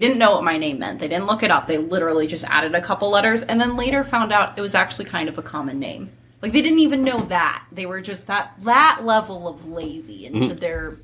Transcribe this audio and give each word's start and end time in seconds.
didn't 0.00 0.18
know 0.18 0.32
what 0.32 0.44
my 0.44 0.58
name 0.58 0.78
meant. 0.78 0.98
They 0.98 1.08
didn't 1.08 1.26
look 1.26 1.42
it 1.42 1.50
up. 1.50 1.66
They 1.66 1.78
literally 1.78 2.26
just 2.26 2.44
added 2.44 2.74
a 2.74 2.80
couple 2.80 3.10
letters 3.10 3.42
and 3.42 3.60
then 3.60 3.76
later 3.76 4.02
found 4.02 4.32
out 4.32 4.58
it 4.58 4.62
was 4.62 4.74
actually 4.74 5.04
kind 5.04 5.28
of 5.28 5.38
a 5.38 5.42
common 5.42 5.78
name. 5.78 6.10
Like 6.42 6.52
they 6.52 6.62
didn't 6.62 6.78
even 6.78 7.04
know 7.04 7.20
that. 7.26 7.64
They 7.70 7.86
were 7.86 8.00
just 8.00 8.26
that 8.26 8.54
that 8.62 9.00
level 9.04 9.46
of 9.46 9.66
lazy 9.66 10.26
into 10.26 10.40
mm-hmm. 10.40 10.56
their 10.56 10.98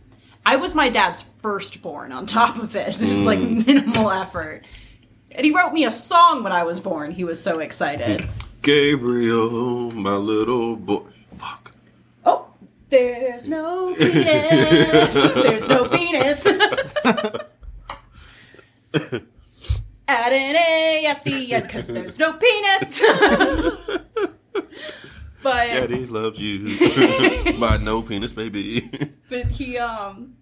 I 0.46 0.54
was 0.56 0.76
my 0.76 0.88
dad's 0.88 1.24
firstborn 1.42 2.12
on 2.12 2.24
top 2.24 2.56
of 2.58 2.76
it. 2.76 2.92
Just 2.98 3.22
like 3.22 3.40
mm. 3.40 3.66
minimal 3.66 4.12
effort. 4.12 4.62
And 5.32 5.44
he 5.44 5.52
wrote 5.52 5.72
me 5.72 5.84
a 5.84 5.90
song 5.90 6.44
when 6.44 6.52
I 6.52 6.62
was 6.62 6.78
born. 6.78 7.10
He 7.10 7.24
was 7.24 7.42
so 7.42 7.58
excited. 7.58 8.28
Gabriel, 8.62 9.90
my 9.90 10.14
little 10.14 10.76
boy. 10.76 11.02
Fuck. 11.36 11.72
Oh, 12.24 12.46
there's 12.90 13.48
no 13.48 13.92
penis. 13.98 15.14
there's 15.14 15.66
no 15.66 15.88
penis. 15.88 16.46
Add 20.08 20.32
an 20.32 20.56
A 20.56 21.06
at 21.06 21.24
the 21.24 21.52
end 21.52 21.66
because 21.66 21.86
there's 21.86 22.18
no 22.18 22.34
penis. 22.34 23.00
but 25.42 25.66
Daddy 25.68 26.06
loves 26.06 26.40
you. 26.40 26.78
my 27.58 27.76
no 27.76 28.02
penis 28.02 28.32
baby. 28.32 28.88
but 29.28 29.46
he 29.46 29.78
um 29.78 30.34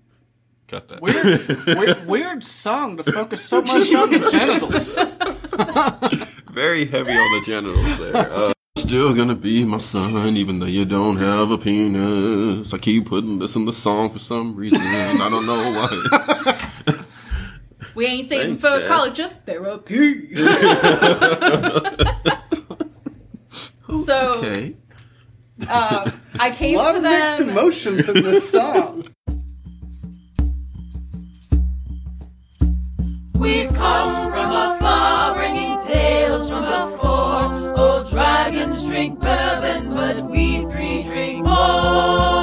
Cut 0.67 0.89
that. 0.89 1.03
Weird, 1.03 1.67
weird, 1.67 2.07
weird 2.07 2.45
song 2.45 2.97
to 2.97 3.05
focus 3.05 3.43
so 3.45 3.61
much 3.61 3.95
on 3.95 4.11
the 4.11 4.31
genitals. 4.31 4.95
Very 6.51 6.87
heavy 6.87 7.13
on 7.13 7.33
the 7.39 7.43
genitals 7.45 7.99
there. 7.99 8.17
Uh, 8.17 8.53
Still 8.77 9.15
gonna 9.15 9.35
be 9.35 9.65
my 9.65 9.79
son, 9.79 10.37
even 10.37 10.59
though 10.59 10.67
you 10.67 10.85
don't 10.85 11.17
have 11.17 11.51
a 11.51 11.59
penis. 11.59 12.73
I 12.73 12.79
keep 12.79 13.07
putting 13.07 13.39
this 13.39 13.57
in 13.57 13.65
the 13.67 13.73
song 13.73 14.11
for 14.11 14.19
some 14.19 14.55
reason. 14.57 14.81
I 14.81 15.29
don't 15.31 15.47
know 15.47 15.71
why. 15.71 16.61
We 17.95 18.07
ain't 18.07 18.29
saving 18.29 18.59
Thanks, 18.59 18.63
for 18.63 18.81
Dad. 18.81 18.89
college, 18.89 19.15
just 19.15 19.45
therapy. 19.47 20.35
so 24.05 24.35
Okay. 24.39 24.75
uh, 25.69 26.11
I 26.39 26.49
A 26.49 26.55
came 26.55 26.77
lot 26.79 26.93
to 26.93 26.97
of 26.99 27.03
mixed 27.05 27.41
emotions 27.41 28.09
in 28.09 28.23
this 28.23 28.51
song. 28.51 29.05
We've 33.39 33.73
come 33.75 34.31
from 34.31 34.51
afar, 34.53 35.35
bringing 35.35 35.79
tales 35.87 36.49
from 36.49 36.63
before. 36.65 37.79
Old 37.79 38.09
dragons 38.11 38.87
drink 38.87 39.21
bourbon, 39.21 39.93
but 39.93 40.23
we 40.31 40.63
three 40.71 41.03
drink 41.03 41.45
more. 41.45 42.34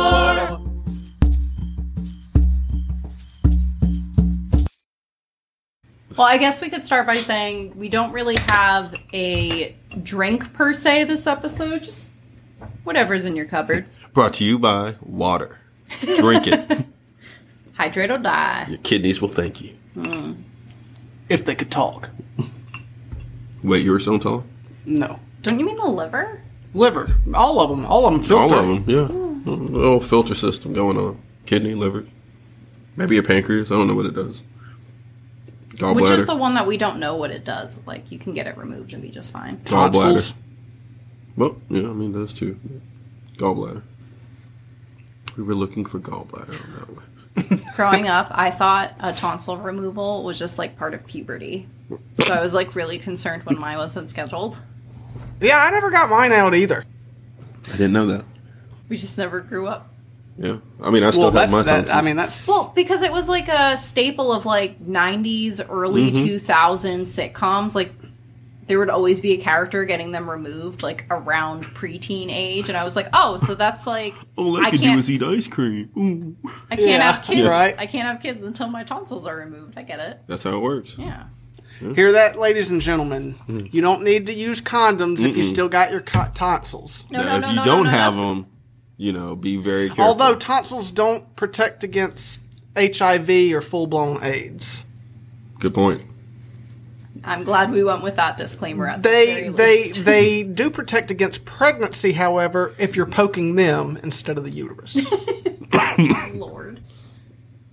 Well, 6.22 6.30
I 6.30 6.38
guess 6.38 6.62
we 6.62 6.70
could 6.70 6.86
start 6.86 7.08
by 7.08 7.18
saying 7.18 7.76
we 7.76 7.90
don't 7.90 8.12
really 8.12 8.38
have 8.42 8.94
a 9.12 9.76
drink 10.04 10.54
per 10.54 10.72
se 10.72 11.06
this 11.06 11.26
episode. 11.26 11.82
Just 11.82 12.10
whatever's 12.84 13.26
in 13.26 13.36
your 13.36 13.48
cupboard. 13.48 13.88
Brought 14.14 14.34
to 14.34 14.44
you 14.44 14.60
by 14.60 14.98
water. 15.02 15.58
Drink 16.18 16.46
it. 16.46 16.86
Hydrate 17.74 18.12
or 18.12 18.20
die. 18.20 18.68
Your 18.70 18.78
kidneys 18.78 19.20
will 19.20 19.30
thank 19.30 19.62
you. 19.62 19.76
Mm. 19.96 20.44
If 21.28 21.44
they 21.44 21.56
could 21.56 21.72
talk. 21.72 22.12
Wait, 23.64 23.84
you 23.84 23.92
were 23.92 24.00
so 24.00 24.20
tall? 24.20 24.44
No. 24.86 25.20
Don't 25.42 25.58
you 25.58 25.66
mean 25.66 25.78
the 25.78 25.88
liver? 25.88 26.40
Liver. 26.76 27.16
All 27.34 27.60
of 27.60 27.72
them. 27.72 27.84
All 27.84 28.06
of 28.06 28.14
them 28.14 28.22
filter. 28.22 28.58
All 28.58 28.60
of 28.60 28.86
them, 28.86 28.86
yeah. 28.88 29.52
A 29.52 29.56
little 29.56 30.00
filter 30.00 30.36
system 30.36 30.74
going 30.74 30.98
on. 30.98 31.20
Kidney, 31.48 31.74
liver. 31.74 32.06
Maybe 32.96 33.16
your 33.16 33.24
pancreas. 33.24 33.72
I 33.72 33.74
don't 33.74 33.88
know 33.88 33.96
what 33.96 34.06
it 34.06 34.14
does. 34.14 34.44
Gallbladder. 35.82 35.96
Which 35.96 36.12
is 36.12 36.26
the 36.28 36.36
one 36.36 36.54
that 36.54 36.68
we 36.68 36.78
don't 36.78 37.00
know 37.00 37.16
what 37.16 37.32
it 37.32 37.44
does. 37.44 37.80
Like 37.88 38.12
you 38.12 38.20
can 38.20 38.34
get 38.34 38.46
it 38.46 38.56
removed 38.58 38.94
and 38.94 39.02
be 39.02 39.10
just 39.10 39.34
fine. 39.34 39.58
Gallbladder. 39.66 40.34
Well, 41.36 41.58
yeah, 41.70 41.90
I 41.90 41.94
mean, 41.94 42.12
those 42.12 42.34
two. 42.34 42.60
Gallbladder. 43.38 43.82
We 45.38 45.44
were 45.44 45.56
looking 45.56 45.86
for 45.86 46.00
gallbladder 46.00 46.62
on 46.62 46.74
that 46.76 46.90
one. 46.90 47.66
Growing 47.76 48.08
up, 48.08 48.28
I 48.32 48.52
thought 48.52 48.94
a 49.00 49.14
tonsil 49.14 49.58
removal 49.58 50.24
was 50.24 50.38
just 50.38 50.58
like 50.58 50.78
part 50.78 50.94
of 50.94 51.06
puberty. 51.06 51.68
So 52.26 52.34
I 52.34 52.42
was 52.42 52.54
like 52.54 52.76
really 52.76 53.00
concerned 53.00 53.44
when 53.44 53.58
mine 53.58 53.78
wasn't 53.78 54.12
scheduled. 54.12 54.58
Yeah, 55.40 55.64
I 55.64 55.72
never 55.72 55.90
got 55.90 56.10
mine 56.10 56.32
out 56.32 56.54
either. 56.54 56.86
I 57.68 57.72
didn't 57.72 57.94
know 57.94 58.08
that. 58.08 58.26
We 58.90 58.98
just 58.98 59.18
never 59.18 59.40
grew 59.40 59.68
up. 59.68 59.91
Yeah. 60.42 60.58
I 60.82 60.90
mean, 60.90 61.04
I 61.04 61.12
still 61.12 61.32
Well, 61.32 61.42
have 61.42 61.52
my 61.52 61.62
that. 61.62 61.72
tonsils. 61.88 61.92
I 61.92 62.02
mean, 62.02 62.16
that's 62.16 62.48
Well, 62.48 62.72
because 62.76 63.04
it 63.04 63.12
was 63.12 63.30
like 63.30 63.48
a 63.48 63.78
staple 63.78 64.34
of 64.34 64.46
like 64.46 64.84
90s, 64.84 65.62
early 65.70 66.12
2000s 66.12 67.08
sitcoms. 67.08 67.76
Like 67.76 67.94
there 68.68 68.80
would 68.80 68.90
always 68.90 69.20
be 69.22 69.34
a 69.34 69.38
character 69.38 69.84
getting 69.86 70.12
them 70.12 70.30
removed 70.30 70.82
like 70.82 71.06
around 71.12 71.66
preteen 71.66 72.32
age. 72.32 72.70
And 72.70 72.78
I 72.78 72.84
was 72.84 72.96
like, 72.96 73.10
oh, 73.14 73.38
so 73.38 73.54
that's 73.54 73.86
like, 73.86 74.16
All 74.38 74.58
I, 74.58 74.68
I 74.68 74.70
can 74.72 74.80
do 74.80 74.86
can't- 74.86 75.00
is 75.00 75.10
eat 75.12 75.22
ice 75.24 75.48
cream. 75.48 75.90
Ooh. 75.98 76.50
I 76.72 76.76
can't 76.76 76.88
Yeah, 76.90 77.12
have 77.12 77.24
kids. 77.24 77.48
right. 77.48 77.76
I 77.78 77.86
can't 77.86 78.08
have 78.08 78.22
kids 78.22 78.44
until 78.46 78.68
my 78.68 78.84
tonsils 78.84 79.28
are 79.28 79.36
removed. 79.36 79.78
I 79.78 79.84
get 79.84 80.00
it. 80.00 80.20
That's 80.28 80.44
how 80.44 80.56
it 80.56 80.60
works. 80.60 80.96
Yeah. 80.98 81.26
hear 81.80 82.12
that, 82.14 82.38
ladies 82.40 82.70
and 82.72 82.80
gentlemen. 82.82 83.34
Mm-hmm. 83.48 83.68
You 83.76 83.82
don't 83.82 84.04
need 84.04 84.26
to 84.28 84.34
use 84.34 84.62
condoms 84.62 85.20
if 85.26 85.36
you 85.36 85.44
still 85.44 85.68
got 85.70 85.92
your 85.92 86.02
co- 86.02 86.30
tonsils. 86.34 87.06
No, 87.12 87.22
now, 87.24 87.26
no, 87.30 87.36
if 87.36 87.42
no, 87.42 87.50
you 87.50 87.56
no, 87.56 87.64
don't 87.64 87.84
no, 87.86 87.92
no, 87.92 87.98
have 87.98 88.16
no. 88.16 88.30
them, 88.30 88.46
you 89.02 89.12
know, 89.12 89.36
be 89.36 89.58
very 89.58 89.88
careful. 89.88 90.04
Although 90.04 90.36
tonsils 90.36 90.92
don't 90.92 91.36
protect 91.36 91.84
against 91.84 92.40
HIV 92.78 93.30
or 93.52 93.62
full 93.62 93.88
blown 93.88 94.24
AIDS. 94.24 94.86
Good 95.60 95.74
point. 95.74 96.04
I'm 97.24 97.44
glad 97.44 97.72
we 97.72 97.84
went 97.84 98.04
with 98.04 98.16
that 98.18 98.38
disclaimer 98.38 98.88
at 98.88 99.02
They 99.02 99.26
the 99.26 99.34
very 99.34 99.54
they 99.54 99.84
least. 99.86 100.06
they 100.06 100.44
do 100.44 100.70
protect 100.70 101.10
against 101.10 101.46
pregnancy, 101.46 102.12
however, 102.12 102.76
if 102.78 102.96
you're 102.96 103.08
poking 103.08 103.56
them 103.56 104.00
instead 104.04 104.38
of 104.38 104.44
the 104.44 104.52
uterus. 104.52 104.96
My 105.74 106.32
lord. 106.36 106.82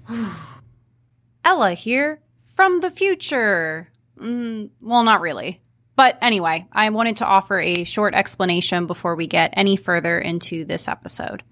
Ella 1.44 1.75
here 1.75 2.21
from 2.55 2.81
the 2.81 2.91
future. 2.91 3.91
Mm, 4.19 4.71
well, 4.81 5.05
not 5.05 5.21
really. 5.21 5.61
But 5.98 6.16
anyway, 6.22 6.69
I 6.70 6.91
wanted 6.91 7.16
to 7.16 7.26
offer 7.26 7.59
a 7.59 7.82
short 7.82 8.14
explanation 8.14 8.86
before 8.86 9.16
we 9.16 9.26
get 9.26 9.53
any 9.54 9.75
further 9.75 10.16
into 10.16 10.64
this 10.64 10.86
episode. 10.86 11.42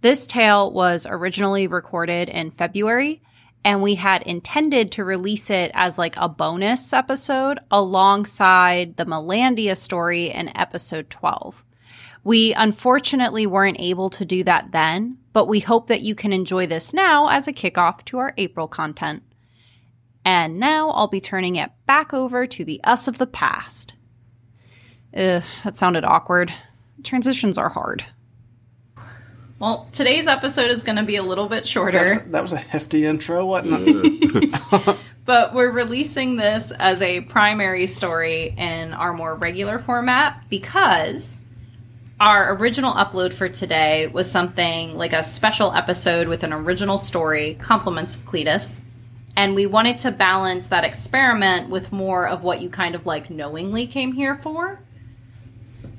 This 0.00 0.26
tale 0.26 0.72
was 0.72 1.06
originally 1.06 1.66
recorded 1.66 2.30
in 2.30 2.50
February, 2.50 3.20
and 3.62 3.82
we 3.82 3.96
had 3.96 4.22
intended 4.22 4.90
to 4.92 5.04
release 5.04 5.50
it 5.50 5.70
as 5.74 5.98
like 5.98 6.16
a 6.16 6.30
bonus 6.30 6.94
episode 6.94 7.58
alongside 7.70 8.96
the 8.96 9.04
Melandia 9.04 9.76
story 9.76 10.30
in 10.30 10.56
episode 10.56 11.10
12. 11.10 11.62
We 12.24 12.54
unfortunately 12.54 13.46
weren't 13.46 13.80
able 13.80 14.08
to 14.08 14.24
do 14.24 14.44
that 14.44 14.72
then, 14.72 15.18
but 15.34 15.46
we 15.46 15.60
hope 15.60 15.88
that 15.88 16.00
you 16.00 16.14
can 16.14 16.32
enjoy 16.32 16.66
this 16.66 16.94
now 16.94 17.28
as 17.28 17.46
a 17.46 17.52
kickoff 17.52 18.02
to 18.06 18.16
our 18.16 18.32
April 18.38 18.66
content. 18.66 19.24
And 20.24 20.58
now 20.58 20.90
I'll 20.90 21.08
be 21.08 21.20
turning 21.20 21.56
it 21.56 21.70
back 21.86 22.14
over 22.14 22.46
to 22.46 22.64
the 22.64 22.80
us 22.84 23.08
of 23.08 23.18
the 23.18 23.26
past. 23.26 23.94
Ugh, 25.16 25.42
that 25.62 25.76
sounded 25.76 26.04
awkward. 26.04 26.52
Transitions 27.02 27.58
are 27.58 27.68
hard. 27.68 28.04
Well, 29.58 29.88
today's 29.92 30.26
episode 30.26 30.70
is 30.70 30.82
going 30.82 30.96
to 30.96 31.04
be 31.04 31.16
a 31.16 31.22
little 31.22 31.48
bit 31.48 31.66
shorter. 31.66 31.98
That's, 31.98 32.22
that 32.24 32.42
was 32.42 32.52
a 32.52 32.58
hefty 32.58 33.06
intro, 33.06 33.46
wasn't 33.46 33.84
it? 33.86 34.96
But 35.24 35.54
we're 35.54 35.70
releasing 35.70 36.36
this 36.36 36.70
as 36.72 37.00
a 37.00 37.22
primary 37.22 37.86
story 37.86 38.54
in 38.58 38.92
our 38.92 39.14
more 39.14 39.34
regular 39.34 39.78
format 39.78 40.44
because 40.50 41.38
our 42.20 42.54
original 42.54 42.92
upload 42.92 43.32
for 43.32 43.48
today 43.48 44.06
was 44.08 44.30
something 44.30 44.96
like 44.96 45.14
a 45.14 45.22
special 45.22 45.72
episode 45.72 46.28
with 46.28 46.42
an 46.42 46.52
original 46.52 46.98
story, 46.98 47.56
Compliments 47.60 48.16
of 48.16 48.26
Cletus. 48.26 48.80
And 49.36 49.54
we 49.54 49.66
wanted 49.66 49.98
to 50.00 50.10
balance 50.10 50.68
that 50.68 50.84
experiment 50.84 51.68
with 51.68 51.92
more 51.92 52.28
of 52.28 52.44
what 52.44 52.60
you 52.60 52.70
kind 52.70 52.94
of 52.94 53.04
like 53.04 53.30
knowingly 53.30 53.86
came 53.86 54.12
here 54.12 54.36
for. 54.36 54.80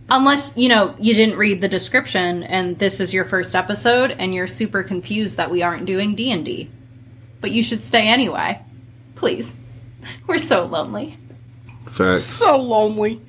Unless, 0.10 0.56
you 0.56 0.70
know, 0.70 0.96
you 1.00 1.14
didn't 1.14 1.38
read 1.38 1.62
the 1.62 1.68
description 1.68 2.44
and 2.44 2.78
this 2.78 3.00
is 3.00 3.14
your 3.14 3.26
first 3.26 3.56
episode 3.56 4.12
and 4.12 4.34
you're 4.34 4.48
super 4.48 4.84
confused 4.84 5.38
that 5.38 5.50
we 5.50 5.64
aren't 5.64 5.86
doing 5.86 6.16
D&D. 6.16 6.70
But 7.42 7.52
you 7.52 7.64
should 7.64 7.84
stay 7.84 8.08
anyway. 8.08 8.62
Please. 9.16 9.52
We're 10.28 10.38
so 10.38 10.66
lonely. 10.66 11.18
Facts. 11.90 12.24
so 12.24 12.58
lonely. 12.58 13.22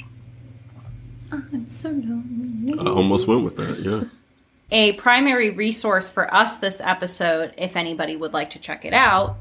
I'm 1.32 1.68
so 1.68 1.88
lonely. 1.90 2.78
I 2.78 2.90
almost 2.90 3.26
went 3.26 3.42
with 3.42 3.56
that, 3.56 3.80
yeah. 3.80 4.04
A 4.70 4.92
primary 4.94 5.50
resource 5.50 6.10
for 6.10 6.32
us 6.32 6.58
this 6.58 6.80
episode, 6.80 7.54
if 7.56 7.76
anybody 7.76 8.16
would 8.16 8.32
like 8.32 8.50
to 8.50 8.58
check 8.58 8.84
it 8.84 8.92
out, 8.92 9.36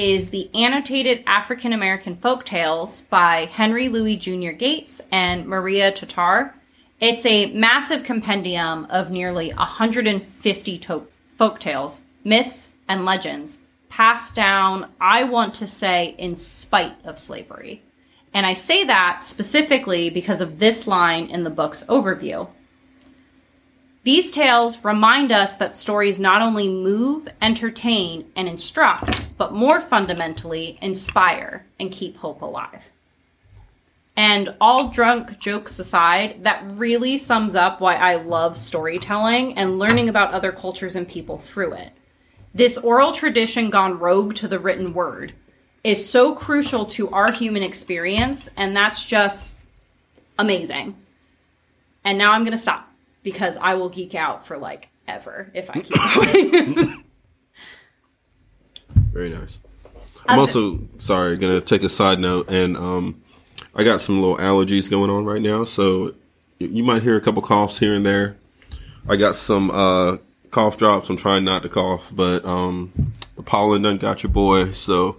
is 0.00 0.30
the 0.30 0.48
Annotated 0.54 1.22
African 1.26 1.74
American 1.74 2.16
Folk 2.16 2.46
Tales 2.46 3.02
by 3.02 3.44
Henry 3.44 3.90
Louis 3.90 4.16
Jr. 4.16 4.52
Gates 4.52 5.02
and 5.12 5.44
Maria 5.46 5.92
Tatar. 5.92 6.54
It's 7.00 7.26
a 7.26 7.52
massive 7.52 8.02
compendium 8.02 8.86
of 8.86 9.10
nearly 9.10 9.50
150 9.50 10.78
to- 10.78 11.06
folk 11.36 11.60
tales, 11.60 12.00
myths, 12.24 12.70
and 12.88 13.04
legends 13.04 13.58
passed 13.90 14.34
down, 14.34 14.88
I 14.98 15.24
want 15.24 15.52
to 15.56 15.66
say, 15.66 16.14
in 16.16 16.34
spite 16.34 16.96
of 17.04 17.18
slavery. 17.18 17.82
And 18.32 18.46
I 18.46 18.54
say 18.54 18.84
that 18.84 19.22
specifically 19.22 20.08
because 20.08 20.40
of 20.40 20.60
this 20.60 20.86
line 20.86 21.26
in 21.26 21.44
the 21.44 21.50
book's 21.50 21.84
overview. 21.84 22.48
These 24.02 24.32
tales 24.32 24.82
remind 24.82 25.30
us 25.30 25.56
that 25.56 25.76
stories 25.76 26.18
not 26.18 26.40
only 26.40 26.68
move, 26.68 27.28
entertain, 27.42 28.32
and 28.34 28.48
instruct, 28.48 29.20
but 29.36 29.52
more 29.52 29.80
fundamentally, 29.80 30.78
inspire 30.80 31.66
and 31.78 31.92
keep 31.92 32.16
hope 32.16 32.40
alive. 32.40 32.90
And 34.16 34.54
all 34.60 34.88
drunk 34.88 35.38
jokes 35.38 35.78
aside, 35.78 36.44
that 36.44 36.64
really 36.72 37.18
sums 37.18 37.54
up 37.54 37.80
why 37.80 37.94
I 37.96 38.16
love 38.16 38.56
storytelling 38.56 39.56
and 39.58 39.78
learning 39.78 40.08
about 40.08 40.32
other 40.32 40.52
cultures 40.52 40.96
and 40.96 41.06
people 41.06 41.36
through 41.36 41.74
it. 41.74 41.92
This 42.54 42.78
oral 42.78 43.12
tradition 43.12 43.70
gone 43.70 43.98
rogue 43.98 44.34
to 44.36 44.48
the 44.48 44.58
written 44.58 44.94
word 44.94 45.34
is 45.84 46.08
so 46.08 46.34
crucial 46.34 46.84
to 46.84 47.08
our 47.10 47.32
human 47.32 47.62
experience, 47.62 48.48
and 48.56 48.74
that's 48.74 49.06
just 49.06 49.54
amazing. 50.38 50.96
And 52.04 52.18
now 52.18 52.32
I'm 52.32 52.42
going 52.42 52.52
to 52.52 52.58
stop 52.58 52.89
because 53.22 53.56
I 53.56 53.74
will 53.74 53.88
geek 53.88 54.14
out 54.14 54.46
for 54.46 54.58
like 54.58 54.88
ever 55.06 55.50
if 55.54 55.70
I 55.70 55.80
keep 55.80 55.96
going. 56.74 57.04
Very 59.12 59.28
nice. 59.28 59.58
I'm 60.26 60.38
also 60.38 60.80
sorry, 60.98 61.36
gonna 61.36 61.60
take 61.60 61.82
a 61.82 61.88
side 61.88 62.20
note, 62.20 62.50
and 62.50 62.76
um, 62.76 63.22
I 63.74 63.84
got 63.84 64.00
some 64.00 64.20
little 64.20 64.36
allergies 64.36 64.88
going 64.88 65.10
on 65.10 65.24
right 65.24 65.42
now, 65.42 65.64
so 65.64 66.14
you, 66.58 66.68
you 66.68 66.82
might 66.84 67.02
hear 67.02 67.16
a 67.16 67.20
couple 67.20 67.42
coughs 67.42 67.78
here 67.78 67.94
and 67.94 68.06
there. 68.06 68.36
I 69.08 69.16
got 69.16 69.34
some 69.34 69.70
uh, 69.70 70.18
cough 70.50 70.76
drops. 70.76 71.08
I'm 71.08 71.16
trying 71.16 71.44
not 71.44 71.62
to 71.62 71.68
cough, 71.68 72.12
but 72.14 72.44
um, 72.44 73.12
the 73.36 73.42
pollen 73.42 73.82
done 73.82 73.98
got 73.98 74.22
your 74.22 74.30
boy, 74.30 74.72
so 74.72 75.16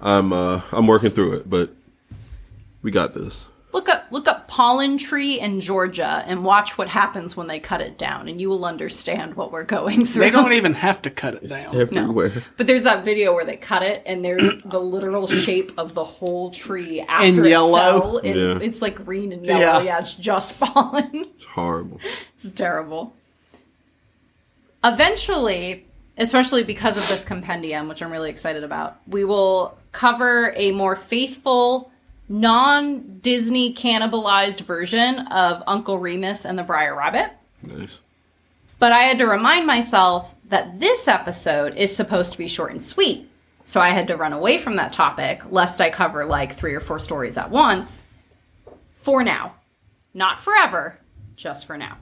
I'm 0.00 0.32
uh, 0.32 0.60
I'm 0.70 0.86
working 0.86 1.10
through 1.10 1.32
it, 1.34 1.50
but 1.50 1.70
we 2.82 2.90
got 2.90 3.12
this. 3.12 3.48
Look 3.74 3.88
up 3.88 4.06
look 4.10 4.28
up 4.28 4.46
pollen 4.48 4.96
tree 4.96 5.38
in 5.40 5.60
Georgia 5.60 6.22
and 6.26 6.44
watch 6.44 6.78
what 6.78 6.88
happens 6.88 7.36
when 7.36 7.48
they 7.48 7.58
cut 7.58 7.80
it 7.80 7.98
down 7.98 8.28
and 8.28 8.40
you 8.40 8.48
will 8.48 8.64
understand 8.64 9.34
what 9.34 9.50
we're 9.52 9.64
going 9.64 10.06
through. 10.06 10.22
They 10.22 10.30
don't 10.30 10.52
even 10.52 10.72
have 10.74 11.02
to 11.02 11.10
cut 11.10 11.34
it 11.34 11.48
down. 11.48 11.76
Everywhere. 11.76 12.44
But 12.56 12.68
there's 12.68 12.84
that 12.84 13.04
video 13.04 13.34
where 13.34 13.44
they 13.44 13.56
cut 13.56 13.82
it 13.82 14.02
and 14.06 14.24
there's 14.24 14.62
the 14.64 14.78
literal 14.80 15.26
shape 15.26 15.72
of 15.76 15.92
the 15.94 16.04
whole 16.04 16.50
tree 16.50 17.00
after 17.00 17.26
In 17.26 17.44
it 17.44 17.48
yellow? 17.48 18.00
fell. 18.00 18.18
And 18.18 18.34
Yeah. 18.38 18.58
It's 18.66 18.80
like 18.80 19.04
green 19.04 19.32
and 19.32 19.44
yellow. 19.44 19.60
Yeah. 19.60 19.82
Yeah, 19.82 19.98
it's 19.98 20.14
just 20.14 20.58
pollen. 20.60 21.26
It's 21.34 21.44
horrible. 21.44 22.00
It's 22.36 22.50
terrible. 22.50 23.12
Eventually, 24.84 25.86
especially 26.16 26.62
because 26.62 26.96
of 26.96 27.08
this 27.08 27.24
compendium, 27.24 27.88
which 27.88 28.02
I'm 28.02 28.12
really 28.12 28.30
excited 28.30 28.62
about, 28.62 28.98
we 29.08 29.24
will 29.24 29.76
cover 29.92 30.52
a 30.56 30.70
more 30.72 30.94
faithful, 30.94 31.90
non 32.28 33.18
Disney 33.18 33.74
cannibalized 33.74 34.60
version 34.60 35.20
of 35.28 35.62
Uncle 35.66 35.98
Remus 35.98 36.44
and 36.44 36.58
the 36.58 36.62
Briar 36.62 36.96
Rabbit. 36.96 37.30
Nice. 37.62 38.00
But 38.78 38.92
I 38.92 39.04
had 39.04 39.18
to 39.18 39.26
remind 39.26 39.66
myself 39.66 40.34
that 40.48 40.80
this 40.80 41.08
episode 41.08 41.76
is 41.76 41.94
supposed 41.94 42.32
to 42.32 42.38
be 42.38 42.48
short 42.48 42.72
and 42.72 42.84
sweet. 42.84 43.30
So 43.64 43.80
I 43.80 43.90
had 43.90 44.08
to 44.08 44.16
run 44.16 44.32
away 44.32 44.58
from 44.58 44.76
that 44.76 44.92
topic 44.92 45.42
lest 45.50 45.80
I 45.80 45.90
cover 45.90 46.24
like 46.24 46.54
three 46.54 46.74
or 46.74 46.80
four 46.80 46.98
stories 46.98 47.38
at 47.38 47.50
once. 47.50 48.04
For 49.00 49.22
now. 49.22 49.54
Not 50.12 50.40
forever, 50.40 50.98
just 51.36 51.66
for 51.66 51.76
now. 51.76 51.98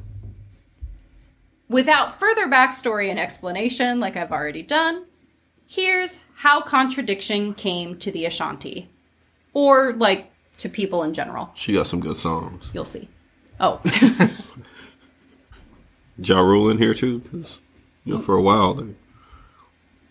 Without 1.69 2.19
further 2.19 2.47
backstory 2.49 3.09
and 3.09 3.19
explanation, 3.19 4.01
like 4.01 4.17
I've 4.17 4.33
already 4.33 4.63
done, 4.63 5.07
here's 5.67 6.21
how 6.37 6.61
contradiction 6.61 7.55
came 7.55 7.97
to 7.99 8.11
the 8.13 8.27
Ashanti. 8.27 8.91
Or, 9.55 9.93
like, 9.95 10.31
to 10.59 10.69
people 10.69 11.03
in 11.03 11.15
general. 11.15 11.51
She 11.55 11.75
got 11.75 11.87
some 11.87 12.01
good 12.01 12.17
songs. 12.17 12.71
You'll 12.73 12.85
see. 12.85 13.09
Oh. 13.61 13.81
Ja 16.19 16.41
Rule 16.41 16.71
in 16.71 16.79
here 16.79 16.95
too, 16.95 17.21
because 17.21 17.59
you 18.05 18.15
know 18.15 18.21
for 18.21 18.35
a 18.35 18.43
while. 18.43 18.75
They, 18.75 18.95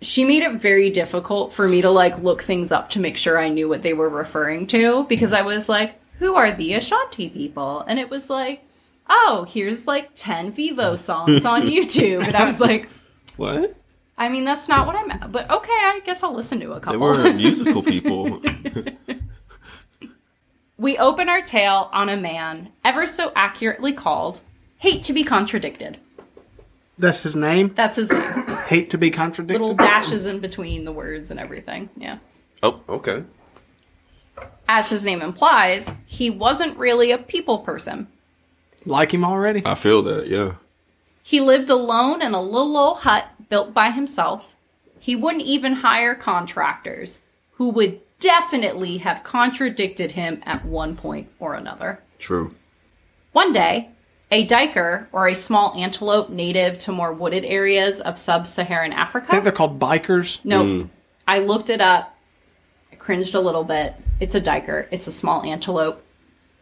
she 0.02 0.26
made 0.26 0.44
it 0.44 0.54
very 0.62 0.90
difficult 0.90 1.54
for 1.54 1.68
me 1.68 1.82
to 1.82 1.90
like 1.90 2.18
look 2.20 2.42
things 2.42 2.72
up 2.72 2.90
to 2.92 3.00
make 3.00 3.18
sure 3.18 3.38
I 3.38 3.50
knew 3.50 3.70
what 3.70 3.84
they 3.84 3.94
were 3.94 4.10
referring 4.10 4.68
to 4.68 5.06
because 5.06 5.32
I 5.32 5.42
was 5.42 5.70
like, 5.70 5.96
who 6.20 6.36
are 6.36 6.52
the 6.52 6.74
Ashanti 6.74 7.30
people? 7.30 7.82
And 7.82 8.00
it 8.00 8.10
was 8.10 8.30
like, 8.30 8.64
oh, 9.10 9.46
here's 9.50 9.88
like 9.88 10.10
10 10.16 10.52
Vivo 10.52 10.96
songs 10.96 11.46
on 11.46 11.62
YouTube. 11.68 12.26
And 12.26 12.36
I 12.36 12.46
was 12.46 12.60
like, 12.60 12.90
what? 13.38 13.78
I 14.18 14.30
mean, 14.30 14.44
that's 14.44 14.68
not 14.68 14.86
what 14.86 14.96
I 14.96 15.04
meant, 15.04 15.32
but 15.32 15.50
okay, 15.50 15.72
I 15.72 16.02
guess 16.04 16.22
I'll 16.24 16.36
listen 16.36 16.60
to 16.60 16.74
a 16.74 16.80
couple. 16.80 17.14
They 17.14 17.30
were 17.30 17.34
musical 17.36 17.82
people. 17.82 18.42
We 20.82 20.98
open 20.98 21.30
our 21.30 21.44
tale 21.44 21.90
on 21.94 22.10
a 22.10 22.18
man 22.18 22.72
ever 22.84 23.06
so 23.06 23.32
accurately 23.36 23.94
called 23.94 24.42
Hate 24.80 25.04
to 25.04 25.14
be 25.14 25.24
Contradicted. 25.24 26.00
That's 26.98 27.22
his 27.22 27.36
name. 27.36 27.72
That's 27.76 27.98
his 27.98 28.10
name. 28.10 28.48
Hate 28.68 28.90
to 28.90 28.98
be 28.98 29.12
contradicted. 29.12 29.62
Little 29.62 29.76
dashes 29.76 30.26
in 30.26 30.40
between 30.40 30.86
the 30.86 30.92
words 30.92 31.30
and 31.30 31.40
everything. 31.40 31.90
Yeah. 31.96 32.18
oh, 32.64 32.82
okay. 32.90 33.24
As 34.68 34.90
his 34.90 35.06
name 35.06 35.22
implies, 35.22 35.92
he 36.08 36.32
wasn't 36.32 36.78
really 36.78 37.12
a 37.12 37.18
people 37.20 37.60
person. 37.60 38.08
Like 38.84 39.14
him 39.14 39.24
already. 39.24 39.62
I 39.66 39.76
feel 39.76 40.02
that. 40.04 40.28
Yeah. 40.28 40.56
He 41.22 41.40
lived 41.40 41.70
alone 41.70 42.24
in 42.24 42.34
a 42.34 42.42
little 42.42 42.76
old 42.76 42.98
hut 43.00 43.28
built 43.50 43.74
by 43.74 43.92
himself. 43.92 44.56
He 45.00 45.16
wouldn't 45.16 45.44
even 45.44 45.74
hire 45.74 46.16
contractors 46.16 47.20
who 47.54 47.70
would 47.70 48.00
definitely 48.22 48.98
have 49.00 49.24
contradicted 49.24 50.12
him 50.12 50.42
at 50.46 50.64
one 50.64 50.96
point 50.96 51.28
or 51.40 51.56
another. 51.56 52.00
True. 52.20 52.56
One 53.34 53.52
day, 53.52 53.90
a 54.32 54.48
duiker, 54.48 55.08
or 55.12 55.28
a 55.28 55.36
small 55.36 55.74
antelope 55.76 56.30
native 56.30 56.80
to 56.80 56.94
more 56.94 57.12
wooded 57.12 57.44
areas 57.44 58.00
of 58.00 58.18
sub 58.18 58.48
Saharan 58.48 58.94
Africa. 58.94 59.28
I 59.28 59.32
think 59.32 59.44
they're 59.44 59.52
called 59.52 59.78
bikers. 59.78 60.40
No, 60.46 60.88
I 61.28 61.40
looked 61.40 61.70
it 61.70 61.82
up. 61.82 62.16
I 62.92 62.96
cringed 62.96 63.36
a 63.36 63.42
little 63.42 63.66
bit. 63.66 63.94
It's 64.22 64.36
a 64.36 64.42
duiker, 64.42 64.88
it's 64.92 65.08
a 65.08 65.12
small 65.12 65.44
antelope 65.44 66.02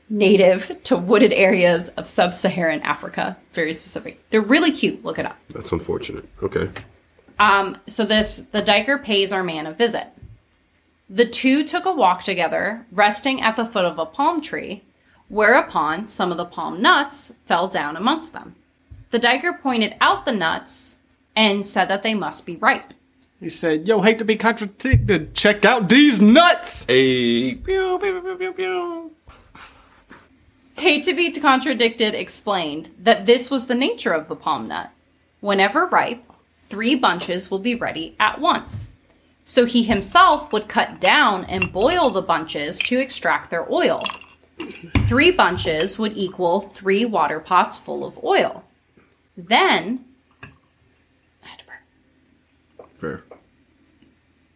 native 0.10 0.82
to 0.84 0.98
wooded 0.98 1.32
areas 1.32 1.90
of 1.90 2.08
sub 2.08 2.34
Saharan 2.34 2.82
Africa. 2.82 3.38
Very 3.54 3.74
specific. 3.74 4.28
They're 4.32 4.42
really 4.42 4.72
cute. 4.72 5.06
Look 5.06 5.20
it 5.20 5.26
up. 5.26 5.38
That's 5.50 5.72
unfortunate. 5.72 6.28
Okay. 6.42 6.70
Um, 7.38 7.78
so 7.86 8.06
this 8.06 8.38
the 8.52 8.62
duiker 8.64 9.02
pays 9.04 9.32
our 9.32 9.44
man 9.44 9.68
a 9.68 9.74
visit. 9.74 10.08
The 11.10 11.26
two 11.26 11.64
took 11.66 11.86
a 11.86 11.92
walk 11.92 12.24
together, 12.24 12.86
resting 12.92 13.42
at 13.42 13.56
the 13.56 13.66
foot 13.66 13.86
of 13.86 13.98
a 13.98 14.06
palm 14.06 14.42
tree, 14.42 14.84
whereupon 15.28 16.06
some 16.06 16.32
of 16.32 16.38
the 16.38 16.46
palm 16.46 16.82
nuts 16.82 17.34
fell 17.46 17.68
down 17.68 17.98
amongst 17.98 18.32
them. 18.32 18.56
The 19.10 19.20
duiker 19.20 19.60
pointed 19.60 19.96
out 20.00 20.26
the 20.26 20.32
nuts 20.32 20.98
and 21.36 21.66
said 21.66 21.86
that 21.86 22.04
they 22.04 22.14
must 22.14 22.46
be 22.46 22.58
ripe. 22.58 22.94
He 23.40 23.50
said, 23.50 23.88
"Yo, 23.88 24.02
hate 24.02 24.20
to 24.20 24.26
be 24.26 24.36
contradicted. 24.36 25.34
Check 25.34 25.66
out 25.66 25.90
these 25.90 26.22
nuts." 26.22 26.86
Hey. 26.86 27.56
Pew, 27.56 27.98
pew, 28.00 28.22
pew, 28.22 28.36
pew, 28.38 28.54
pew. 28.54 29.12
Hate 30.76 31.06
to 31.06 31.14
be 31.14 31.32
contradicted 31.32 32.14
explained 32.14 32.92
that 33.00 33.26
this 33.26 33.50
was 33.50 33.66
the 33.66 33.76
nature 33.76 34.12
of 34.12 34.28
the 34.28 34.36
palm 34.36 34.68
nut. 34.68 34.92
Whenever 35.40 35.88
ripe, 35.88 36.24
three 36.70 36.96
bunches 36.96 37.50
will 37.50 37.60
be 37.60 37.74
ready 37.74 38.16
at 38.20 38.40
once. 38.40 38.89
So 39.50 39.66
he 39.66 39.82
himself 39.82 40.54
would 40.54 40.68
cut 40.68 41.00
down 41.02 41.44
and 41.46 41.74
boil 41.74 42.12
the 42.12 42.22
bunches 42.22 42.78
to 42.82 43.00
extract 43.00 43.50
their 43.50 43.68
oil. 43.74 44.04
Three 45.08 45.32
bunches 45.32 45.98
would 45.98 46.16
equal 46.16 46.62
three 46.62 47.04
water 47.04 47.40
pots 47.40 47.76
full 47.76 48.06
of 48.06 48.24
oil. 48.24 48.64
Then, 49.36 50.06
I 50.44 50.48
had 51.42 51.58
to 51.58 51.66
burp. 51.66 52.92
Fair. 53.00 53.24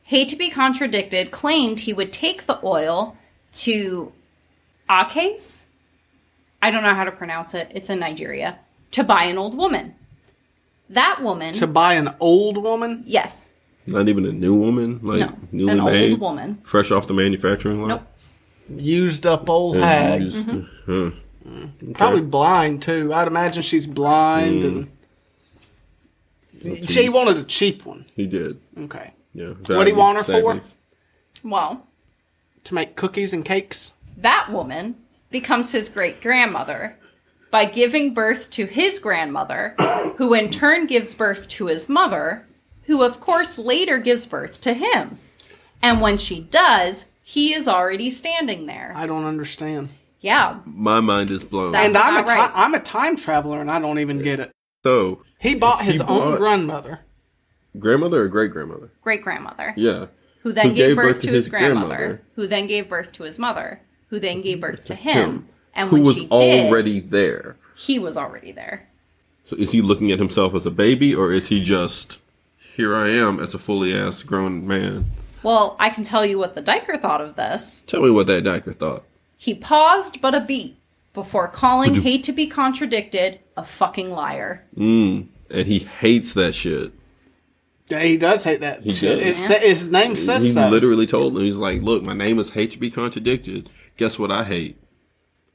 hate 0.03 0.29
to 0.29 0.35
be 0.35 0.51
contradicted, 0.51 1.31
claimed 1.31 1.79
he 1.79 1.93
would 1.93 2.13
take 2.13 2.45
the 2.45 2.63
oil 2.63 3.17
to 3.53 4.11
Akes. 4.87 5.65
I 6.61 6.69
don't 6.69 6.83
know 6.83 6.93
how 6.93 7.03
to 7.03 7.11
pronounce 7.11 7.55
it. 7.55 7.71
It's 7.73 7.89
in 7.89 7.97
Nigeria. 7.97 8.59
To 8.91 9.03
buy 9.03 9.23
an 9.23 9.39
old 9.39 9.57
woman. 9.57 9.95
That 10.87 11.23
woman, 11.23 11.55
To 11.55 11.65
buy 11.65 11.95
an 11.95 12.13
old 12.19 12.57
woman. 12.61 13.01
yes, 13.07 13.49
Not 13.85 14.07
even 14.07 14.25
a 14.25 14.31
new 14.31 14.53
woman, 14.53 14.99
like 15.03 15.19
no, 15.19 15.37
newly 15.51 15.71
an 15.79 15.85
made, 15.85 16.11
old 16.13 16.21
woman. 16.21 16.59
fresh 16.63 16.89
off 16.91 17.07
the 17.07 17.13
manufacturing 17.13 17.79
line. 17.81 17.89
Nope. 17.89 18.07
Used 18.69 19.25
up 19.27 19.49
old 19.49 19.75
And 19.75 19.83
hag. 19.83 20.21
used 20.21 20.49
to- 20.49 20.67
Mm-hmm. 20.87 21.09
huh. 21.09 21.19
Okay. 21.83 21.93
Probably 21.93 22.21
blind 22.21 22.81
too. 22.81 23.13
I'd 23.13 23.27
imagine 23.27 23.61
she's 23.63 23.85
blind 23.85 24.63
and 24.63 24.87
she 26.87 27.09
wanted 27.09 27.37
a 27.37 27.43
cheap 27.43 27.85
one. 27.85 28.05
He 28.15 28.25
did. 28.25 28.59
Okay. 28.77 29.11
Yeah. 29.33 29.47
What 29.65 29.83
do 29.85 29.89
you 29.89 29.95
want 29.97 30.17
her 30.17 30.23
for? 30.23 30.61
Well, 31.43 31.85
To 32.65 32.73
make 32.73 32.95
cookies 32.95 33.33
and 33.33 33.43
cakes. 33.43 33.91
that 34.17 34.49
woman 34.51 34.95
becomes 35.29 35.71
his 35.73 35.89
great 35.89 36.21
grandmother 36.21 36.97
by 37.51 37.65
giving 37.65 38.13
birth 38.13 38.49
to 38.51 38.65
his 38.65 38.99
grandmother, 38.99 39.75
who 40.17 40.33
in 40.33 40.49
turn 40.49 40.87
gives 40.87 41.13
birth 41.13 41.47
to 41.49 41.65
his 41.67 41.89
mother, 41.89 42.47
who 42.85 43.03
of 43.03 43.19
course 43.19 43.57
later 43.57 43.97
gives 43.97 44.25
birth 44.25 44.61
to 44.61 44.73
him. 44.73 45.17
And 45.81 45.99
when 46.01 46.17
she 46.17 46.39
does, 46.41 47.05
he 47.23 47.53
is 47.53 47.67
already 47.67 48.09
standing 48.11 48.65
there. 48.65 48.93
I 48.95 49.05
don't 49.07 49.25
understand. 49.25 49.89
Yeah. 50.21 50.59
My 50.65 50.99
mind 51.01 51.29
is 51.31 51.43
blown. 51.43 51.73
That's- 51.73 51.89
And 51.89 51.97
I'm 51.97 52.23
a 52.23 52.25
ti- 52.25 52.33
right. 52.33 52.51
I'm 52.53 52.73
a 52.73 52.79
time 52.79 53.15
traveler, 53.17 53.59
and 53.59 53.69
I 53.69 53.79
don't 53.79 53.99
even 53.99 54.19
get 54.19 54.39
it. 54.39 54.51
so, 54.83 55.21
He 55.39 55.55
bought 55.55 55.83
his 55.83 55.95
He 55.95 56.01
own 56.01 56.07
bought- 56.31 56.37
grandmother. 56.39 56.99
grandmother 57.77 58.21
or 58.21 58.27
great 58.29 58.51
grandmother? 58.51 58.91
Great 59.01 59.21
grandmother. 59.21 59.73
Yeah. 59.75 60.05
Who 60.43 60.51
then 60.53 60.67
Who 60.69 60.73
gave, 60.75 60.95
birth, 60.95 61.21
to 61.21 61.29
his, 61.29 61.47
grandmother, 61.49 61.87
grandmother. 61.95 62.21
who 62.35 62.47
then 62.47 62.67
gave 62.67 62.89
birth 62.89 63.11
to 63.13 63.23
his 63.23 63.39
mother, 63.39 63.81
who 64.09 64.19
then 64.19 64.41
gave 64.41 64.59
birth 64.61 64.85
to 64.85 64.95
him. 64.95 65.47
And 65.73 65.89
Who 65.89 65.95
when 65.97 66.03
was 66.05 66.15
she 66.17 66.27
did, 66.27 66.31
already 66.31 66.99
there. 66.99 67.55
he 67.75 67.97
was 67.99 68.15
already 68.17 68.51
there. 68.51 68.87
So 69.45 69.55
is 69.57 69.71
he 69.71 69.81
looking 69.81 70.11
at 70.11 70.19
himself 70.19 70.53
as 70.55 70.65
a 70.65 70.71
baby 70.71 71.13
or 71.15 71.31
is 71.31 71.47
he 71.47 71.61
just 71.63 72.19
here 72.75 72.95
I 72.95 73.09
am 73.09 73.39
as 73.39 73.53
a 73.53 73.59
fully 73.59 73.95
ass 73.95 74.23
grown 74.23 74.67
man? 74.67 75.05
Well, 75.43 75.75
I 75.79 75.89
can 75.89 76.03
tell 76.03 76.25
you 76.25 76.39
what 76.39 76.55
the 76.55 76.63
Duiker 76.63 77.01
thought 77.01 77.21
of 77.21 77.35
this. 77.35 77.81
Tell 77.81 78.01
me 78.01 78.09
what 78.09 78.27
that 78.27 78.43
Duiker 78.43 78.75
thought. 78.75 79.03
He 79.37 79.53
paused 79.53 80.21
but 80.21 80.33
a 80.33 80.39
beat 80.39 80.77
before 81.13 81.47
calling 81.47 81.95
hate 81.95 82.23
to 82.23 82.31
be 82.31 82.47
contradicted 82.47 83.39
a 83.55 83.65
fucking 83.65 84.11
liar. 84.11 84.63
Mm. 84.75 85.27
And 85.49 85.67
he 85.67 85.79
hates 85.79 86.33
that 86.33 86.53
shit. 86.53 86.93
Yeah, 87.89 88.01
he 88.01 88.17
does 88.17 88.43
hate 88.43 88.61
that. 88.61 88.81
He 88.81 88.91
shit. 88.91 89.19
does. 89.19 89.49
It 89.49 89.61
his 89.61 89.91
name 89.91 90.15
says 90.15 90.43
he 90.43 90.51
so. 90.51 90.69
literally 90.69 91.05
told 91.05 91.37
him, 91.37 91.43
he's 91.43 91.57
like, 91.57 91.81
look, 91.81 92.01
my 92.01 92.13
name 92.13 92.39
is 92.39 92.51
hate 92.51 92.71
to 92.71 92.79
be 92.79 92.89
contradicted. 92.89 93.69
Guess 93.97 94.17
what 94.17 94.31
I 94.31 94.45
hate? 94.45 94.77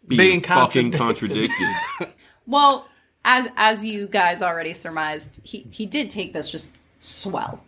Being 0.07 0.43
fucking 0.43 0.93
contradicted. 0.93 1.51
contradicted. 1.57 2.15
Well, 2.49 2.89
as 3.27 3.47
as 3.59 3.85
you 3.85 4.09
guys 4.09 4.41
already 4.41 4.73
surmised, 4.73 5.39
he 5.43 5.67
he 5.71 5.85
did 5.85 6.11
take 6.11 6.33
this 6.33 6.51
just 6.51 6.79
swell. 6.99 7.63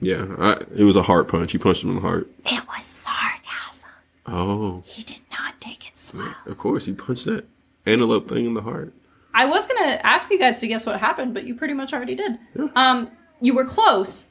yeah, 0.00 0.26
I, 0.38 0.52
it 0.76 0.84
was 0.84 0.96
a 0.96 1.02
heart 1.02 1.28
punch. 1.28 1.52
He 1.52 1.58
punched 1.58 1.82
him 1.84 1.90
in 1.90 1.96
the 1.96 2.02
heart. 2.02 2.28
It 2.46 2.62
was 2.68 2.84
sarcasm. 2.84 3.90
Oh, 4.26 4.82
He 4.86 5.02
did 5.02 5.20
not 5.30 5.60
take 5.60 5.86
it 5.88 5.98
swell. 5.98 6.34
of 6.46 6.58
course, 6.58 6.86
he 6.86 6.92
punched 6.92 7.24
that 7.26 7.44
antelope 7.86 8.28
thing 8.28 8.46
in 8.46 8.54
the 8.54 8.62
heart. 8.62 8.92
I 9.34 9.46
was 9.46 9.66
gonna 9.66 9.98
ask 10.04 10.30
you 10.30 10.38
guys 10.38 10.60
to 10.60 10.66
guess 10.68 10.84
what 10.86 11.00
happened, 11.00 11.32
but 11.34 11.44
you 11.44 11.54
pretty 11.54 11.74
much 11.74 11.92
already 11.94 12.14
did. 12.14 12.38
Yeah. 12.54 12.68
Um, 12.76 13.10
you 13.40 13.54
were 13.54 13.64
close. 13.64 14.28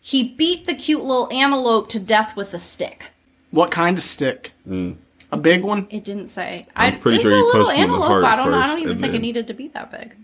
He 0.00 0.28
beat 0.34 0.66
the 0.66 0.74
cute 0.74 1.02
little 1.04 1.30
antelope 1.32 1.88
to 1.90 2.00
death 2.00 2.36
with 2.36 2.54
a 2.54 2.58
stick. 2.58 3.10
What 3.50 3.70
kind 3.70 3.98
of 3.98 4.02
stick? 4.04 4.52
Mm. 4.68 4.96
A 5.32 5.36
big 5.36 5.62
one? 5.64 5.86
It 5.90 6.04
didn't 6.04 6.28
say. 6.28 6.66
I'm 6.76 6.94
I, 6.94 6.96
pretty 6.96 7.16
it's 7.16 7.22
sure 7.24 7.32
a 7.32 7.36
he 7.36 7.42
little 7.42 7.64
punched 7.64 7.76
him 7.76 7.84
in 7.84 7.90
the 7.90 7.94
antelope. 7.96 8.08
heart 8.22 8.24
I 8.24 8.36
don't. 8.36 8.54
I 8.54 8.66
don't 8.68 8.78
even 8.78 8.92
and 8.92 9.00
think 9.00 9.14
it 9.14 9.18
needed 9.20 9.46
to 9.48 9.54
be 9.54 9.68
that 9.68 9.90
big. 9.90 10.14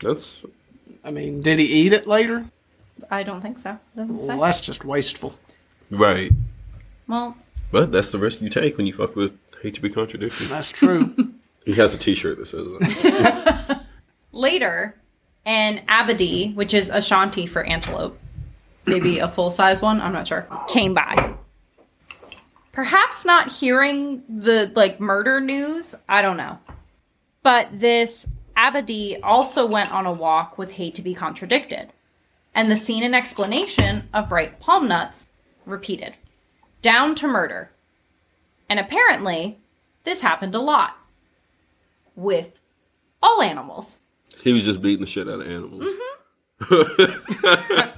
That's 0.00 0.44
I 1.04 1.10
mean, 1.10 1.42
did 1.42 1.58
he 1.58 1.64
eat 1.64 1.92
it 1.92 2.06
later? 2.06 2.46
I 3.10 3.22
don't 3.22 3.40
think 3.40 3.58
so. 3.58 3.78
Doesn't 3.96 4.20
say. 4.22 4.26
Well, 4.28 4.40
that's 4.40 4.60
just 4.60 4.84
wasteful. 4.84 5.34
right. 5.90 6.32
Well, 7.08 7.36
But 7.72 7.90
that's 7.92 8.10
the 8.10 8.18
risk 8.18 8.40
you 8.40 8.50
take 8.50 8.76
when 8.76 8.86
you 8.86 8.92
fuck 8.92 9.16
with 9.16 9.36
hate 9.62 9.74
to 9.74 9.80
be 9.82 9.90
contradicted. 9.90 10.48
That's 10.48 10.70
true. 10.70 11.14
He 11.66 11.74
has 11.74 11.94
a 11.94 11.98
T-shirt 11.98 12.38
that 12.38 12.46
says 12.46 12.66
that. 12.68 13.84
later, 14.32 14.96
an 15.44 15.84
abadi, 15.88 16.54
which 16.54 16.72
is 16.72 16.88
Ashanti 16.88 17.46
for 17.46 17.62
antelope, 17.62 18.18
maybe 18.86 19.18
a 19.18 19.28
full 19.28 19.50
size 19.50 19.82
one, 19.82 20.00
I'm 20.00 20.14
not 20.14 20.26
sure, 20.26 20.48
came 20.68 20.94
by. 20.94 21.34
Perhaps 22.72 23.26
not 23.26 23.52
hearing 23.52 24.22
the 24.26 24.72
like 24.74 25.00
murder 25.00 25.38
news, 25.38 25.94
I 26.08 26.22
don't 26.22 26.38
know. 26.38 26.58
But 27.42 27.68
this 27.78 28.26
abadi 28.60 29.18
also 29.22 29.64
went 29.66 29.90
on 29.90 30.04
a 30.06 30.12
walk 30.12 30.58
with 30.58 30.72
hate 30.72 30.94
to 30.96 31.02
be 31.02 31.14
contradicted. 31.14 31.92
And 32.54 32.70
the 32.70 32.76
scene 32.76 33.02
and 33.02 33.14
explanation 33.14 34.08
of 34.12 34.30
ripe 34.32 34.60
palm 34.60 34.88
nuts 34.88 35.26
repeated. 35.64 36.14
Down 36.82 37.14
to 37.16 37.26
murder. 37.26 37.70
And 38.68 38.78
apparently, 38.78 39.58
this 40.04 40.20
happened 40.20 40.54
a 40.54 40.60
lot. 40.60 40.96
With 42.16 42.52
all 43.22 43.40
animals. 43.42 43.98
he 44.42 44.52
was 44.52 44.64
just 44.64 44.82
beating 44.82 45.00
the 45.00 45.06
shit 45.06 45.28
out 45.28 45.40
of 45.40 45.46
animals. 45.48 45.84
Mm-hmm. 46.60 47.88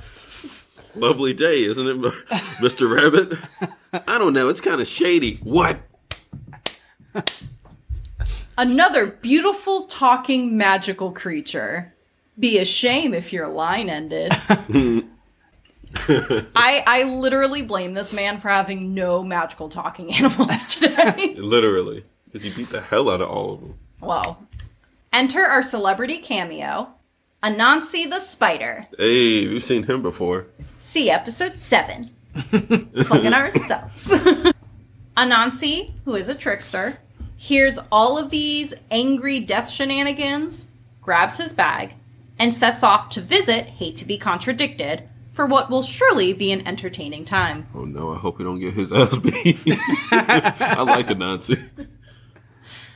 Lovely 1.00 1.32
day, 1.32 1.64
isn't 1.64 1.86
it, 1.88 1.96
Mr. 2.60 2.88
Rabbit? 2.94 3.38
I 4.06 4.18
don't 4.18 4.34
know. 4.34 4.48
It's 4.48 4.60
kind 4.60 4.80
of 4.80 4.86
shady. 4.86 5.36
What? 5.36 5.80
Another 8.62 9.06
beautiful 9.08 9.86
talking 9.86 10.56
magical 10.56 11.10
creature. 11.10 11.92
Be 12.38 12.58
a 12.58 12.64
shame 12.64 13.12
if 13.12 13.32
your 13.32 13.48
line 13.48 13.90
ended. 13.90 14.30
I 16.06 16.84
I 16.86 17.02
literally 17.12 17.62
blame 17.62 17.94
this 17.94 18.12
man 18.12 18.38
for 18.38 18.50
having 18.50 18.94
no 18.94 19.24
magical 19.24 19.68
talking 19.68 20.14
animals 20.18 20.76
today. 20.76 21.34
Literally. 21.38 22.04
Because 22.30 22.46
you 22.46 22.54
beat 22.54 22.68
the 22.68 22.80
hell 22.82 23.10
out 23.10 23.20
of 23.20 23.28
all 23.28 23.54
of 23.54 23.60
them. 23.62 23.74
well, 24.00 24.46
enter 25.12 25.42
our 25.44 25.64
celebrity 25.64 26.18
cameo, 26.18 26.94
Anansi 27.42 28.08
the 28.08 28.20
Spider. 28.20 28.86
Hey, 28.96 29.48
we've 29.48 29.64
seen 29.64 29.82
him 29.82 30.02
before. 30.02 30.46
See 30.78 31.10
episode 31.10 31.58
7. 31.58 32.10
Plugging 33.06 33.34
ourselves. 33.34 34.06
Anansi, 35.16 35.90
who 36.04 36.14
is 36.14 36.28
a 36.28 36.34
trickster, 36.36 37.00
hears 37.42 37.76
all 37.90 38.16
of 38.18 38.30
these 38.30 38.72
angry 38.88 39.40
death 39.40 39.68
shenanigans, 39.68 40.68
grabs 41.00 41.38
his 41.38 41.52
bag, 41.52 41.92
and 42.38 42.54
sets 42.54 42.84
off 42.84 43.08
to 43.08 43.20
visit 43.20 43.64
Hate 43.66 43.96
to 43.96 44.04
Be 44.04 44.16
Contradicted 44.16 45.08
for 45.32 45.44
what 45.46 45.68
will 45.68 45.82
surely 45.82 46.32
be 46.32 46.52
an 46.52 46.64
entertaining 46.68 47.24
time. 47.24 47.66
Oh 47.74 47.84
no, 47.84 48.12
I 48.12 48.18
hope 48.18 48.38
he 48.38 48.44
don't 48.44 48.60
get 48.60 48.74
his 48.74 48.92
ass 48.92 49.16
beat. 49.16 49.58
I 50.12 50.82
like 50.82 51.08
Anansi. 51.08 51.60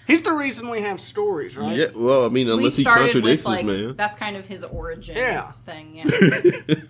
He's 0.07 0.23
the 0.23 0.33
reason 0.33 0.69
we 0.71 0.81
have 0.83 1.01
stories, 1.01 1.57
right? 1.57 1.77
Yeah, 1.77 1.87
well, 1.93 2.25
I 2.25 2.29
mean, 2.29 2.47
We 2.47 2.53
unless 2.53 2.77
he 2.77 2.85
contradicts 2.85 3.45
with 3.45 3.45
like 3.47 3.65
us, 3.65 3.67
man. 3.67 3.97
that's 3.97 4.17
kind 4.17 4.37
of 4.37 4.47
his 4.47 4.63
origin 4.63 5.17
Yeah. 5.17 5.51
thing. 5.65 5.97
Yeah. 5.97 6.75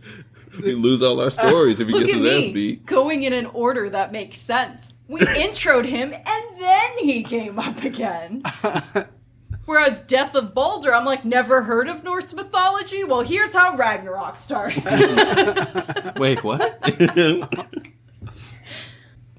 We 0.63 0.75
lose 0.75 1.03
all 1.03 1.21
our 1.21 1.31
stories 1.31 1.81
if 1.81 1.89
he 1.89 1.93
Look 1.93 2.07
gets 2.07 2.17
at 2.17 2.23
his 2.23 2.45
ass 2.49 2.53
beat. 2.53 2.87
going 2.87 3.23
in 3.23 3.33
an 3.33 3.47
order 3.47 3.91
that 3.91 4.13
makes 4.13 4.39
sense. 4.39 4.93
We 5.09 5.21
introed 5.21 5.87
him 5.87 6.13
and 6.13 6.61
then 6.61 6.99
he 6.99 7.23
came 7.23 7.59
up 7.59 7.83
again. 7.83 8.43
Whereas 9.67 9.99
Death 10.07 10.35
of 10.37 10.55
Balder, 10.55 10.95
I'm 10.95 11.05
like, 11.05 11.25
never 11.25 11.63
heard 11.63 11.89
of 11.89 12.05
Norse 12.05 12.33
mythology? 12.33 13.03
Well, 13.03 13.23
here's 13.23 13.53
how 13.53 13.77
Ragnarok 13.77 14.37
starts. 14.37 14.79
Wait, 16.17 16.45
what? 16.45 16.81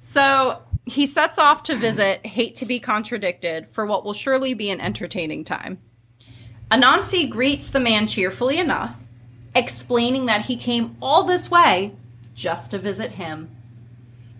so 0.01 0.61
he 0.85 1.05
sets 1.07 1.39
off 1.39 1.63
to 1.63 1.77
visit 1.77 2.25
Hate 2.25 2.55
to 2.57 2.65
Be 2.65 2.79
Contradicted 2.79 3.69
for 3.69 3.85
what 3.85 4.03
will 4.03 4.13
surely 4.13 4.53
be 4.53 4.69
an 4.69 4.81
entertaining 4.81 5.45
time. 5.45 5.79
Anansi 6.71 7.29
greets 7.29 7.69
the 7.69 7.79
man 7.79 8.07
cheerfully 8.07 8.57
enough, 8.57 9.01
explaining 9.55 10.25
that 10.27 10.45
he 10.45 10.55
came 10.55 10.95
all 11.01 11.23
this 11.23 11.49
way 11.49 11.93
just 12.35 12.71
to 12.71 12.77
visit 12.77 13.11
him. 13.11 13.49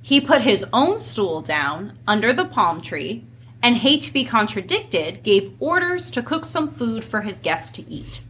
He 0.02 0.22
put 0.22 0.42
his 0.42 0.66
own 0.72 1.00
stool 1.00 1.42
down 1.42 1.98
under 2.08 2.32
the 2.34 2.46
palm 2.46 2.82
tree 2.82 3.26
and, 3.62 3.78
hate 3.78 4.04
to 4.04 4.14
be 4.14 4.24
contradicted, 4.24 5.24
gave 5.24 5.54
orders 5.60 6.10
to 6.12 6.22
cook 6.24 6.46
some 6.46 6.72
food 6.72 7.04
for 7.04 7.22
his 7.22 7.40
guests 7.40 7.72
to 7.72 7.90
eat. 7.90 8.22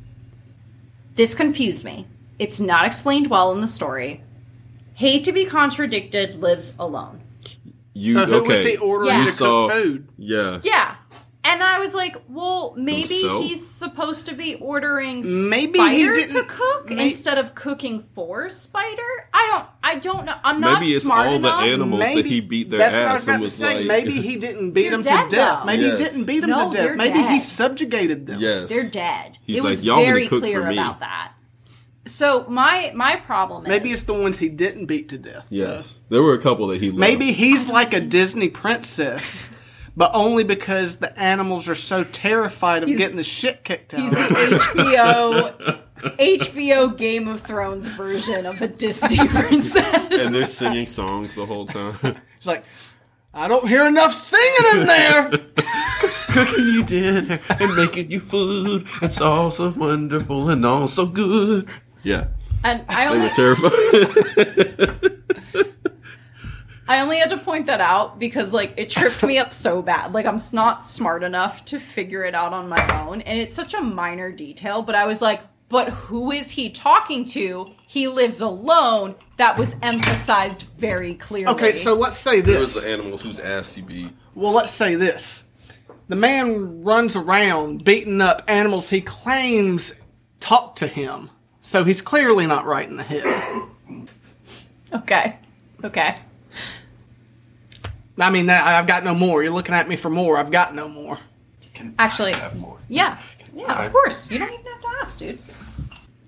This 1.16 1.36
confused 1.36 1.84
me. 1.84 2.08
It's 2.40 2.60
not 2.60 2.86
explained 2.86 3.28
well 3.30 3.52
in 3.52 3.62
the 3.62 3.68
story. 3.68 4.24
Hate 4.94 5.24
to 5.26 5.32
be 5.32 5.46
contradicted 5.46 6.36
lives 6.42 6.74
alone. 6.80 7.22
You 7.94 8.14
so 8.14 8.26
who 8.26 8.36
okay? 8.36 8.48
was 8.58 8.66
he 8.66 8.78
ordering 8.78 9.10
Yeah. 9.10 9.26
to 9.26 9.32
You 9.32 9.38
cook 9.38 9.72
food? 9.72 10.08
Yeah. 10.18 10.60
Yeah. 10.64 10.96
And 11.50 11.63
I 11.63 11.80
was 11.80 11.94
like, 11.94 12.18
well, 12.27 12.74
maybe 12.77 13.22
Himself? 13.22 13.44
he's 13.46 13.66
supposed 13.66 14.25
to 14.27 14.36
be 14.36 14.56
ordering 14.56 15.22
Maybe 15.50 15.80
he 15.80 16.04
Spider 16.06 16.27
to 16.27 16.44
cook 16.44 16.89
may- 16.89 17.08
instead 17.08 17.38
of 17.38 17.56
cooking 17.56 18.04
for 18.13 18.50
Spider. 18.50 19.30
I 19.34 19.48
don't. 19.51 19.66
I 19.82 19.96
don't 20.00 20.25
know. 20.25 20.36
I'm 20.44 20.60
not 20.60 20.82
Maybe 20.82 20.94
it's 20.94 21.06
smart 21.06 21.27
all 21.30 21.36
enough. 21.36 21.62
the 21.62 21.68
animals 21.72 22.01
that 22.01 22.25
he 22.25 22.42
beat 22.42 22.70
their 22.70 22.80
that's 22.80 22.94
what 22.96 23.08
I 23.08 23.13
was 23.13 23.22
ass 23.22 23.24
about 23.27 23.34
and 23.36 23.42
to 23.42 23.44
was 23.46 23.54
say. 23.56 23.77
like, 23.77 23.88
maybe 23.88 24.22
he 24.22 24.36
didn't 24.46 24.72
beat 24.72 24.89
them 24.89 25.04
to 25.04 25.08
death. 25.08 25.30
though. 25.32 25.63
Maybe 25.66 25.84
Yes. 25.84 25.98
he 26.00 26.04
didn't 26.06 26.24
beat 26.25 26.39
them 26.42 26.50
No, 26.50 26.70
to 26.72 26.77
death. 26.77 26.98
Maybe 26.98 27.20
he 27.22 27.39
subjugated 27.39 28.27
them. 28.27 28.42
yes, 28.42 28.68
They're 28.68 28.89
dead. 28.89 29.38
He's 29.42 29.60
it 29.60 29.63
like, 29.63 29.72
was 29.72 29.84
"Y'all 29.84 29.96
gonna 29.98 30.08
very 30.08 30.27
cook 30.27 30.42
clear 30.42 30.62
for 30.62 30.68
me." 30.68 30.74
about 30.77 31.00
that. 31.00 31.32
So 32.08 32.46
my 32.50 32.92
my 32.96 33.16
problem 33.18 33.63
is 33.66 33.70
Maybe 33.70 33.92
it's 33.92 34.04
the 34.04 34.13
ones 34.13 34.38
he 34.38 34.50
didn't 34.50 34.86
beat 34.86 35.10
to 35.10 35.18
death. 35.18 35.46
Yes, 35.50 36.00
there 36.10 36.22
were 36.24 36.34
a 36.34 36.39
couple 36.42 36.68
that 36.68 36.82
he 36.82 36.88
loved. 36.88 37.00
Maybe 37.00 37.32
he's 37.34 37.68
like 37.68 37.94
a 37.94 38.00
Disney 38.01 38.48
princess, 38.50 39.50
but 39.98 40.12
only 40.13 40.44
because 40.46 40.96
the 40.98 41.18
animals 41.20 41.68
are 41.68 41.75
so 41.75 42.04
terrified 42.06 42.84
of 42.84 42.88
He's- 42.89 42.98
getting 43.00 43.18
the 43.18 43.24
shit 43.25 43.63
kicked 43.66 43.94
out 43.94 44.00
he's 44.00 44.12
the. 44.12 44.18
HBO 44.18 45.84
HBO 46.20 46.96
Game 47.06 47.27
of 47.27 47.42
Thrones 47.42 47.88
version 47.88 48.46
of 48.46 48.62
a 48.62 48.68
Disney 48.68 49.18
princess. 49.27 50.12
and 50.12 50.34
they're 50.34 50.46
singing 50.46 50.86
songs 50.88 51.34
the 51.36 51.46
whole 51.46 51.66
time. 51.66 51.96
It's 52.38 52.46
like, 52.46 52.63
I 53.34 53.48
don't 53.48 53.68
hear 53.68 53.84
enough 53.86 54.13
singing 54.13 54.80
in 54.82 54.86
there. 54.88 55.32
Cooking 56.27 56.66
you 56.68 56.84
dinner 56.84 57.39
and 57.60 57.75
making 57.75 58.12
you 58.12 58.20
food. 58.20 58.86
It's 59.01 59.20
all 59.20 59.50
so 59.50 59.70
wonderful 59.75 60.48
and 60.51 60.63
all 60.63 60.88
so 60.88 61.08
good. 61.08 61.68
Yeah. 62.04 62.27
And 62.63 62.84
I 62.89 63.16
They 63.16 63.24
were 63.24 63.30
terrified. 63.30 65.18
I 66.88 67.00
only 67.01 67.17
had 67.17 67.29
to 67.32 67.38
point 67.38 67.65
that 67.65 67.82
out 67.82 68.17
because 68.17 68.53
like 68.53 68.74
it 68.77 68.89
tripped 68.89 69.24
me 69.24 69.38
up 69.38 69.53
so 69.53 69.82
bad. 69.82 70.13
Like 70.13 70.25
I'm 70.25 70.39
not 70.53 70.86
smart 70.86 71.24
enough 71.24 71.65
to 71.65 71.79
figure 71.79 72.24
it 72.24 72.34
out 72.34 72.53
on 72.53 72.70
my 72.70 73.01
own, 73.06 73.22
and 73.22 73.39
it's 73.39 73.56
such 73.56 73.74
a 73.74 73.82
minor 73.82 74.32
detail. 74.32 74.82
But 74.82 74.96
I 74.96 75.06
was 75.06 75.22
like, 75.22 75.41
but 75.70 75.89
who 75.89 76.32
is 76.32 76.51
he 76.51 76.70
talking 76.70 77.25
to? 77.27 77.74
He 77.86 78.08
lives 78.08 78.39
alone. 78.39 79.15
That 79.38 79.58
was 79.58 79.75
emphasized 79.82 80.63
very 80.77 81.15
clearly. 81.15 81.53
Okay, 81.53 81.74
so 81.75 81.94
let's 81.94 82.17
say 82.17 82.41
There 82.41 82.60
was 82.60 82.74
this. 82.74 82.84
the 82.86 82.89
animals 82.89 83.22
whose 83.22 83.39
ass 83.39 83.75
he 83.75 83.82
beat. 83.82 84.12
Well, 84.34 84.53
let's 84.53 84.72
say 84.72 84.96
this. 84.96 85.44
The 86.08 86.15
man 86.15 86.84
runs 86.84 87.17
around 87.17 87.84
beating 87.84 88.22
up 88.22 88.41
animals 88.48 88.89
he 88.89 89.01
claims 89.01 89.94
talk 90.39 90.77
to 90.77 90.88
him. 90.88 91.29
So 91.62 91.84
he's 91.84 92.01
clearly 92.01 92.48
not 92.48 92.65
right 92.65 92.88
in 92.88 92.96
the 92.96 93.03
head. 93.03 93.25
okay, 94.94 95.38
okay. 95.84 96.15
I 98.18 98.30
mean, 98.30 98.50
I- 98.50 98.80
I've 98.80 98.88
got 98.88 99.04
no 99.04 99.14
more. 99.14 99.44
You're 99.44 99.54
looking 99.54 99.76
at 99.76 99.88
me 99.88 99.96
for 99.96 100.10
more. 100.10 100.38
I've 100.38 100.52
got 100.52 100.74
no 100.76 100.88
more. 100.88 101.20
Actually, 102.00 102.34
Have 102.34 102.60
more. 102.60 102.78
yeah, 102.90 103.18
yeah, 103.56 103.72
I- 103.72 103.86
of 103.86 103.92
course. 103.92 104.32
You 104.32 104.40
don't 104.40 104.52
even 104.52 104.66
have 104.66 104.82
to 104.82 104.88
ask, 105.02 105.20
dude. 105.20 105.40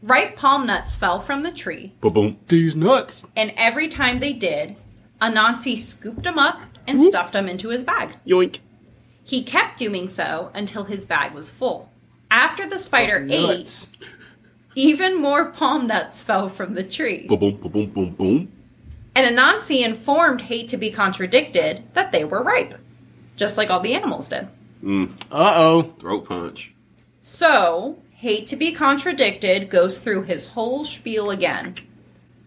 Ripe 0.04 0.36
palm 0.36 0.68
nuts 0.68 0.96
fell 0.96 1.20
from 1.22 1.44
the 1.44 1.52
tree, 1.52 1.94
Boom, 2.02 2.14
boom. 2.14 2.38
These 2.48 2.76
nuts. 2.76 3.26
and 3.36 3.52
every 3.58 3.88
time 3.88 4.20
they 4.20 4.32
did, 4.34 4.76
Anansi 5.22 5.78
scooped 5.78 6.24
them 6.24 6.38
up 6.38 6.62
and 6.88 7.02
stuffed 7.02 7.34
them 7.34 7.50
into 7.50 7.70
his 7.70 7.84
bag. 7.84 8.12
Yoink. 8.26 8.60
He 9.24 9.44
kept 9.44 9.78
doing 9.78 10.08
so 10.08 10.52
until 10.54 10.86
his 10.86 11.06
bag 11.06 11.34
was 11.34 11.50
full. 11.50 11.90
After 12.32 12.68
the 12.70 12.78
spider 12.80 13.28
ate, 13.30 13.88
even 14.76 15.20
more 15.22 15.46
palm 15.46 15.88
nuts 15.88 16.22
fell 16.24 16.48
from 16.48 16.76
the 16.76 16.84
tree. 16.84 17.26
Boom, 17.28 17.40
boom, 17.40 17.56
boom, 17.58 17.72
boom, 17.72 17.86
boom, 17.90 18.10
boom. 18.12 18.52
And 19.16 19.38
Anansi 19.38 19.84
informed 19.84 20.42
Hate 20.42 20.70
to 20.70 20.78
be 20.78 20.92
contradicted 20.92 21.84
that 21.94 22.12
they 22.12 22.24
were 22.24 22.44
ripe, 22.44 22.76
just 23.36 23.58
like 23.58 23.70
all 23.70 23.80
the 23.80 23.94
animals 23.94 24.30
did. 24.30 24.48
Mm. 24.84 25.12
Uh 25.32 25.54
oh. 25.56 25.94
Throat 26.00 26.28
punch. 26.28 26.74
So, 27.22 27.98
Hate 28.12 28.48
to 28.48 28.56
be 28.56 28.74
contradicted 28.74 29.70
goes 29.70 29.98
through 29.98 30.24
his 30.24 30.48
whole 30.48 30.84
spiel 30.84 31.32
again. 31.32 31.76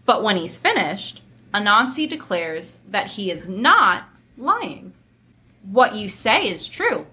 But 0.05 0.23
when 0.23 0.37
he's 0.37 0.57
finished, 0.57 1.21
Anansi 1.53 2.07
declares 2.07 2.77
that 2.89 3.07
he 3.07 3.31
is 3.31 3.47
not 3.47 4.07
lying. 4.37 4.93
What 5.63 5.95
you 5.95 6.09
say 6.09 6.47
is 6.49 6.67
true. 6.67 7.07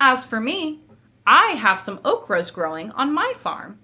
As 0.00 0.24
for 0.24 0.40
me, 0.40 0.80
I 1.26 1.50
have 1.50 1.78
some 1.78 1.98
okras 1.98 2.52
growing 2.52 2.90
on 2.92 3.12
my 3.12 3.32
farm. 3.36 3.78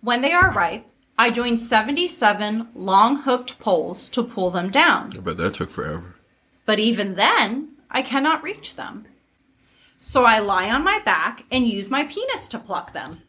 When 0.00 0.20
they 0.22 0.32
are 0.32 0.52
ripe, 0.52 0.86
I 1.20 1.30
joined 1.30 1.60
77 1.60 2.68
long 2.74 3.16
hooked 3.22 3.58
poles 3.58 4.08
to 4.10 4.22
pull 4.22 4.50
them 4.52 4.70
down 4.70 5.12
I 5.16 5.20
bet 5.20 5.36
that 5.38 5.54
took 5.54 5.68
forever. 5.70 6.14
but 6.64 6.78
even 6.78 7.14
then, 7.16 7.70
I 7.90 8.02
cannot 8.02 8.42
reach 8.42 8.76
them. 8.76 9.06
So 9.98 10.24
I 10.24 10.38
lie 10.38 10.70
on 10.70 10.84
my 10.84 11.00
back 11.00 11.44
and 11.50 11.66
use 11.66 11.90
my 11.90 12.04
penis 12.04 12.46
to 12.48 12.58
pluck 12.58 12.92
them. 12.92 13.22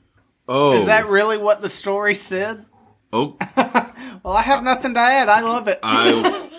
Oh. 0.48 0.74
Is 0.78 0.86
that 0.86 1.08
really 1.08 1.38
what 1.38 1.62
the 1.62 1.70
story 1.70 2.14
said? 2.16 2.66
Oh, 3.12 3.38
Well, 4.24 4.34
I 4.36 4.42
have 4.44 4.64
nothing 4.64 4.94
to 4.94 5.00
add. 5.00 5.30
I 5.30 5.42
love 5.42 5.68
it. 5.68 5.80
I. 5.82 6.50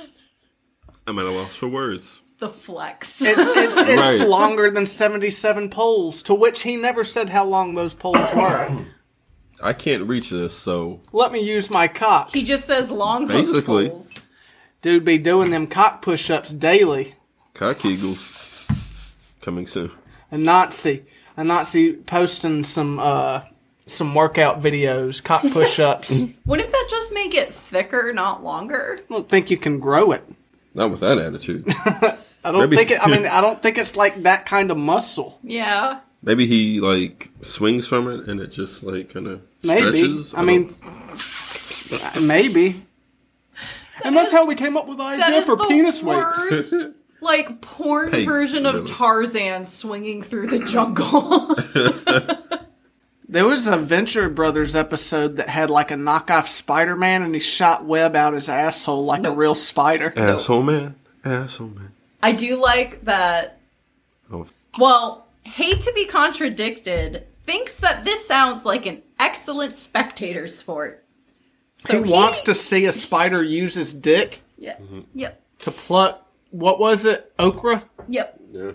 I'm 1.07 1.19
at 1.19 1.27
a 1.27 1.31
loss 1.31 1.55
for 1.55 1.69
words. 1.69 2.19
The 2.39 2.49
flex. 2.49 3.21
It's 3.21 3.39
it's, 3.39 3.77
it's 3.89 4.01
Right. 4.01 4.21
longer 4.27 4.71
than 4.71 4.87
seventy-seven 4.87 5.69
poles, 5.71 6.23
to 6.25 6.35
which 6.35 6.63
he 6.63 6.77
never 6.77 7.05
said 7.05 7.29
how 7.31 7.45
long 7.45 7.75
those 7.75 7.93
poles 7.95 8.17
were. 8.35 8.85
I 9.63 9.73
can't 9.73 10.05
reach 10.09 10.31
this, 10.31 10.57
so 10.57 11.01
Let 11.13 11.33
me 11.33 11.41
use 11.41 11.71
my 11.71 11.87
cock. 11.89 12.33
he 12.33 12.43
just 12.43 12.67
says 12.67 12.91
long 12.91 13.29
hooked 13.29 13.49
Basically. 13.49 13.89
poles. 13.91 14.21
Dude 14.83 15.05
be 15.05 15.19
doing 15.19 15.51
them 15.51 15.67
cock 15.67 16.01
push-ups 16.03 16.51
daily. 16.51 17.15
cock 17.55 17.85
eagles 17.85 19.27
coming 19.43 19.67
soon. 19.67 19.91
Anansi, 20.33 21.03
a 21.37 21.45
Nazi 21.45 21.93
posting 21.95 22.65
some 22.65 22.99
uh 22.99 23.43
some 23.87 24.15
workout 24.15 24.63
videos, 24.63 25.23
cock 25.23 25.43
push-ups. 25.51 26.11
Wouldn't 26.47 26.71
that 26.71 26.87
just 26.91 27.13
make 27.13 27.35
it 27.35 27.53
thicker, 27.53 28.13
not 28.13 28.45
longer? 28.45 29.01
I 29.01 29.13
don't 29.13 29.29
think 29.29 29.51
you 29.51 29.57
can 29.57 29.81
grow 29.81 30.13
it. 30.13 30.25
Not 30.75 30.91
with 30.93 31.01
that 31.01 31.19
attitude. 31.19 31.65
I 32.45 32.53
don't 32.53 32.61
Maybe- 32.61 32.77
think 32.77 32.93
it. 32.93 33.05
I 33.05 33.09
mean, 33.11 33.27
I 33.31 33.41
don't 33.41 33.61
think 33.61 33.77
it's 33.79 33.97
like 33.97 34.23
that 34.23 34.47
kind 34.47 34.71
of 34.71 34.77
muscle. 34.79 35.39
Yeah. 35.43 36.01
Maybe 36.23 36.47
he 36.47 36.81
like 36.81 37.31
swings 37.43 37.87
from 37.87 38.09
it 38.11 38.29
and 38.29 38.41
it 38.41 38.49
just 38.49 38.83
like 38.83 39.13
kind 39.13 39.27
of 39.27 39.43
Maybe. 39.63 39.81
stretches. 39.99 40.35
I 40.35 40.43
mean, 40.43 40.75
uh, 41.93 42.21
maybe. 42.23 42.75
and 44.05 44.17
that's 44.17 44.31
how 44.33 44.45
we 44.47 44.55
came 44.55 44.77
up 44.77 44.87
with 44.87 44.99
the 44.99 45.05
idea 45.05 45.37
is 45.39 45.47
for 45.47 45.57
the 45.57 45.67
penis 45.67 46.03
weights. 46.03 46.75
like 47.23 47.61
porn 47.61 48.11
Pegs, 48.11 48.25
version 48.27 48.67
of 48.67 48.75
really. 48.75 48.87
Tarzan 48.87 49.65
swinging 49.65 50.23
through 50.23 50.49
the 50.49 50.59
jungle. 50.65 51.57
There 53.29 53.47
was 53.47 53.69
a 53.69 53.77
Venture 53.77 54.29
Brothers 54.29 54.75
episode 54.75 55.37
that 55.37 55.49
had 55.49 55.71
like 55.71 55.93
a 55.93 55.95
knockoff 55.95 56.49
Spider 56.49 56.97
Man, 56.97 57.23
and 57.23 57.33
he 57.33 57.41
shot 57.41 57.85
web 57.85 58.17
out 58.17 58.35
his 58.35 58.49
asshole 58.49 59.05
like 59.05 59.23
a 59.25 59.31
real 59.31 59.55
spider. 59.55 60.13
asshole 60.17 60.65
man, 60.65 60.97
asshole 61.25 61.69
man. 61.69 61.93
I 62.21 62.33
do 62.33 62.61
like 62.61 63.05
that 63.05 63.61
Oh, 64.33 64.47
Well, 64.81 65.29
hate 65.51 65.83
to 65.83 65.93
be 65.95 66.07
contradicted, 66.07 67.27
thinks 67.45 67.77
that 67.79 68.05
this 68.05 68.27
sounds 68.27 68.65
like 68.65 68.87
an 68.87 69.03
excellent 69.19 69.77
spectator 69.79 70.47
sport. 70.47 71.05
So 71.77 72.03
he 72.03 72.11
wants 72.11 72.43
to 72.43 72.55
see 72.55 72.85
a 72.87 72.93
spider 72.93 73.43
use 73.43 73.75
his 73.75 73.95
dick 73.95 74.43
Yeah. 74.59 74.77
Mm-hmm. 74.77 75.01
Yep. 75.15 75.43
to 75.61 75.71
pluck. 75.71 76.27
What 76.51 76.79
was 76.79 77.05
it? 77.05 77.33
Okra. 77.39 77.85
Yep. 78.09 78.41
yeah. 78.51 78.73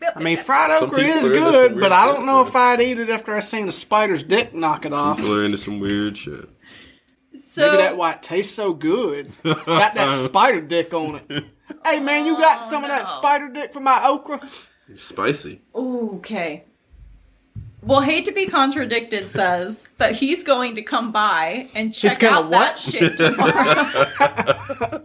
yep. 0.00 0.12
I 0.16 0.22
mean, 0.22 0.36
fried 0.36 0.70
Some 0.78 0.90
okra 0.90 1.00
is 1.02 1.24
are 1.24 1.34
into 1.34 1.40
some 1.40 1.52
good, 1.52 1.80
but 1.80 1.92
I 1.92 2.04
don't 2.06 2.26
know 2.26 2.38
man. 2.42 2.46
if 2.46 2.54
I'd 2.54 2.80
eat 2.82 2.98
it 3.00 3.10
after 3.10 3.34
I 3.34 3.40
seen 3.40 3.68
a 3.68 3.72
spider's 3.72 4.22
dick 4.22 4.54
knock 4.54 4.84
it 4.84 4.92
off. 4.92 5.16
People 5.16 5.34
are 5.34 5.44
into 5.44 5.56
some 5.58 5.80
weird 5.80 6.16
shit. 6.16 6.48
so 7.36 7.66
Maybe 7.66 7.76
that's 7.78 7.96
why 7.96 8.12
it 8.12 8.22
tastes 8.22 8.54
so 8.54 8.72
good. 8.72 9.30
got 9.42 9.94
that 9.94 10.24
spider 10.28 10.60
dick 10.60 10.94
on 10.94 11.20
it. 11.28 11.44
Hey 11.84 11.98
man, 12.00 12.26
you 12.26 12.36
got 12.36 12.70
some 12.70 12.84
of 12.84 12.90
that 12.90 13.06
spider 13.08 13.48
dick 13.48 13.72
for 13.72 13.80
my 13.80 14.00
okra? 14.04 14.40
Spicy. 14.94 15.62
Okay. 16.16 16.64
Well, 17.82 18.00
hate 18.00 18.24
to 18.24 18.32
be 18.32 18.46
contradicted 18.46 19.30
says 19.30 19.88
that 19.98 20.16
he's 20.16 20.42
going 20.42 20.74
to 20.74 20.82
come 20.82 21.12
by 21.12 21.68
and 21.74 21.94
check 21.94 22.18
gonna 22.18 22.46
out 22.46 22.50
that 22.50 22.78
shit 22.78 23.16
tomorrow. 23.16 25.04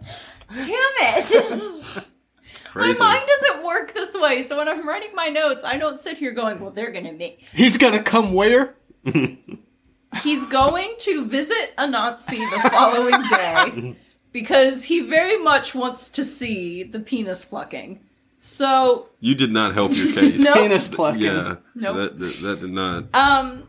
Damn 0.50 0.68
it. 0.68 2.04
My 2.74 2.92
mind 2.94 3.22
doesn't 3.26 3.64
work 3.64 3.94
this 3.94 4.14
way, 4.14 4.42
so 4.42 4.56
when 4.56 4.66
I'm 4.66 4.88
writing 4.88 5.10
my 5.14 5.28
notes, 5.28 5.62
I 5.62 5.76
don't 5.76 6.00
sit 6.00 6.16
here 6.16 6.32
going, 6.32 6.58
"Well, 6.58 6.70
they're 6.70 6.90
gonna 6.90 7.12
make." 7.12 7.46
He's 7.52 7.76
gonna 7.76 8.02
come 8.02 8.32
where? 8.32 8.76
He's 10.22 10.46
going 10.46 10.94
to 11.00 11.26
visit 11.26 11.76
Anansi 11.76 12.38
the 12.50 12.70
following 12.70 13.20
day 13.28 13.96
because 14.32 14.84
he 14.84 15.00
very 15.00 15.36
much 15.38 15.74
wants 15.74 16.08
to 16.10 16.24
see 16.24 16.82
the 16.82 17.00
penis 17.00 17.44
plucking. 17.44 18.00
So, 18.44 19.08
You 19.20 19.36
did 19.36 19.52
not 19.52 19.72
help 19.72 19.94
your 19.94 20.12
case. 20.20 20.40
No. 20.40 20.54
Penis 20.54 20.88
plucking. 20.88 21.20
Yeah. 21.22 21.56
Nope. 21.76 21.96
That, 21.96 22.18
that 22.18 22.40
that 22.42 22.60
did 22.60 22.70
not. 22.70 23.04
um, 23.14 23.68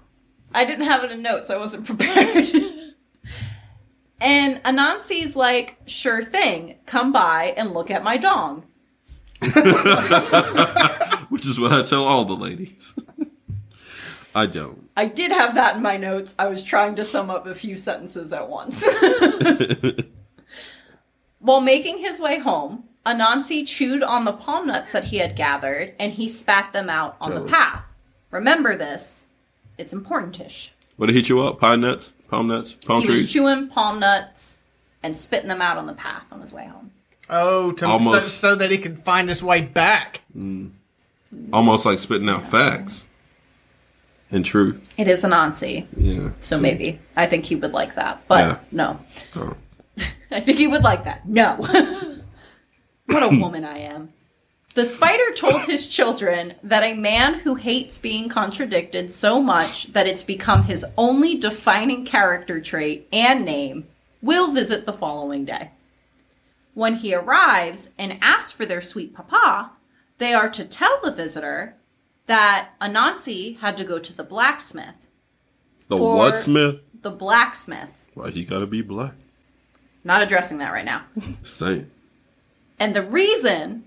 I 0.52 0.66
didn't 0.66 0.86
have 0.88 1.04
it 1.04 1.12
in 1.12 1.22
notes. 1.22 1.52
I 1.52 1.58
wasn't 1.58 1.86
prepared. 1.92 2.50
and 4.20 4.64
Anansi's 4.64 5.36
like, 5.36 5.78
"Sure 5.86 6.24
thing. 6.24 6.80
Come 6.88 7.12
by 7.12 7.54
and 7.56 7.72
look 7.72 7.92
at 7.92 8.04
my 8.04 8.18
dong." 8.18 8.64
Which 11.30 11.46
is 11.48 11.60
what 11.60 11.72
I 11.72 11.84
tell 11.84 12.04
all 12.06 12.26
the 12.26 12.36
ladies. 12.36 12.96
I 14.34 14.48
don't. 14.48 14.90
I 14.98 15.06
did 15.06 15.32
have 15.32 15.54
that 15.54 15.76
in 15.76 15.84
my 15.84 15.98
notes. 15.98 16.34
I 16.40 16.48
was 16.48 16.64
trying 16.64 16.96
to 16.96 17.04
sum 17.06 17.30
up 17.30 17.46
a 17.46 17.54
few 17.54 17.78
sentences 17.78 18.34
at 18.34 18.50
once. 18.50 18.84
While 21.40 21.62
making 21.62 22.00
his 22.00 22.20
way 22.20 22.40
home, 22.40 22.86
Anansi 23.06 23.68
chewed 23.68 24.02
on 24.02 24.24
the 24.26 24.32
palm 24.32 24.68
nuts 24.68 24.92
that 24.92 25.06
he 25.06 25.18
had 25.18 25.36
gathered 25.36 25.94
and 26.00 26.14
he 26.14 26.30
spat 26.30 26.72
them 26.72 26.90
out 26.90 27.18
on 27.20 27.36
the 27.36 27.42
path. 27.42 27.84
Remember 28.32 28.76
this. 28.78 29.24
It's 29.78 29.94
importantish. 29.94 30.70
What 30.96 31.08
did 31.08 31.16
he 31.16 31.22
chew 31.22 31.42
up? 31.42 31.60
Pine 31.60 31.82
nuts? 31.82 32.14
Palm 32.30 32.48
nuts? 32.48 32.74
Palm 32.74 33.02
He 33.02 33.10
was 33.10 33.32
chewing 33.32 33.68
palm 33.68 34.00
nuts 34.00 34.58
and 35.02 35.18
spitting 35.18 35.50
them 35.50 35.62
out 35.62 35.78
on 35.78 35.86
the 35.86 35.94
path 35.94 36.24
on 36.32 36.40
his 36.40 36.54
way 36.54 36.66
home. 36.66 36.92
Oh, 37.30 37.72
to, 37.74 37.80
so, 37.80 37.88
Almost. 37.92 38.38
so 38.40 38.56
that 38.56 38.72
he 38.72 38.78
could 38.78 39.00
find 39.00 39.28
his 39.28 39.44
way 39.44 39.62
back. 39.62 40.22
Mm. 40.38 40.72
Almost 41.52 41.86
like 41.86 42.00
spitting 42.00 42.30
out 42.30 42.48
facts. 42.48 43.06
And 44.32 44.44
truth. 44.46 44.94
It 44.98 45.08
is 45.08 45.24
Anansi, 45.24 45.88
Yeah. 45.96 46.30
so 46.42 46.60
maybe. 46.60 47.00
I 47.16 47.28
think 47.28 47.46
he 47.46 47.56
would 47.56 47.72
like 47.72 47.96
that. 47.96 48.24
But 48.28 48.48
Yeah. 48.48 48.58
no. 48.72 49.00
Oh. 49.36 49.56
I 50.32 50.40
think 50.40 50.58
he 50.58 50.68
would 50.68 50.84
like 50.84 51.04
that. 51.04 51.28
No. 51.28 51.58
what 53.06 53.24
a 53.24 53.28
woman 53.40 53.64
I 53.64 53.80
am. 53.80 54.14
The 54.76 54.86
spider 54.86 55.32
told 55.36 55.66
his 55.66 55.88
children 55.88 56.56
that 56.64 56.82
a 56.82 56.96
man 56.96 57.36
who 57.36 57.56
hates 57.56 58.00
being 58.00 58.28
contradicted 58.28 59.12
so 59.12 59.40
much 59.40 59.94
that 59.94 60.08
it's 60.08 60.24
become 60.24 60.64
his 60.64 60.84
only 60.98 61.38
defining 61.38 62.06
character 62.06 62.60
trait 62.60 63.08
and 63.14 63.46
name 63.46 63.88
will 64.24 64.52
visit 64.52 64.86
the 64.86 64.94
following 64.94 65.46
day. 65.46 65.72
When 66.74 66.96
he 66.96 67.14
arrives 67.14 67.92
and 68.00 68.18
asks 68.20 68.52
for 68.52 68.66
their 68.66 68.82
sweet 68.82 69.14
papa, 69.14 69.74
they 70.18 70.34
are 70.34 70.50
to 70.50 70.66
tell 70.66 71.00
the 71.04 71.12
visitor 71.12 71.76
that 72.26 72.70
Anansi 72.82 73.60
had 73.60 73.78
to 73.78 73.84
go 73.84 74.00
to 74.00 74.14
the 74.14 74.24
blacksmith. 74.24 74.96
The 75.88 75.98
what 75.98 76.40
Smith? 76.40 76.80
The 77.02 77.12
blacksmith. 77.12 77.90
Why 78.16 78.32
he 78.32 78.44
gotta 78.44 78.66
be 78.66 78.82
black? 78.82 79.14
Not 80.04 80.24
addressing 80.24 80.58
that 80.60 80.72
right 80.72 80.86
now. 80.86 81.04
Same. 81.44 81.92
And 82.84 82.94
the 82.94 83.02
reason 83.02 83.86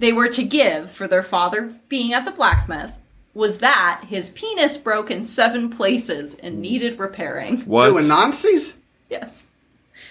they 0.00 0.12
were 0.12 0.28
to 0.28 0.44
give 0.44 0.90
for 0.90 1.08
their 1.08 1.22
father 1.22 1.72
being 1.88 2.12
at 2.12 2.26
the 2.26 2.30
blacksmith 2.30 2.92
was 3.32 3.56
that 3.60 4.04
his 4.08 4.28
penis 4.28 4.76
broke 4.76 5.10
in 5.10 5.24
seven 5.24 5.70
places 5.70 6.34
and 6.34 6.60
needed 6.60 6.98
repairing. 6.98 7.60
What? 7.66 7.88
Doing 7.88 8.06
Nazis? 8.06 8.76
Yes. 9.08 9.46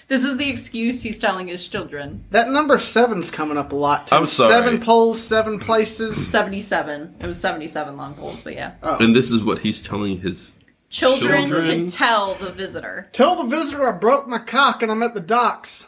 This 0.08 0.24
is 0.24 0.36
the 0.36 0.50
excuse 0.50 1.00
he's 1.00 1.20
telling 1.20 1.46
his 1.46 1.68
children. 1.68 2.24
That 2.32 2.48
number 2.48 2.76
seven's 2.78 3.30
coming 3.30 3.56
up 3.56 3.70
a 3.70 3.76
lot 3.76 4.08
too. 4.08 4.16
I'm 4.16 4.26
sorry. 4.26 4.52
Seven 4.52 4.80
poles, 4.80 5.22
seven 5.22 5.60
places. 5.60 6.26
77. 6.26 7.18
It 7.20 7.26
was 7.28 7.38
77 7.38 7.96
long 7.96 8.14
poles, 8.14 8.42
but 8.42 8.54
yeah. 8.54 8.72
Oh. 8.82 8.96
and 8.96 9.14
this 9.14 9.30
is 9.30 9.44
what 9.44 9.60
he's 9.60 9.80
telling 9.80 10.22
his. 10.22 10.58
Children, 10.90 11.46
Children. 11.46 11.86
to 11.88 11.96
tell 11.96 12.34
the 12.34 12.50
visitor. 12.50 13.10
Tell 13.12 13.36
the 13.36 13.56
visitor 13.56 13.88
I 13.88 13.96
broke 13.96 14.26
my 14.26 14.40
cock 14.40 14.82
and 14.82 14.90
I'm 14.90 15.04
at 15.04 15.14
the 15.14 15.20
docks. 15.20 15.86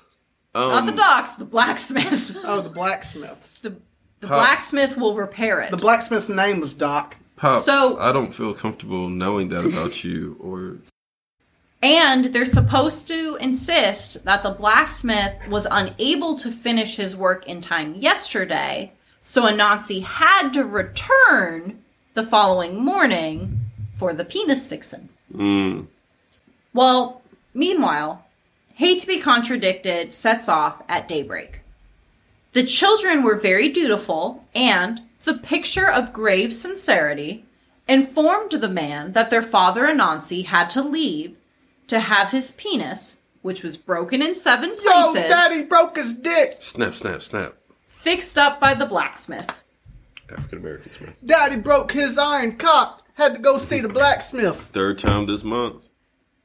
Um, 0.54 0.70
Not 0.70 0.86
the 0.86 0.92
docks, 0.92 1.30
the 1.32 1.44
blacksmith. 1.44 2.36
Oh, 2.44 2.60
the 2.60 2.70
blacksmiths. 2.70 3.58
the 3.60 3.70
the 4.20 4.26
Pops. 4.26 4.38
blacksmith 4.38 4.96
will 4.98 5.14
repair 5.16 5.60
it. 5.60 5.70
The 5.70 5.76
blacksmith's 5.78 6.28
name 6.28 6.60
was 6.60 6.74
Doc. 6.74 7.16
Pops, 7.36 7.64
So- 7.64 7.98
I 7.98 8.12
don't 8.12 8.32
feel 8.34 8.52
comfortable 8.52 9.08
knowing 9.08 9.48
that 9.48 9.64
about 9.64 10.04
you, 10.04 10.36
or 10.40 10.76
And 11.82 12.26
they're 12.26 12.44
supposed 12.44 13.08
to 13.08 13.36
insist 13.40 14.24
that 14.24 14.42
the 14.42 14.50
blacksmith 14.50 15.34
was 15.48 15.66
unable 15.70 16.34
to 16.36 16.50
finish 16.52 16.96
his 16.96 17.16
work 17.16 17.46
in 17.46 17.62
time 17.62 17.94
yesterday, 17.94 18.92
so 19.22 19.44
Anansi 19.44 20.02
had 20.02 20.50
to 20.52 20.64
return 20.66 21.82
the 22.12 22.22
following 22.22 22.78
morning 22.78 23.60
for 23.96 24.12
the 24.12 24.24
penis 24.26 24.66
fixin'. 24.66 25.08
mm, 25.34 25.86
Well, 26.74 27.22
meanwhile, 27.54 28.26
Hate 28.80 29.00
to 29.00 29.06
be 29.06 29.20
Contradicted 29.20 30.10
sets 30.14 30.48
off 30.48 30.80
at 30.88 31.06
daybreak. 31.06 31.60
The 32.54 32.64
children 32.64 33.22
were 33.22 33.36
very 33.36 33.68
dutiful 33.68 34.46
and, 34.54 35.02
the 35.24 35.34
picture 35.34 35.90
of 35.90 36.14
grave 36.14 36.54
sincerity, 36.54 37.44
informed 37.86 38.52
the 38.52 38.70
man 38.70 39.12
that 39.12 39.28
their 39.28 39.42
father 39.42 39.82
Anansi 39.82 40.46
had 40.46 40.70
to 40.70 40.82
leave 40.82 41.36
to 41.88 42.00
have 42.00 42.30
his 42.30 42.52
penis, 42.52 43.18
which 43.42 43.62
was 43.62 43.76
broken 43.76 44.22
in 44.22 44.34
seven 44.34 44.70
Yo, 44.82 45.12
places, 45.12 45.28
daddy 45.28 45.62
broke 45.62 45.98
his 45.98 46.14
dick. 46.14 46.56
snap, 46.60 46.94
snap, 46.94 47.22
snap. 47.22 47.56
fixed 47.86 48.38
up 48.38 48.58
by 48.58 48.72
the 48.72 48.86
blacksmith. 48.86 49.62
African 50.32 50.56
American 50.56 50.90
Smith. 50.92 51.18
Daddy 51.26 51.56
broke 51.56 51.92
his 51.92 52.16
iron 52.16 52.56
cock. 52.56 53.06
Had 53.12 53.34
to 53.34 53.40
go 53.40 53.58
see 53.58 53.80
the 53.80 53.88
blacksmith. 53.88 54.56
Third 54.56 54.96
time 54.96 55.26
this 55.26 55.44
month. 55.44 55.89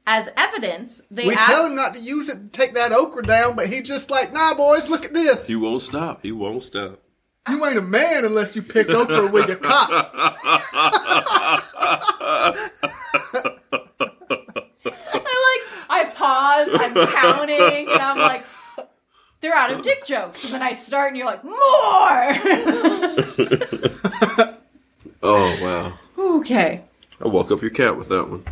As 0.08 0.28
evidence, 0.36 1.02
they 1.10 1.26
We 1.26 1.34
asked 1.34 1.48
tell 1.48 1.66
him 1.66 1.74
not 1.74 1.94
to 1.94 2.00
use 2.00 2.28
it 2.28 2.34
to 2.36 2.46
take 2.48 2.74
that 2.74 2.92
okra 2.92 3.24
down, 3.24 3.56
but 3.56 3.68
he 3.68 3.80
just 3.82 4.08
like, 4.10 4.32
nah, 4.32 4.54
boys, 4.54 4.88
look 4.88 5.04
at 5.04 5.12
this. 5.12 5.46
He 5.48 5.56
won't 5.56 5.82
stop. 5.82 6.22
He 6.22 6.30
won't 6.30 6.62
stop. 6.62 7.00
You 7.48 7.64
ain't 7.66 7.76
a 7.78 7.82
man 7.82 8.24
unless 8.24 8.54
you 8.56 8.62
pick 8.62 8.88
okra 8.88 9.26
with 9.28 9.48
your 9.48 9.56
cock. 9.56 9.90
I 9.92 10.32
like 15.44 15.62
I 15.88 16.04
pause, 16.14 16.68
I'm 16.72 16.94
counting, 17.08 17.88
and 17.88 18.02
I'm 18.02 18.18
like, 18.18 18.42
they're 19.40 19.54
out 19.54 19.70
of 19.72 19.82
dick 19.82 20.04
jokes. 20.04 20.44
And 20.44 20.52
then 20.54 20.62
I 20.62 20.72
start 20.72 21.08
and 21.08 21.16
you're 21.16 21.26
like, 21.26 21.42
more 21.44 21.54
Oh 25.22 25.56
wow! 25.62 25.98
Okay. 26.18 26.82
I 27.20 27.28
woke 27.28 27.50
up 27.50 27.60
your 27.62 27.70
cat 27.70 27.96
with 27.96 28.08
that 28.08 28.28
one. 28.28 28.44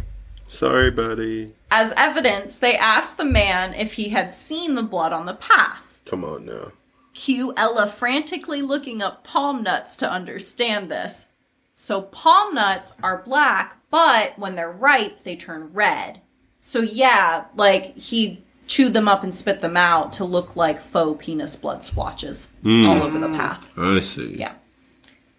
Sorry, 0.49 0.91
buddy. 0.91 1.55
As 1.71 1.93
evidence, 1.97 2.59
they 2.59 2.77
asked 2.77 3.17
the 3.17 3.25
man 3.25 3.75
if 3.75 3.95
he 3.95 4.11
had 4.11 4.33
seen 4.33 4.75
the 4.75 4.83
blood 4.83 5.13
on 5.13 5.27
the 5.27 5.35
path. 5.35 6.01
Come 6.05 6.25
on 6.25 6.47
now. 6.47 6.73
Cue 7.15 7.55
Ella 7.57 7.87
frantically 7.87 8.61
looking 8.61 9.01
up 9.01 9.25
palm 9.25 9.63
nuts 9.63 9.97
to 9.97 10.11
understand 10.11 10.91
this. 10.91 11.27
So 11.75 12.03
palm 12.03 12.55
nuts 12.55 12.95
are 13.03 13.23
black, 13.25 13.77
but 13.91 14.39
when 14.39 14.55
they're 14.55 14.71
ripe, 14.71 15.23
they 15.23 15.37
turn 15.37 15.73
red. 15.73 16.21
So 16.61 16.81
yeah, 16.81 17.45
like 17.57 17.97
he 17.97 18.43
chewed 18.67 18.95
them 18.95 19.09
up 19.09 19.23
and 19.23 19.35
spit 19.35 19.61
them 19.61 19.77
out 19.77 20.13
to 20.15 20.25
look 20.25 20.57
like 20.57 20.81
faux 20.81 21.25
penis 21.25 21.57
blood 21.57 21.85
splotches 21.85 22.51
hmm. 22.63 22.87
all 22.87 23.03
over 23.03 23.19
the 23.19 23.29
path. 23.29 23.71
I 23.77 24.01
see. 24.01 24.37
Yeah. 24.37 24.55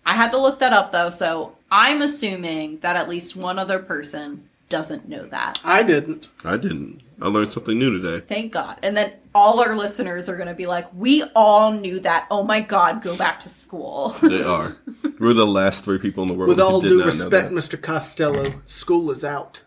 I 0.06 0.16
had 0.16 0.32
to 0.32 0.38
look 0.40 0.60
that 0.60 0.74
up 0.74 0.92
though, 0.92 1.10
so 1.10 1.58
I'm 1.72 2.02
assuming 2.02 2.80
that 2.80 2.96
at 2.96 3.10
least 3.10 3.36
one 3.36 3.58
other 3.58 3.80
person 3.80 4.48
doesn't 4.70 5.08
know 5.08 5.26
that. 5.28 5.60
I 5.64 5.84
didn't. 5.84 6.30
I 6.44 6.58
didn't. 6.58 7.02
I 7.22 7.28
learned 7.28 7.52
something 7.52 7.78
new 7.78 8.02
today. 8.02 8.26
Thank 8.26 8.52
God. 8.52 8.78
And 8.84 8.98
then 8.98 9.14
all 9.34 9.62
our 9.62 9.76
listeners 9.76 10.28
are 10.28 10.36
going 10.36 10.48
to 10.50 10.54
be 10.54 10.66
like, 10.66 10.88
we 10.94 11.24
all 11.36 11.72
knew 11.72 12.00
that. 12.02 12.28
Oh 12.32 12.44
my 12.44 12.60
God, 12.60 13.02
go 13.02 13.16
back 13.16 13.40
to 13.42 13.50
school. 13.50 14.10
They 14.22 14.44
are. 14.44 14.76
We're 15.20 15.34
the 15.36 15.46
last 15.46 15.86
three 15.86 15.98
people 16.00 16.24
in 16.24 16.28
the 16.28 16.34
world 16.34 16.50
With 16.50 16.60
all 16.60 16.82
did 16.82 16.90
due 16.90 16.98
not 16.98 17.06
respect. 17.06 17.52
Mr. 17.52 17.82
Costello, 17.82 18.62
school 18.66 19.12
is 19.12 19.24
out. 19.24 19.62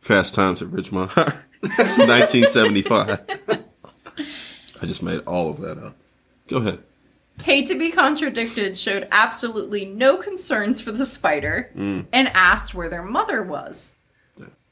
Fast 0.00 0.34
Times 0.34 0.62
at 0.62 0.68
Ridgemont 0.68 1.14
1975. 1.62 3.20
I 4.82 4.86
just 4.86 5.02
made 5.02 5.20
all 5.20 5.50
of 5.50 5.60
that 5.60 5.78
up. 5.78 5.96
Go 6.48 6.58
ahead. 6.58 6.78
Hate 7.42 7.68
to 7.68 7.78
be 7.78 7.90
contradicted 7.90 8.78
showed 8.78 9.08
absolutely 9.10 9.84
no 9.84 10.16
concerns 10.16 10.80
for 10.80 10.92
the 10.92 11.04
spider 11.06 11.70
Mm. 11.76 12.06
and 12.12 12.28
asked 12.28 12.74
where 12.74 12.88
their 12.88 13.02
mother 13.02 13.42
was. 13.42 13.94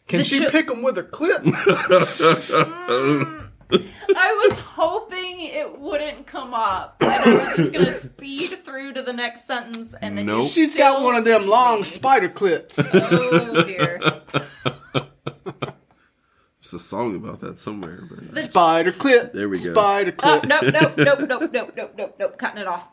Can 0.08 0.18
The 0.18 0.24
she 0.24 0.38
chil- 0.40 0.50
pick 0.50 0.70
him 0.70 0.82
with 0.82 0.96
her 0.96 1.02
clip? 1.02 1.42
Mm. 3.70 3.88
I 4.14 4.32
was 4.46 4.58
hoping 4.58 5.40
it 5.40 5.80
wouldn't 5.80 6.26
come 6.26 6.52
up, 6.52 6.96
and 7.00 7.10
I 7.10 7.44
was 7.46 7.56
just 7.56 7.72
going 7.72 7.86
to 7.86 7.92
speed 7.92 8.62
through 8.62 8.92
to 8.92 9.00
the 9.02 9.14
next 9.14 9.46
sentence, 9.46 9.94
and 10.00 10.18
then 10.18 10.26
Nope. 10.26 10.50
She's 10.50 10.76
got 10.76 11.02
one 11.02 11.16
of 11.16 11.24
them 11.24 11.46
long 11.48 11.82
spider 11.82 12.28
clips. 12.28 12.78
Oh 12.92 13.64
dear. 13.64 13.98
There's 14.92 16.74
a 16.74 16.78
song 16.78 17.16
about 17.16 17.40
that 17.40 17.58
somewhere. 17.58 18.00
But 18.08 18.34
The- 18.34 18.42
Spider 18.42 18.92
clip. 18.92 19.32
There 19.32 19.48
we 19.48 19.56
go. 19.58 19.72
Spider 19.72 20.14
Oh, 20.22 20.40
clip. 20.40 20.44
nope, 20.44 20.62
nope, 20.72 20.92
nope, 20.98 21.20
nope, 21.20 21.50
nope, 21.52 21.72
nope, 21.74 21.94
nope, 21.96 22.16
nope. 22.20 22.38
Cutting 22.38 22.60
it 22.60 22.68
off. 22.68 22.86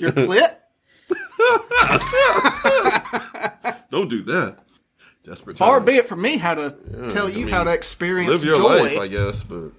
Your 0.00 0.12
clip? 0.12 0.62
Don't 3.90 4.08
do 4.08 4.22
that. 4.22 4.58
Desperate 5.28 5.58
Far 5.58 5.76
times. 5.78 5.86
be 5.86 5.96
it 5.96 6.08
from 6.08 6.22
me 6.22 6.38
how 6.38 6.54
to 6.54 6.70
tell 7.10 7.26
I 7.26 7.30
you 7.30 7.44
mean, 7.46 7.48
how 7.54 7.64
to 7.64 7.70
experience 7.70 8.30
Live 8.30 8.44
your 8.44 8.56
joy. 8.56 8.82
life, 8.84 8.98
I 8.98 9.08
guess, 9.08 9.42
but 9.42 9.72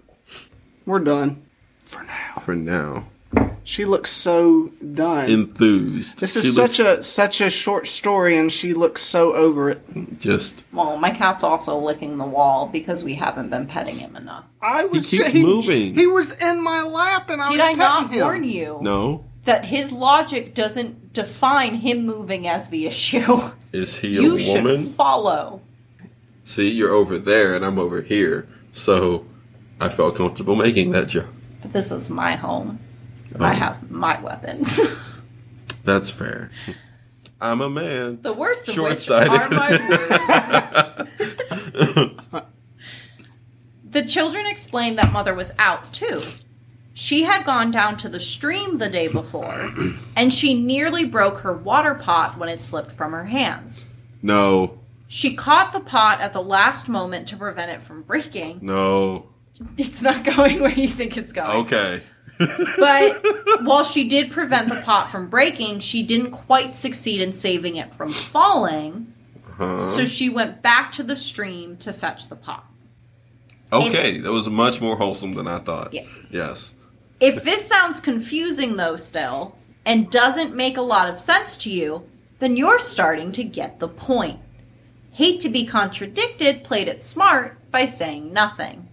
We're 0.86 1.00
done. 1.00 1.44
For 1.84 2.04
now. 2.04 2.40
for 2.42 2.54
now, 2.56 3.06
She 3.64 3.84
looks 3.86 4.12
so 4.12 4.68
done. 4.94 5.28
enthused. 5.30 6.20
this 6.20 6.34
She 6.34 6.50
is 6.50 6.56
looks 6.58 6.76
such 6.76 6.86
a 7.00 7.04
such 7.04 7.42
a 7.42 7.50
short 7.50 7.88
story, 7.88 8.38
and 8.38 8.52
she 8.52 8.76
looks 8.76 9.02
so 9.02 9.34
over 9.34 9.72
it. 9.72 10.20
just. 10.20 10.66
Well, 10.72 10.98
my 10.98 11.10
cat's 11.10 11.42
also 11.44 11.78
licking 11.80 12.20
the 12.20 12.26
wall 12.26 12.68
because 12.68 13.04
we 13.04 13.16
haven't 13.16 13.50
been 13.50 13.66
petting 13.66 13.98
him 13.98 14.16
enough. 14.16 14.46
I 14.62 14.86
was 14.86 15.08
he 15.10 15.18
keeps 15.18 15.30
he, 15.32 15.42
moving. 15.44 15.96
He 15.96 16.06
was 16.06 16.32
in 16.34 16.62
my 16.62 16.84
lap, 16.84 17.30
and 17.32 17.42
I 17.42 17.50
Did 17.50 17.58
was 17.58 17.68
I 17.70 17.74
not 17.74 18.12
him. 18.12 18.20
warn 18.22 18.44
you 18.44 18.78
No, 18.84 19.26
that 19.46 19.66
his 19.66 19.92
logic 19.92 20.54
doesn't 20.54 21.14
define 21.14 21.76
him 21.76 22.06
moving 22.06 22.48
as 22.48 22.70
the 22.70 22.86
issue? 22.86 23.40
is 23.72 23.98
he 24.00 24.18
a 24.18 24.22
You 24.22 24.38
should 24.40 24.64
woman? 24.64 24.94
follow. 24.94 25.62
See, 26.44 26.70
you're 26.70 26.94
over 26.94 27.18
there 27.20 27.56
and 27.56 27.64
I'm 27.64 27.78
over 27.78 28.02
here, 28.02 28.48
so 28.72 29.26
I 29.80 29.90
felt 29.90 30.16
comfortable 30.16 30.56
making 30.56 30.92
that 30.92 31.08
joke. 31.08 31.28
But 31.62 31.74
this 31.74 31.92
is 31.92 32.10
my 32.10 32.36
home. 32.36 32.80
And 33.34 33.46
I 33.46 33.54
have 33.54 33.92
my 33.92 34.20
weapons. 34.22 34.80
That's 35.84 36.10
fair. 36.10 36.50
I'm 37.40 37.62
a 37.62 37.70
man. 37.70 38.22
the 38.22 38.34
worst 38.34 38.68
of 38.68 38.78
which 38.78 39.10
are 39.10 39.50
my 39.50 39.70
words. 39.70 41.10
the 43.90 44.04
children 44.04 44.46
explained 44.46 44.98
that 44.98 45.12
mother 45.14 45.34
was 45.34 45.54
out 45.60 45.84
too. 45.94 46.22
She 47.00 47.24
had 47.24 47.46
gone 47.46 47.72
down 47.72 47.96
to 47.98 48.10
the 48.10 48.20
stream 48.20 48.78
the 48.78 48.90
day 48.90 49.08
before, 49.08 49.72
and 50.18 50.34
she 50.34 50.54
nearly 50.54 51.06
broke 51.06 51.38
her 51.40 51.54
water 51.54 51.96
pot 51.96 52.38
when 52.38 52.50
it 52.50 52.60
slipped 52.60 52.92
from 52.92 53.14
her 53.14 53.24
hands. 53.24 53.86
No, 54.22 54.80
She 55.08 55.34
caught 55.34 55.72
the 55.72 55.80
pot 55.80 56.20
at 56.20 56.34
the 56.34 56.42
last 56.42 56.90
moment 56.90 57.30
to 57.30 57.38
prevent 57.38 57.72
it 57.72 57.82
from 57.82 58.02
breaking. 58.04 58.60
no. 58.62 59.28
It's 59.78 60.02
not 60.02 60.24
going 60.36 60.60
where 60.62 60.72
you 60.72 60.90
think 60.90 61.16
it's 61.18 61.32
going. 61.32 61.66
Okay. 61.66 62.02
But 62.78 63.22
while 63.64 63.84
she 63.86 64.08
did 64.10 64.32
prevent 64.32 64.68
the 64.70 64.82
pot 64.82 65.10
from 65.10 65.30
breaking, 65.30 65.80
she 65.80 66.04
didn't 66.04 66.32
quite 66.32 66.76
succeed 66.76 67.22
in 67.22 67.32
saving 67.34 67.76
it 67.78 67.94
from 67.96 68.12
falling. 68.12 69.14
Uh-huh. 69.52 69.82
So 69.94 70.06
she 70.06 70.30
went 70.30 70.62
back 70.62 70.92
to 70.94 71.04
the 71.04 71.16
stream 71.18 71.76
to 71.78 71.92
fetch 71.94 72.28
the 72.30 72.36
pot. 72.38 72.66
Okay, 73.72 74.20
that 74.20 74.32
was 74.32 74.48
much 74.50 74.80
more 74.82 74.96
wholesome 74.98 75.34
than 75.34 75.48
I 75.48 75.60
thought. 75.60 75.94
Yeah. 75.94 76.06
Yes. 76.32 76.74
If 77.20 77.44
this 77.44 77.68
sounds 77.68 78.00
confusing, 78.00 78.78
though, 78.78 78.96
still, 78.96 79.56
and 79.86 80.10
doesn't 80.10 80.56
make 80.56 80.78
a 80.78 80.82
lot 80.82 81.10
of 81.10 81.20
sense 81.20 81.58
to 81.58 81.70
you, 81.70 82.04
then 82.40 82.56
you're 82.56 82.80
starting 82.80 83.32
to 83.34 83.44
get 83.44 83.80
the 83.80 83.90
point. 83.90 84.40
Hate 85.12 85.42
to 85.42 85.50
be 85.50 85.66
contradicted 85.66 86.64
played 86.64 86.88
it 86.88 87.04
smart 87.04 87.58
by 87.72 87.86
saying 87.86 88.32
nothing. 88.32 88.88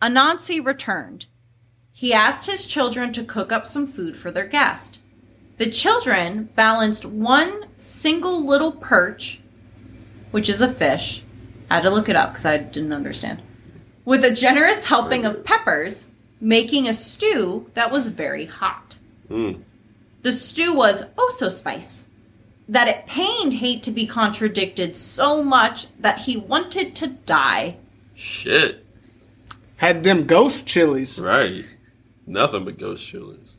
Anansi 0.00 0.64
returned. 0.64 1.26
He 1.92 2.12
asked 2.12 2.50
his 2.50 2.64
children 2.64 3.12
to 3.12 3.22
cook 3.22 3.52
up 3.52 3.68
some 3.68 3.86
food 3.86 4.16
for 4.16 4.32
their 4.32 4.48
guest. 4.48 4.98
The 5.58 5.70
children 5.70 6.48
balanced 6.56 7.04
one 7.04 7.68
single 7.78 8.44
little 8.44 8.72
perch, 8.72 9.40
which 10.32 10.48
is 10.48 10.60
a 10.60 10.72
fish. 10.72 11.22
I 11.70 11.76
had 11.76 11.82
to 11.84 11.90
look 11.90 12.08
it 12.08 12.16
up 12.16 12.32
because 12.32 12.46
I 12.46 12.58
didn't 12.58 12.92
understand. 12.92 13.42
With 14.04 14.24
a 14.24 14.34
generous 14.34 14.86
helping 14.86 15.24
of 15.24 15.44
peppers, 15.44 16.08
making 16.42 16.88
a 16.88 16.92
stew 16.92 17.70
that 17.74 17.92
was 17.92 18.08
very 18.08 18.46
hot. 18.46 18.98
Hmm. 19.28 19.52
The 20.22 20.32
stew 20.32 20.74
was 20.74 21.04
oh 21.16 21.30
so 21.34 21.48
spice 21.48 22.04
that 22.68 22.88
it 22.88 23.06
pained 23.06 23.54
Hate 23.54 23.82
to 23.84 23.90
be 23.90 24.06
contradicted 24.06 24.96
so 24.96 25.42
much 25.42 25.86
that 25.98 26.20
he 26.20 26.36
wanted 26.36 26.94
to 26.96 27.06
die. 27.06 27.76
Shit. 28.14 28.84
Had 29.76 30.04
them 30.04 30.26
ghost 30.26 30.66
chilies 30.66 31.18
Right. 31.18 31.64
Nothing 32.26 32.64
but 32.64 32.78
ghost 32.78 33.06
chilies. 33.06 33.51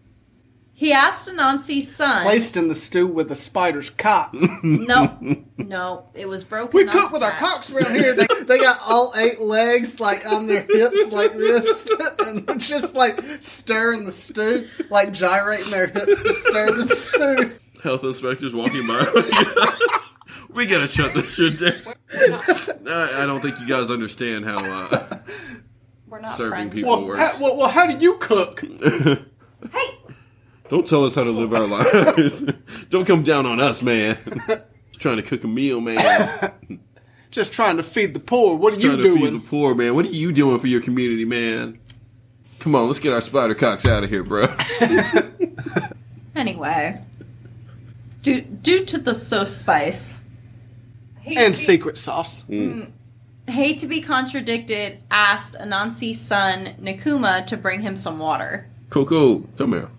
He 0.75 0.91
asked 0.91 1.27
Anansi's 1.27 1.95
son. 1.95 2.23
placed 2.23 2.57
in 2.57 2.67
the 2.67 2.73
stew 2.75 3.05
with 3.07 3.31
a 3.31 3.36
spider's 3.36 3.89
cock. 3.91 4.33
No, 4.63 5.17
no, 5.57 6.09
it 6.13 6.27
was 6.27 6.43
broken. 6.43 6.75
We 6.75 6.83
not 6.86 6.93
cook 6.93 7.12
with 7.12 7.21
our 7.23 7.38
cocks 7.38 7.71
around 7.71 7.95
here. 7.95 8.13
They, 8.15 8.25
they 8.41 8.57
got 8.57 8.79
all 8.81 9.13
eight 9.15 9.39
legs 9.39 9.99
like 9.99 10.25
on 10.25 10.47
their 10.47 10.63
hips 10.63 11.12
like 11.12 11.33
this, 11.33 11.89
and 12.19 12.45
they're 12.47 12.55
just 12.55 12.93
like 12.95 13.19
stirring 13.41 14.05
the 14.05 14.12
stew, 14.12 14.67
like 14.89 15.12
gyrating 15.13 15.69
their 15.71 15.88
hips 15.88 16.21
to 16.21 16.33
stir 16.33 16.71
the 16.71 16.95
stew. 16.95 17.57
Health 17.83 18.03
inspectors 18.03 18.53
walking 18.53 18.88
by. 18.88 19.05
we 20.49 20.65
gotta 20.65 20.88
shut 20.88 21.13
this 21.13 21.33
shit 21.36 21.59
down. 21.59 21.93
I, 22.88 23.23
I 23.23 23.25
don't 23.25 23.41
think 23.41 23.59
you 23.59 23.67
guys 23.67 23.89
understand 23.91 24.45
how 24.45 24.57
uh, 24.59 25.19
We're 26.07 26.19
not 26.21 26.38
serving 26.38 26.51
friends. 26.71 26.73
people 26.73 27.05
Well, 27.05 27.17
how, 27.17 27.31
well, 27.41 27.57
well, 27.57 27.69
how 27.69 27.86
do 27.86 27.97
you 27.97 28.15
cook? 28.17 28.62
Hey, 29.71 29.88
Don't 30.73 30.88
tell 30.88 31.05
us 31.05 31.13
how 31.13 31.23
to 31.23 31.29
live 31.29 31.53
our 31.53 31.67
lives. 31.67 32.43
don't 32.89 33.05
come 33.05 33.21
down 33.21 33.45
on 33.45 33.59
us, 33.59 33.83
man. 33.83 34.17
Just 34.47 34.65
trying 34.99 35.17
to 35.17 35.21
cook 35.21 35.43
a 35.43 35.47
meal, 35.47 35.79
man. 35.79 36.51
Just 37.29 37.53
trying 37.53 37.77
to 37.77 37.83
feed 37.83 38.15
the 38.15 38.19
poor. 38.19 38.55
What 38.55 38.73
are 38.73 38.77
you 38.77 38.81
doing? 38.81 39.01
trying 39.03 39.13
to 39.13 39.21
feed 39.21 39.33
the 39.36 39.47
poor, 39.47 39.75
man. 39.75 39.93
What 39.93 40.07
are 40.07 40.09
you 40.09 40.31
doing 40.31 40.59
for 40.59 40.65
your 40.65 40.81
community, 40.81 41.25
man? 41.25 41.77
Come 42.57 42.73
on, 42.73 42.88
let's 42.88 42.99
get 42.99 43.13
our 43.13 43.21
spider 43.21 43.53
cocks 43.53 43.86
out 43.86 44.03
of 44.03 44.09
here, 44.09 44.23
bro. 44.23 44.47
anyway, 46.36 46.99
due 48.23 48.41
due 48.41 48.83
to 48.83 48.97
the 48.97 49.13
so 49.13 49.45
spice. 49.45 50.21
Hate 51.19 51.38
And 51.38 51.53
to 51.53 51.59
be- 51.59 51.65
secret 51.65 51.99
sauce. 51.99 52.45
Mm. 52.49 52.91
Mm. 53.47 53.51
hate 53.51 53.77
to 53.81 53.86
be 53.86 54.01
contradicted, 54.01 55.03
asked 55.12 55.53
Anansi's 55.53 56.19
son 56.19 56.73
Ntikuma 56.81 57.45
to 57.45 57.57
bring 57.57 57.81
him 57.81 57.95
some 57.95 58.17
water. 58.17 58.67
Coco, 58.89 59.41
come 59.55 59.73
here. 59.73 59.91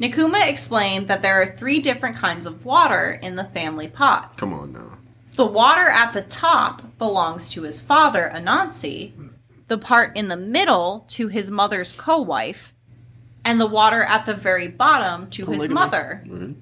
Ntikuma 0.00 0.48
explained 0.48 1.08
that 1.08 1.22
there 1.22 1.40
are 1.40 1.56
three 1.56 1.80
different 1.80 2.16
kinds 2.16 2.46
of 2.46 2.64
water 2.64 3.18
in 3.22 3.36
the 3.36 3.44
family 3.44 3.88
pot. 3.88 4.36
Come 4.36 4.52
on 4.52 4.72
now. 4.72 4.98
The 5.34 5.46
water 5.46 5.88
at 5.88 6.12
the 6.14 6.22
top 6.22 6.98
belongs 6.98 7.50
to 7.50 7.62
his 7.62 7.80
father, 7.80 8.30
Anansi, 8.34 9.12
the 9.68 9.78
part 9.78 10.16
in 10.16 10.28
the 10.28 10.36
middle 10.36 11.04
to 11.10 11.28
his 11.28 11.50
mother's 11.50 11.92
co 11.92 12.20
wife, 12.20 12.72
and 13.44 13.60
the 13.60 13.66
water 13.66 14.02
at 14.02 14.26
the 14.26 14.34
very 14.34 14.68
bottom 14.68 15.30
to 15.30 15.46
his 15.46 15.68
mother. 15.68 16.22
Polygamy. 16.24 16.30
mother. 16.34 16.46
Mm-hmm. 16.46 16.60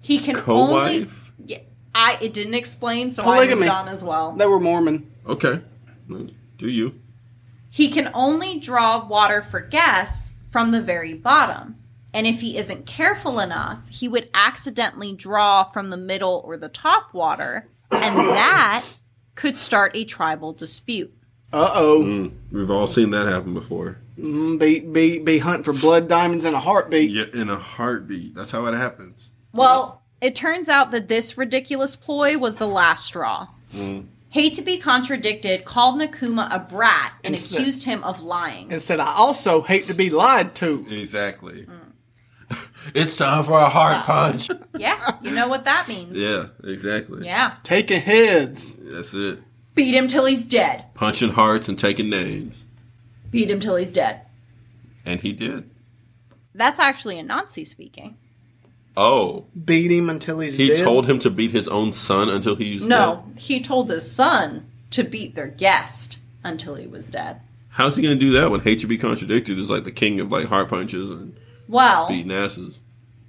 He 0.00 0.18
can 0.18 0.36
only. 0.36 1.04
Co-wife? 1.04 1.32
Yeah, 1.44 1.58
I 1.94 2.18
it 2.20 2.32
didn't 2.34 2.54
explain, 2.54 3.10
so 3.12 3.22
I 3.22 3.26
Polygamy. 3.26 3.60
moved 3.62 3.70
on 3.70 3.88
as 3.88 4.04
well. 4.04 4.32
They 4.32 4.46
were 4.46 4.60
Mormon. 4.60 5.10
Okay. 5.26 5.60
Do 6.08 6.68
you? 6.68 6.94
He 7.70 7.90
can 7.90 8.10
only 8.14 8.58
draw 8.58 9.06
water 9.06 9.42
for 9.42 9.60
guests 9.60 10.32
from 10.50 10.70
the 10.70 10.80
very 10.80 11.14
bottom. 11.14 11.76
And 12.14 12.26
if 12.26 12.40
he 12.40 12.56
isn't 12.56 12.86
careful 12.86 13.38
enough, 13.38 13.86
he 13.88 14.08
would 14.08 14.30
accidentally 14.32 15.12
draw 15.12 15.64
from 15.64 15.90
the 15.90 15.96
middle 15.96 16.42
or 16.44 16.56
the 16.56 16.68
top 16.68 17.12
water, 17.12 17.68
and 17.90 18.16
that 18.30 18.84
could 19.34 19.56
start 19.56 19.92
a 19.94 20.04
tribal 20.04 20.52
dispute. 20.52 21.14
Uh 21.52 21.70
oh. 21.74 22.02
Mm, 22.02 22.32
we've 22.50 22.70
all 22.70 22.86
seen 22.86 23.10
that 23.10 23.26
happen 23.28 23.54
before. 23.54 23.98
Be 24.16 24.80
be 24.80 25.18
be 25.18 25.38
hunting 25.38 25.64
for 25.64 25.72
blood 25.72 26.08
diamonds 26.08 26.44
in 26.44 26.54
a 26.54 26.60
heartbeat. 26.60 27.10
Yeah, 27.10 27.24
in 27.32 27.48
a 27.50 27.56
heartbeat. 27.56 28.34
That's 28.34 28.50
how 28.50 28.66
it 28.66 28.74
happens. 28.74 29.30
Well, 29.52 30.02
it 30.20 30.34
turns 30.34 30.68
out 30.68 30.90
that 30.90 31.08
this 31.08 31.38
ridiculous 31.38 31.94
ploy 31.94 32.36
was 32.36 32.56
the 32.56 32.66
last 32.66 33.06
straw. 33.06 33.48
Hate 34.30 34.54
to 34.56 34.62
be 34.62 34.78
contradicted, 34.78 35.64
called 35.64 36.00
Ntikuma 36.00 36.48
a 36.54 36.58
brat 36.58 37.12
and 37.24 37.34
Instead- 37.34 37.60
accused 37.60 37.84
him 37.84 38.04
of 38.04 38.22
lying. 38.22 38.70
And 38.70 38.82
said, 38.82 39.00
I 39.00 39.14
also 39.14 39.62
hate 39.62 39.86
to 39.86 39.94
be 39.94 40.10
lied 40.10 40.54
to. 40.56 40.84
Exactly. 40.90 41.66
It's 42.94 43.16
time 43.16 43.44
for 43.44 43.58
a 43.58 43.68
heart 43.68 44.04
punch. 44.06 44.48
yeah, 44.78 45.16
you 45.22 45.30
know 45.32 45.48
what 45.48 45.64
that 45.64 45.88
means. 45.88 46.16
yeah, 46.16 46.46
exactly. 46.64 47.26
Yeah. 47.26 47.54
Taking 47.62 48.00
heads. 48.00 48.74
That's 48.78 49.12
it. 49.14 49.40
Beat 49.74 49.94
him 49.94 50.08
till 50.08 50.24
he's 50.24 50.44
dead. 50.44 50.84
Punching 50.94 51.30
hearts 51.32 51.68
and 51.68 51.78
taking 51.78 52.08
names. 52.10 52.64
Beat 53.30 53.50
him 53.50 53.60
till 53.60 53.76
he's 53.76 53.92
dead. 53.92 54.22
And 55.04 55.20
he 55.20 55.32
did. 55.32 55.68
That's 56.54 56.80
actually 56.80 57.16
Anansi 57.16 57.66
speaking. 57.66 58.16
Oh. 58.96 59.44
Beat 59.64 59.92
him 59.92 60.10
until 60.10 60.40
he's 60.40 60.56
He 60.56 60.68
dead. 60.68 60.82
told 60.82 61.06
him 61.08 61.18
to 61.20 61.30
beat 61.30 61.52
his 61.52 61.68
own 61.68 61.92
son 61.92 62.28
until 62.28 62.56
he 62.56 62.74
was 62.76 62.86
No, 62.88 63.22
dead. 63.34 63.38
he 63.40 63.60
told 63.62 63.88
his 63.90 64.10
son 64.10 64.66
to 64.90 65.04
beat 65.04 65.34
their 65.36 65.46
guest 65.46 66.18
until 66.42 66.74
he 66.74 66.86
was 66.86 67.08
dead. 67.08 67.40
How's 67.68 67.96
he 67.96 68.02
going 68.02 68.18
to 68.18 68.24
do 68.24 68.32
that 68.32 68.50
when 68.50 68.60
hate 68.60 68.80
to 68.80 68.86
be 68.88 68.98
contradicted 68.98 69.58
is 69.58 69.70
like 69.70 69.84
the 69.84 69.92
king 69.92 70.18
of 70.18 70.32
like 70.32 70.46
heart 70.46 70.68
punches 70.68 71.10
and 71.10 71.36
Well, 71.68 72.08
beating 72.08 72.32
asses? 72.32 72.80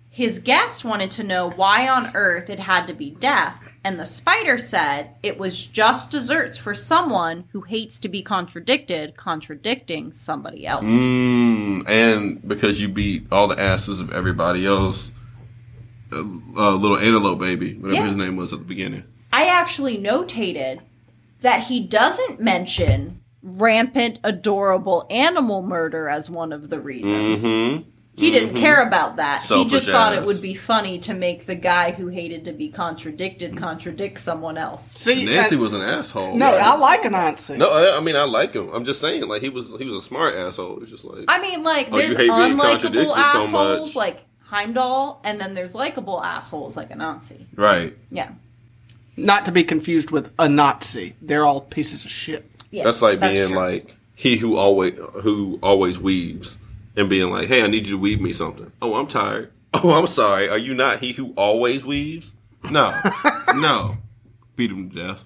his 0.10 0.40
guest 0.40 0.84
wanted 0.84 1.12
to 1.12 1.24
know 1.24 1.50
why 1.52 1.88
on 1.88 2.12
earth 2.16 2.50
it 2.50 2.60
had 2.60 2.88
to 2.88 2.94
be 2.94 3.12
death, 3.12 3.70
and 3.84 4.00
the 4.00 4.06
spider 4.06 4.58
said 4.58 5.12
it 5.24 5.38
was 5.38 5.66
just 5.66 6.12
desserts 6.12 6.58
for 6.58 6.74
someone 6.74 7.46
who 7.52 7.62
hates 7.62 8.00
to 8.00 8.10
be 8.10 8.22
contradicted, 8.24 9.16
contradicting 9.16 10.12
somebody 10.14 10.66
else. 10.66 10.84
Mm, 10.84 11.88
and 11.88 12.48
because 12.48 12.82
you 12.82 12.90
beat 12.90 13.28
all 13.32 13.48
the 13.48 13.60
asses 13.62 14.00
of 14.00 14.12
everybody 14.12 14.66
else, 14.66 15.12
uh, 16.12 16.18
uh, 16.18 16.72
little 16.72 16.98
antelope 16.98 17.40
baby, 17.40 17.76
whatever 17.76 18.02
Yeah. 18.02 18.08
his 18.08 18.18
name 18.18 18.36
was 18.36 18.52
at 18.52 18.60
the 18.60 18.66
beginning. 18.66 19.04
I 19.32 19.46
actually 19.46 19.98
notated 19.98 20.80
that 21.42 21.64
he 21.64 21.80
doesn't 21.86 22.42
mention 22.42 23.22
rampant, 23.44 24.20
adorable 24.24 25.06
animal 25.10 25.62
murder 25.62 26.10
as 26.10 26.30
one 26.30 26.52
of 26.52 26.70
the 26.70 26.80
reasons. 26.82 27.44
Mm-hmm. 27.44 27.90
He 28.20 28.32
didn't 28.32 28.56
care 28.56 28.82
about 28.86 29.16
that. 29.16 29.42
Selfish 29.42 29.72
he 29.72 29.78
just 29.78 29.90
thought 29.90 30.14
it 30.14 30.26
would 30.26 30.42
be 30.42 30.54
funny 30.54 31.00
to 31.00 31.14
make 31.14 31.46
the 31.46 31.56
guy 31.56 31.92
who 31.92 32.08
hated 32.08 32.46
to 32.46 32.52
be 32.52 32.70
contradicted 32.70 33.56
contradict 33.56 34.20
someone 34.20 34.58
else. 34.58 34.98
See, 34.98 35.26
Anansi 35.26 35.56
uh, 35.56 35.60
was 35.60 35.74
an 35.74 35.82
asshole. 35.82 36.36
no, 36.36 36.52
right? 36.52 36.62
I 36.62 36.76
like 36.78 37.06
a 37.06 37.10
Nazi. 37.10 37.58
No, 37.58 37.70
I, 37.70 37.98
I 37.98 38.00
mean 38.02 38.16
I 38.16 38.24
like 38.24 38.54
him. 38.54 38.70
I'm 38.74 38.84
just 38.84 39.00
saying, 39.00 39.28
like 39.28 39.42
he 39.42 39.50
was 39.50 39.70
he 39.78 39.86
was 39.86 39.96
a 39.96 40.02
smart 40.02 40.36
asshole. 40.36 40.82
It's 40.82 40.92
just 40.92 41.06
like 41.06 41.26
I 41.28 41.42
mean, 41.42 41.64
like, 41.64 41.88
Oh, 41.92 41.98
there's 41.98 42.16
unlikable 42.16 42.62
contradicted 42.62 43.14
so 43.14 43.16
assholes 43.16 43.96
like 43.96 44.20
Heimdall, 44.42 45.22
and 45.24 45.40
then 45.40 45.54
there's 45.54 45.74
likable 45.74 46.22
assholes 46.24 46.76
like 46.76 46.90
Anansi. 46.90 47.46
right. 47.56 47.96
Yeah. 48.12 48.32
Not 49.16 49.46
to 49.46 49.52
be 49.52 49.64
confused 49.64 50.12
with 50.12 50.32
a 50.40 50.48
Nazi. 50.48 51.14
They're 51.22 51.46
all 51.46 51.62
pieces 51.62 52.06
of 52.06 52.12
shit. 52.12 52.50
Yeah. 52.72 52.86
That's 52.86 53.02
like 53.02 53.20
being 53.20 53.48
true. 53.50 53.56
like 53.56 53.96
he 54.16 54.38
who 54.38 54.58
always 54.58 54.98
who 55.22 55.60
always 55.62 56.00
weaves 56.00 56.58
and 56.96 57.10
being 57.10 57.30
like, 57.32 57.48
"Hey, 57.48 57.62
I 57.64 57.68
need 57.68 57.88
you 57.88 57.94
to 57.96 58.00
weave 58.00 58.22
me 58.22 58.34
something." 58.34 58.72
Oh, 58.82 58.96
I'm 58.96 59.08
tired. 59.08 59.52
Oh, 59.72 59.94
I'm 59.94 60.08
sorry. 60.08 60.50
Are 60.50 60.58
you 60.58 60.74
not 60.74 61.00
he 61.00 61.12
who 61.14 61.32
always 61.38 61.86
weaves? 61.86 62.34
No, 62.72 63.00
no. 63.56 63.98
Beat 64.56 64.72
him 64.72 64.90
to 64.90 64.96
death. 65.08 65.26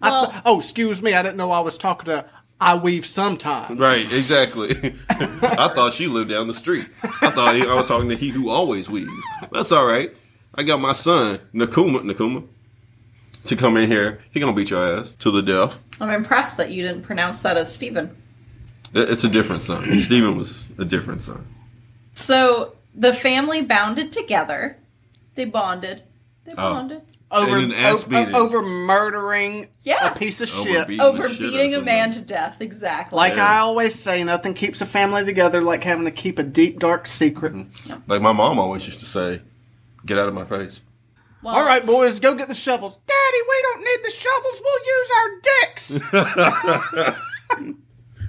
I 0.00 0.08
Well- 0.10 0.30
th- 0.30 0.42
oh, 0.44 0.58
excuse 0.58 1.02
me. 1.02 1.14
I 1.14 1.22
didn't 1.22 1.36
know 1.36 1.50
I 1.50 1.58
was 1.60 1.76
talking 1.76 2.06
to. 2.06 2.26
I 2.60 2.76
weave 2.76 3.04
sometimes. 3.04 3.78
Right, 3.78 4.00
exactly. 4.02 4.94
I 5.10 5.68
thought 5.74 5.92
she 5.94 6.06
lived 6.06 6.30
down 6.30 6.46
the 6.46 6.54
street. 6.54 6.88
I 7.20 7.30
thought 7.30 7.56
he, 7.56 7.62
I 7.62 7.74
was 7.74 7.88
talking 7.88 8.08
to 8.08 8.16
he 8.16 8.28
who 8.28 8.48
always 8.48 8.88
weaves. 8.88 9.10
That's 9.52 9.72
all 9.72 9.84
right. 9.84 10.14
I 10.54 10.62
got 10.62 10.80
my 10.80 10.92
son 10.92 11.40
Ntikuma 11.52 12.02
Ntikuma 12.02 12.46
to 13.44 13.56
come 13.56 13.76
in 13.76 13.90
here. 13.90 14.20
He 14.30 14.38
gonna 14.40 14.52
beat 14.54 14.70
your 14.70 15.00
ass 15.00 15.12
to 15.18 15.30
the 15.32 15.42
death. 15.42 15.82
I'm 16.00 16.10
impressed 16.10 16.56
that 16.58 16.70
you 16.70 16.82
didn't 16.82 17.02
pronounce 17.02 17.42
that 17.42 17.56
as 17.56 17.74
Stephen. 17.74 18.16
It- 18.94 19.10
It's 19.10 19.24
a 19.24 19.28
different 19.28 19.62
son. 19.62 19.98
Stephen 20.00 20.36
was 20.36 20.68
a 20.78 20.84
different 20.84 21.22
son. 21.22 21.46
So 22.14 22.74
the 22.94 23.12
family 23.12 23.62
bounded 23.62 24.12
together. 24.12 24.76
They 25.34 25.44
bonded. 25.44 26.02
They 26.44 26.52
Oh. 26.52 26.72
bonded. 26.74 27.02
Over, 27.28 27.56
And 27.56 27.72
an 27.72 27.78
ass 27.78 28.04
o- 28.04 28.08
beating. 28.08 28.34
over 28.36 28.62
murdering 28.62 29.66
Yeah. 29.82 30.12
a 30.12 30.14
piece 30.16 30.40
of 30.40 30.48
Over 30.54 30.68
shit. 30.70 30.86
beating 30.86 31.00
Over 31.04 31.28
shit 31.28 31.40
beating 31.40 31.74
a 31.74 31.80
man 31.82 32.12
to 32.12 32.20
death. 32.20 32.58
Exactly. 32.60 33.16
Like 33.16 33.34
Yeah. 33.34 33.44
I 33.46 33.58
always 33.58 33.96
say, 33.96 34.22
nothing 34.22 34.54
keeps 34.54 34.80
a 34.80 34.86
family 34.86 35.24
together 35.24 35.60
like 35.60 35.82
having 35.82 36.04
to 36.04 36.12
keep 36.12 36.38
a 36.38 36.44
deep, 36.44 36.78
dark 36.78 37.08
secret. 37.08 37.52
Mm-hmm. 37.52 37.94
Like 38.06 38.22
my 38.22 38.30
mom 38.32 38.60
always 38.60 38.86
used 38.86 39.00
to 39.00 39.06
say, 39.06 39.42
"Get 40.06 40.18
out 40.20 40.28
of 40.28 40.34
my 40.34 40.44
face." 40.44 40.82
Well, 41.42 41.54
All 41.56 41.66
right, 41.66 41.84
boys, 41.84 42.20
go 42.20 42.34
get 42.34 42.46
the 42.48 42.54
shovels. 42.54 42.96
Daddy, 43.06 43.42
we 43.48 43.62
don't 43.62 43.84
need 43.84 44.00
the 44.04 44.10
shovels. 44.10 44.62
We'll 44.64 44.84
use 44.96 45.10
our 45.18 45.30
dicks. 47.02 47.74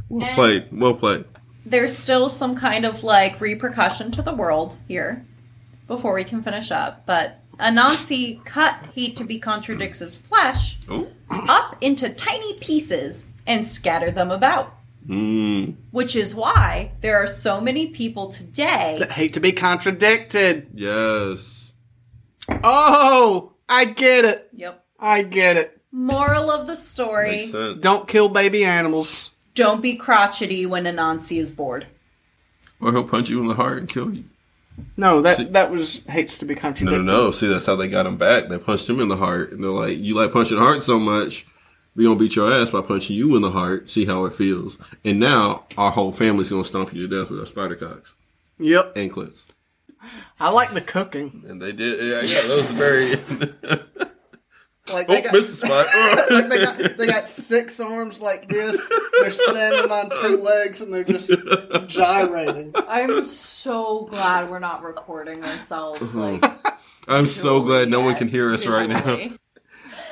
Well 0.09 0.25
And- 0.25 0.35
played. 0.35 0.65
Well 0.71 0.93
played. 0.93 1.25
There's 1.65 1.95
still 1.97 2.29
some 2.29 2.55
kind 2.55 2.85
of 2.85 3.03
like 3.03 3.41
repercussion 3.41 4.11
to 4.11 4.21
the 4.21 4.33
world 4.33 4.77
here 4.87 5.25
before 5.87 6.13
we 6.13 6.23
can 6.23 6.41
finish 6.41 6.71
up. 6.71 7.05
But 7.05 7.39
Anansi 7.59 8.43
cut 8.45 8.75
Hate 8.95 9.17
to 9.17 9.23
Be 9.25 9.39
Contradicts' 9.39 10.15
flesh 10.15 10.77
Oh. 10.89 11.07
up 11.29 11.75
into 11.81 12.09
tiny 12.13 12.53
pieces 12.59 13.25
and 13.45 13.67
scatter 13.67 14.11
them 14.11 14.31
about. 14.31 14.73
Mm. 15.07 15.75
Which 15.91 16.15
is 16.15 16.35
why 16.35 16.91
there 17.01 17.17
are 17.21 17.27
so 17.27 17.59
many 17.61 17.87
people 17.87 18.29
today. 18.29 18.97
That 18.99 19.11
hate 19.11 19.33
to 19.33 19.39
be 19.39 19.51
contradicted. 19.53 20.67
Yes. 20.73 21.73
Oh, 22.63 23.53
I 23.67 23.85
get 23.85 24.25
it. 24.25 24.49
Yep. 24.53 24.83
I 24.99 25.23
get 25.23 25.57
it. 25.57 25.81
Moral 25.91 26.49
of 26.51 26.67
the 26.67 26.75
story 26.75 27.37
Makes 27.37 27.51
sense. 27.51 27.79
Don't 27.81 28.07
kill 28.07 28.29
baby 28.29 28.63
animals. 28.65 29.31
Don't 29.57 29.81
be 29.81 29.95
crotchety 29.95 30.65
when 30.65 30.85
Anansi 30.85 31.39
is 31.39 31.51
bored. 31.51 31.87
Or 32.79 32.91
he'll 32.91 33.03
punch 33.03 33.29
you 33.29 33.41
in 33.41 33.47
the 33.47 33.55
heart 33.55 33.79
and 33.79 33.89
kill 33.89 34.13
you. 34.13 34.23
No, 34.95 35.21
that 35.23 35.37
See- 35.37 35.43
that 35.45 35.71
was 35.71 36.03
hates 36.07 36.37
to 36.37 36.45
be 36.45 36.53
No, 36.53 36.61
contradicted. 36.61 37.03
no, 37.05 37.17
no. 37.25 37.31
See, 37.31 37.47
that's 37.47 37.65
how 37.65 37.75
they 37.75 37.87
got 37.87 38.05
him 38.05 38.15
back. 38.17 38.47
They 38.47 38.59
punched 38.59 38.87
him 38.87 38.99
in 38.99 39.07
the 39.09 39.17
heart, 39.17 39.51
and 39.51 39.63
they're 39.63 39.71
like, 39.71 39.97
"You 39.97 40.13
like 40.13 40.31
punching 40.31 40.57
heart 40.59 40.83
so 40.83 40.99
much, 40.99 41.47
we 41.95 42.03
gonna 42.03 42.15
beat 42.19 42.35
your 42.35 42.53
ass 42.53 42.69
by 42.69 42.81
punching 42.81 43.15
you 43.15 43.35
in 43.35 43.41
the 43.41 43.49
heart. 43.51 43.89
See 43.89 44.05
how 44.05 44.25
it 44.25 44.35
feels." 44.35 44.77
And 45.03 45.19
now 45.19 45.65
our 45.77 45.89
whole 45.89 46.11
family's 46.13 46.49
gonna 46.49 46.63
stomp 46.63 46.93
you 46.93 47.07
to 47.07 47.19
death 47.19 47.31
with 47.31 47.39
our 47.39 47.47
spider 47.47 47.73
cocks 47.75 48.13
Yep. 48.59 48.93
and 48.95 49.11
clits. 49.11 49.41
I 50.39 50.51
like 50.51 50.73
the 50.75 50.81
cooking. 50.81 51.43
And 51.47 51.59
they 51.59 51.71
did. 51.71 51.99
Yeah, 51.99 52.21
yeah 52.21 52.47
that 52.47 52.55
was 52.55 52.71
very. 52.71 54.07
Like 54.91 55.09
oh, 55.09 55.13
they 55.13 55.21
got, 55.21 55.33
missed 55.33 55.61
the 55.61 55.67
spot. 55.67 55.85
like 56.31 56.49
they 56.49 56.63
got 56.63 56.97
they 56.97 57.07
got 57.07 57.29
six 57.47 57.79
arms 57.79 58.21
like 58.21 58.47
this. 58.47 58.79
They're 59.19 59.31
standing 59.31 59.91
on 59.91 60.09
two 60.21 60.37
legs 60.41 60.81
and 60.81 60.93
they're 60.93 61.03
just 61.03 61.31
gyrating. 61.87 62.73
I'm 62.75 63.23
so 63.23 64.05
glad 64.05 64.49
we're 64.49 64.59
not 64.59 64.83
recording 64.83 65.43
ourselves. 65.43 66.15
Like, 66.15 66.43
I'm 67.07 67.27
so 67.27 67.61
glad 67.61 67.89
no 67.89 68.01
one 68.01 68.15
can 68.15 68.27
hear 68.27 68.53
us 68.53 68.65
right 68.65 68.89
now. 68.89 69.17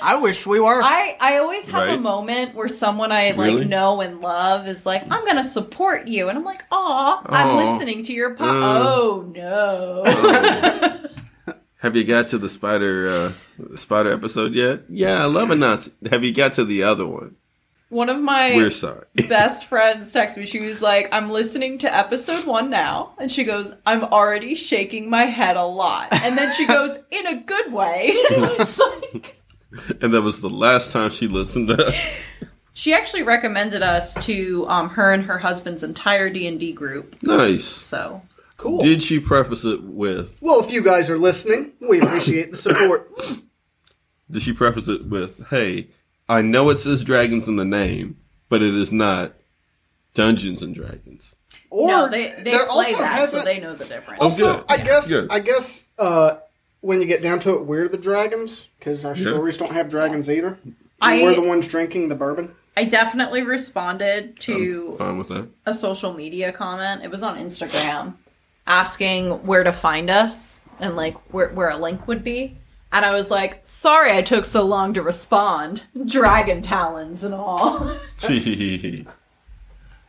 I 0.01 0.17
wish 0.17 0.45
we 0.45 0.59
were. 0.59 0.83
I, 0.83 1.17
I 1.19 1.38
always 1.38 1.67
have 1.69 1.89
a 1.89 1.97
moment 1.99 2.53
where 2.53 2.67
someone 2.67 3.11
I 3.11 3.31
like 3.31 3.38
Really? 3.38 3.65
know 3.65 4.01
and 4.01 4.19
love 4.19 4.67
is 4.67 4.85
like, 4.85 5.03
I'm 5.09 5.25
gonna 5.25 5.43
support 5.43 6.07
you, 6.07 6.29
and 6.29 6.38
I'm 6.38 6.43
like, 6.43 6.63
Aw, 6.71 7.21
I'm 7.27 7.55
listening 7.55 8.03
to 8.03 8.13
your 8.13 8.35
po- 8.35 8.43
Uh. 8.43 8.83
Oh 8.85 9.31
no! 9.33 11.01
Have 11.85 11.95
you 11.95 12.03
got 12.03 12.29
to 12.29 12.39
the 12.39 12.49
spider 12.49 13.07
uh, 13.61 13.75
spider 13.77 14.11
episode 14.11 14.55
yet? 14.55 14.81
Yeah, 14.89 15.21
I 15.21 15.25
love 15.25 15.51
it. 15.51 15.57
Not. 15.57 15.87
Have 16.09 16.23
you 16.23 16.33
got 16.33 16.53
to 16.53 16.65
the 16.65 16.81
other 16.81 17.05
one? 17.05 17.35
One 17.89 18.09
of 18.09 18.19
my 18.19 18.55
We're 18.55 18.71
sorry. 18.71 19.05
best 19.29 19.67
friends 19.67 20.11
texted 20.11 20.37
me. 20.37 20.45
She 20.47 20.61
was 20.61 20.81
like, 20.81 21.07
I'm 21.11 21.29
listening 21.29 21.77
to 21.77 21.95
episode 21.95 22.47
one 22.47 22.71
now. 22.71 23.13
And 23.19 23.31
she 23.31 23.43
goes, 23.43 23.71
I'm 23.85 24.03
already 24.03 24.55
shaking 24.55 25.11
my 25.11 25.25
head 25.25 25.57
a 25.57 25.65
lot. 25.67 26.07
And 26.23 26.35
then 26.35 26.51
she 26.55 26.65
goes, 26.65 26.97
in 27.11 27.27
a 27.27 27.41
good 27.41 27.71
way. 27.71 28.07
It's 28.15 28.79
like- 28.79 29.35
and 30.01 30.11
that 30.11 30.23
was 30.23 30.41
the 30.41 30.49
last 30.49 30.91
time 30.91 31.11
she 31.11 31.27
listened 31.27 31.67
to 31.67 31.85
us. 31.87 31.95
she 32.73 32.95
actually 32.95 33.21
recommended 33.21 33.83
us 33.83 34.15
to 34.25 34.65
um, 34.69 34.89
her 34.89 35.11
and 35.13 35.23
her 35.25 35.37
husband's 35.37 35.83
entire 35.83 36.31
D&D 36.31 36.71
group. 36.73 37.21
Nice. 37.21 37.63
So 37.65 38.23
cool. 38.57 38.81
Did 38.81 39.01
she 39.03 39.19
preface 39.19 39.63
it 39.65 39.83
with? 39.83 40.39
well, 40.41 40.63
if 40.63 40.71
you 40.71 40.83
guys 40.83 41.09
are 41.09 41.17
listening, 41.17 41.73
we 41.87 41.99
appreciate 42.01 42.51
the 42.51 42.57
support. 42.57 43.11
Did 44.31 44.41
she 44.41 44.53
preface 44.53 44.87
it 44.87 45.05
with, 45.05 45.47
"Hey, 45.49 45.89
I 46.27 46.41
know 46.41 46.69
it 46.69 46.79
says 46.79 47.03
dragons 47.03 47.47
in 47.47 47.57
the 47.57 47.65
name, 47.65 48.17
but 48.49 48.61
it 48.63 48.73
is 48.73 48.91
not 48.91 49.33
Dungeons 50.13 50.63
and 50.63 50.73
Dragons." 50.73 51.35
Or 51.69 51.87
no, 51.87 52.09
they, 52.09 52.31
they 52.37 52.51
there 52.51 52.65
play 52.67 52.93
also 52.93 52.97
that, 52.99 53.29
so 53.29 53.43
they 53.43 53.59
know 53.59 53.75
the 53.75 53.85
difference. 53.85 54.21
Also, 54.21 54.57
good. 54.57 54.65
I 54.69 54.75
Yeah. 54.77 54.83
guess 54.85 55.07
Good. 55.07 55.27
I 55.29 55.39
guess 55.39 55.85
uh, 55.99 56.37
when 56.81 57.01
you 57.01 57.05
get 57.07 57.21
down 57.21 57.39
to 57.39 57.55
it, 57.55 57.65
we're 57.65 57.87
the 57.89 57.97
dragons 57.97 58.67
because 58.79 59.03
our 59.05 59.15
Yeah. 59.15 59.31
stories 59.31 59.57
don't 59.57 59.73
have 59.73 59.89
dragons 59.89 60.29
either. 60.29 60.57
I- 61.01 61.21
we're 61.21 61.35
the 61.35 61.41
ones 61.41 61.67
drinking 61.67 62.09
the 62.09 62.15
bourbon. 62.15 62.55
I 62.77 62.85
definitely 62.85 63.41
responded 63.43 64.39
to 64.41 64.93
Fine 64.97 65.17
with 65.17 65.27
that. 65.29 65.47
a 65.65 65.73
social 65.73 66.13
media 66.13 66.51
comment. 66.51 67.03
It 67.03 67.11
was 67.11 67.23
on 67.23 67.37
Instagram 67.37 68.15
asking 68.67 69.45
where 69.45 69.63
to 69.63 69.71
find 69.71 70.10
us 70.10 70.60
and 70.80 70.95
like 70.95 71.15
where, 71.34 71.49
where 71.49 71.69
a 71.69 71.78
link 71.78 72.08
would 72.08 72.23
be. 72.23 72.58
And 72.91 73.04
I 73.06 73.12
was 73.12 73.30
like, 73.30 73.60
sorry 73.63 74.12
I 74.12 74.21
took 74.21 74.45
so 74.45 74.63
long 74.63 74.93
to 74.93 75.01
respond. 75.01 75.84
Dragon 76.06 76.62
talons 76.62 77.23
and 77.23 77.34
all. 77.34 77.80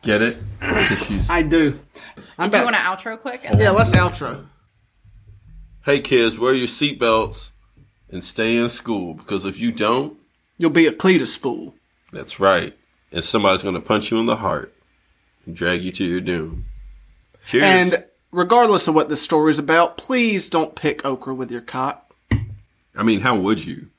Get 0.03 0.21
it? 0.21 0.37
She's- 1.05 1.29
I 1.29 1.41
do. 1.41 1.79
I'm 2.37 2.49
Do 2.49 2.57
you 2.57 2.63
back. 2.63 2.73
want 2.73 2.75
to 2.75 3.09
outro 3.11 3.19
quick? 3.19 3.41
And 3.43 3.55
Yeah, 3.59 3.65
then- 3.65 3.75
let's 3.75 3.91
outro. 3.91 4.45
hey 5.85 5.99
kids, 5.99 6.37
wear 6.37 6.53
your 6.53 6.67
seatbelts 6.67 7.51
and 8.09 8.23
stay 8.23 8.55
in 8.55 8.69
school 8.69 9.13
because 9.15 9.43
if 9.45 9.59
you 9.59 9.71
don't, 9.71 10.17
You'll 10.59 10.71
be 10.71 10.87
a 10.87 10.91
Cletus 10.91 11.37
fool. 11.37 11.75
that's 12.11 12.39
right, 12.39 12.75
and 13.11 13.23
somebody's 13.23 13.61
going 13.61 13.75
to 13.75 13.81
punch 13.81 14.09
you 14.09 14.17
in 14.19 14.25
the 14.25 14.37
heart 14.37 14.73
and 15.45 15.55
drag 15.55 15.83
you 15.83 15.91
to 15.91 16.03
your 16.03 16.19
doom. 16.21 16.65
Cheers. 17.45 17.63
And 17.93 18.05
regardless 18.31 18.87
of 18.87 18.95
what 18.95 19.09
this 19.09 19.21
story's 19.21 19.59
about, 19.59 19.97
please 19.97 20.49
don't 20.49 20.75
pick 20.75 21.05
okra 21.05 21.33
with 21.33 21.51
your 21.51 21.61
cock. 21.61 22.13
I 22.95 23.03
mean, 23.03 23.21
how 23.21 23.35
would 23.37 23.65
you? 23.65 23.89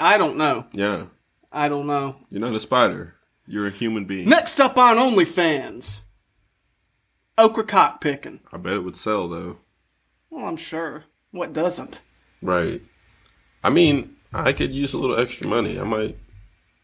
I 0.00 0.18
don't 0.18 0.36
know. 0.36 0.66
Yeah, 0.72 1.04
I 1.52 1.68
don't 1.68 1.86
know. 1.86 2.16
you're 2.30 2.40
not 2.40 2.54
a 2.54 2.60
spider. 2.60 3.14
You're 3.46 3.66
a 3.66 3.70
human 3.70 4.04
being. 4.04 4.28
Next 4.28 4.60
up 4.60 4.76
on 4.76 4.96
OnlyFans, 4.96 6.00
okra 7.36 7.64
cock 7.64 8.00
picking. 8.00 8.40
I 8.52 8.58
bet 8.58 8.74
it 8.74 8.84
would 8.84 8.96
sell 8.96 9.28
though. 9.28 9.58
Well, 10.30 10.46
I'm 10.46 10.56
sure. 10.56 11.04
What 11.30 11.52
doesn't? 11.52 12.02
Right. 12.42 12.82
I 13.62 13.70
mean, 13.70 14.16
I 14.32 14.52
could 14.52 14.72
use 14.74 14.92
a 14.92 14.98
little 14.98 15.18
extra 15.18 15.46
money. 15.48 15.78
I 15.80 15.84
might. 15.84 16.18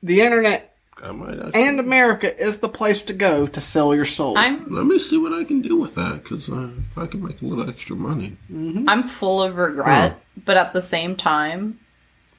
The 0.02 0.20
internet 0.20 0.73
I 1.02 1.10
might. 1.12 1.38
Actually, 1.38 1.62
and 1.64 1.80
America 1.80 2.40
is 2.42 2.58
the 2.58 2.68
place 2.68 3.02
to 3.02 3.12
go 3.12 3.46
to 3.46 3.60
sell 3.60 3.94
your 3.94 4.04
soul. 4.04 4.38
I'm 4.38 4.72
let 4.72 4.86
me 4.86 4.98
see 4.98 5.16
what 5.18 5.32
I 5.32 5.44
can 5.44 5.60
do 5.60 5.76
with 5.76 5.94
that. 5.96 6.22
Because 6.22 6.48
uh, 6.48 6.70
if 6.90 6.96
I 6.96 7.06
can 7.06 7.22
make 7.24 7.42
a 7.42 7.44
little 7.44 7.68
extra 7.68 7.96
money, 7.96 8.36
I'm 8.50 9.02
full 9.02 9.42
of 9.42 9.56
regret, 9.56 10.20
but 10.44 10.56
at 10.56 10.72
the 10.72 10.82
same 10.82 11.16
time, 11.16 11.80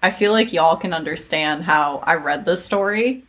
I 0.01 0.11
feel 0.11 0.31
like 0.31 0.53
y'all 0.53 0.77
can 0.77 0.93
understand 0.93 1.63
how 1.63 1.97
I 2.03 2.15
read 2.15 2.45
this 2.45 2.63
story 2.65 3.23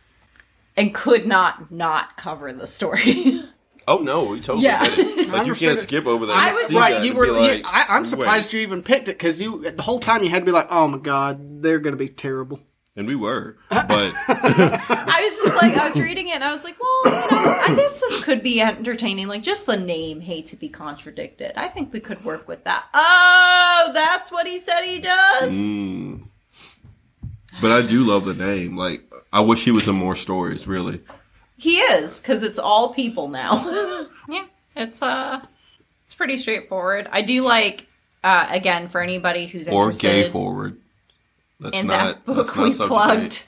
and 0.75 0.93
could 0.93 1.27
not 1.27 1.71
not 1.71 2.17
cover 2.17 2.51
the 2.53 2.67
story. 2.67 3.41
oh 3.87 3.97
no, 3.97 4.23
we 4.25 4.39
totally 4.39 4.63
Yeah. 4.65 4.87
get 4.87 4.99
it. 4.99 5.29
Like 5.29 5.45
you 5.47 5.53
can't 5.55 5.77
it. 5.77 5.81
skip 5.81 6.05
over 6.07 6.25
that. 6.27 6.35
I 6.37 6.47
and 6.47 6.55
was- 6.55 6.67
see 6.67 6.75
right, 6.77 6.91
that 6.93 7.03
you 7.03 7.09
and 7.11 7.17
were. 7.19 7.25
be 7.25 7.31
you- 7.31 7.37
like, 7.63 7.65
I, 7.65 7.85
I'm 7.89 8.03
wait. 8.03 8.09
surprised 8.09 8.53
you 8.53 8.61
even 8.61 8.81
picked 8.81 9.07
it 9.09 9.17
because 9.17 9.41
you 9.41 9.69
the 9.71 9.81
whole 9.83 9.99
time 9.99 10.23
you 10.23 10.29
had 10.29 10.39
to 10.39 10.45
be 10.45 10.51
like, 10.51 10.67
"Oh 10.69 10.87
my 10.87 10.99
god, 10.99 11.61
they're 11.61 11.79
going 11.79 11.95
to 11.95 11.99
be 11.99 12.07
terrible." 12.09 12.61
And 12.97 13.07
we 13.07 13.15
were, 13.15 13.57
but 13.69 13.87
I 13.87 15.21
was 15.23 15.37
just 15.37 15.55
like, 15.55 15.77
I 15.77 15.87
was 15.87 15.99
reading 15.99 16.29
it 16.29 16.35
and 16.35 16.43
I 16.43 16.51
was 16.51 16.63
like, 16.63 16.77
well, 16.79 17.13
you 17.13 17.31
know, 17.31 17.51
I 17.51 17.75
guess 17.75 18.01
this 18.01 18.23
could 18.23 18.41
be 18.41 18.59
entertaining. 18.59 19.27
Like, 19.27 19.43
just 19.43 19.67
the 19.67 19.77
name, 19.77 20.19
hate 20.19 20.47
to 20.47 20.55
be 20.55 20.67
contradicted. 20.67 21.51
I 21.55 21.67
think 21.67 21.93
we 21.93 21.99
could 21.99 22.25
work 22.25 22.47
with 22.47 22.63
that. 22.63 22.85
Oh, 22.95 23.91
that's 23.93 24.31
what 24.31 24.47
he 24.47 24.57
said 24.57 24.81
he 24.81 24.99
does. 24.99 25.51
mm. 25.51 26.27
but 27.61 27.71
I 27.71 27.83
do 27.83 28.03
love 28.03 28.25
the 28.25 28.33
name. 28.33 28.75
Like 28.75 29.03
I 29.31 29.41
wish 29.41 29.63
he 29.63 29.71
was 29.71 29.87
in 29.87 29.95
more 29.95 30.15
stories. 30.15 30.67
Really, 30.67 31.01
He 31.55 31.77
is, 31.77 32.19
because 32.19 32.41
it's 32.41 32.57
all 32.57 32.95
people 32.95 33.27
now. 33.27 34.07
yeah, 34.27 34.45
it's 34.75 35.03
uh, 35.03 35.45
it's 36.05 36.15
pretty 36.15 36.37
straightforward. 36.37 37.07
I 37.11 37.21
do 37.21 37.43
like, 37.43 37.85
uh, 38.23 38.47
again, 38.49 38.87
for 38.87 39.01
anybody 39.01 39.45
who's 39.45 39.67
or 39.67 39.91
gay 39.91 40.27
forward. 40.29 40.79
That's 41.59 41.77
in 41.77 41.87
not 41.87 42.25
that 42.25 42.25
book 42.25 42.55
we 42.55 42.73
plugged 42.73 43.43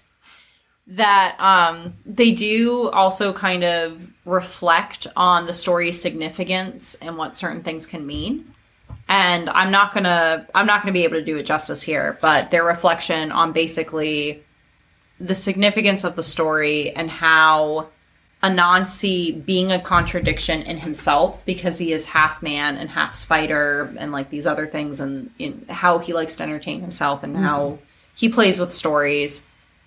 that 0.88 1.39
um 1.39 1.93
they 2.05 2.32
do 2.32 2.89
also 2.89 3.32
kind 3.32 3.64
of 3.64 4.10
reflect 4.26 5.07
on 5.16 5.45
the 5.45 5.53
story's 5.53 6.01
significance 6.01 6.95
and 6.95 7.18
what 7.18 7.38
certain 7.38 7.64
things 7.64 7.86
can 7.86 8.05
mean. 8.05 8.53
And 9.07 9.49
i'm 9.49 9.72
not 9.72 9.93
gonna 9.93 10.47
i'm 10.53 10.66
not 10.68 10.82
gonna 10.82 10.93
be 10.93 11.03
able 11.03 11.16
to 11.16 11.26
do 11.26 11.38
it 11.38 11.43
justice 11.43 11.82
here 11.82 12.18
but 12.22 12.51
their 12.51 12.64
reflection 12.64 13.32
on 13.32 13.53
basically 13.53 14.43
the 15.20 15.36
significance 15.36 16.03
of 16.03 16.16
the 16.16 16.24
story 16.24 16.91
and 16.91 17.10
how 17.10 17.89
Anansi 18.41 19.45
being 19.45 19.72
a 19.72 19.82
contradiction 19.82 20.62
in 20.62 20.78
himself 20.78 21.45
because 21.45 21.78
he 21.78 21.91
is 21.91 22.05
half 22.05 22.41
man 22.41 22.78
and 22.78 22.89
half 22.89 23.14
spider 23.16 23.93
and 23.99 24.12
like 24.12 24.30
these 24.30 24.47
other 24.47 24.66
things 24.66 25.01
and 25.01 25.30
in 25.39 25.66
how 25.68 25.99
he 25.99 26.14
likes 26.14 26.38
to 26.38 26.43
entertain 26.43 26.80
himself 26.80 27.22
and 27.24 27.36
how 27.36 27.80
he 28.20 28.28
plays 28.28 28.59
with 28.59 28.74
stories 28.74 29.43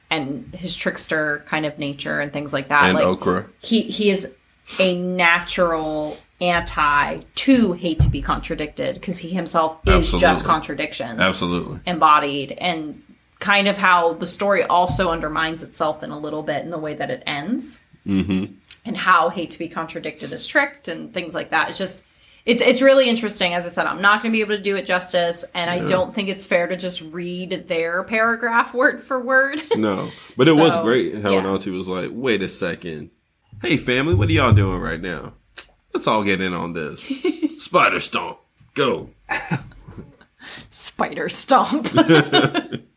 and 0.08 0.54
his 0.54 0.74
trickster 0.74 1.44
kind 1.46 1.66
of 1.66 1.78
nature 1.78 2.18
and 2.18 2.32
things 2.32 2.50
like 2.50 2.68
that. 2.68 2.84
And 2.84 2.94
like 2.94 3.04
okra. 3.04 3.44
he 3.60 3.82
he 3.82 4.08
is 4.08 4.32
a 4.78 4.98
natural 4.98 6.16
anti 6.40 7.18
to 7.34 7.72
hate 7.74 8.00
to 8.00 8.08
be 8.08 8.22
contradicted 8.22 8.94
because 8.94 9.18
he 9.18 9.28
himself 9.28 9.80
is 9.86 10.10
just 10.10 10.24
Absolutely. 10.24 10.46
contradictions 10.46 11.20
Absolutely. 11.20 11.80
embodied 11.84 12.52
and 12.52 13.02
kind 13.38 13.68
of 13.68 13.76
how 13.76 14.14
the 14.14 14.26
story 14.26 14.62
also 14.62 15.10
undermines 15.10 15.62
itself 15.62 16.02
in 16.02 16.10
a 16.10 16.18
little 16.18 16.42
bit 16.42 16.64
in 16.64 16.70
the 16.70 16.78
way 16.78 16.94
that 16.94 17.10
it 17.10 17.22
ends 17.26 17.82
mm-hmm. 18.06 18.46
and 18.86 18.96
how 18.96 19.28
hate 19.28 19.50
to 19.50 19.58
be 19.58 19.68
contradicted 19.68 20.32
is 20.32 20.46
tricked 20.46 20.88
and 20.88 21.12
things 21.12 21.34
like 21.34 21.50
that 21.50 21.68
it's 21.68 21.78
just 21.78 22.02
it's 22.44 22.60
it's 22.62 22.82
really 22.82 23.08
interesting 23.08 23.54
as 23.54 23.64
i 23.66 23.68
said 23.68 23.86
i'm 23.86 24.00
not 24.00 24.22
going 24.22 24.32
to 24.32 24.36
be 24.36 24.40
able 24.40 24.56
to 24.56 24.62
do 24.62 24.76
it 24.76 24.86
justice 24.86 25.44
and 25.54 25.70
i 25.70 25.78
don't 25.78 26.14
think 26.14 26.28
it's 26.28 26.44
fair 26.44 26.66
to 26.66 26.76
just 26.76 27.00
read 27.02 27.66
their 27.68 28.02
paragraph 28.04 28.74
word 28.80 29.02
for 29.02 29.20
word 29.20 29.60
No, 29.76 30.10
but 30.36 30.48
it 30.48 30.52
was 30.56 30.72
So, 30.74 30.82
great 30.82 31.22
how 31.22 31.30
yeah. 31.30 31.42
Anansi 31.42 31.76
was 31.76 31.88
like, 31.88 32.10
"Wait 32.12 32.42
a 32.42 32.48
second, 32.48 33.10
hey 33.62 33.76
family, 33.76 34.14
what 34.14 34.28
are 34.28 34.32
y'all 34.32 34.52
doing 34.52 34.80
right 34.80 35.00
now? 35.00 35.34
Let's 35.94 36.06
all 36.06 36.22
get 36.24 36.40
in 36.40 36.54
on 36.54 36.72
this. 36.72 37.06
Spider 37.58 38.00
stomp, 38.00 38.38
go." 38.74 39.10
spider 40.70 41.28
stomp 41.28 41.88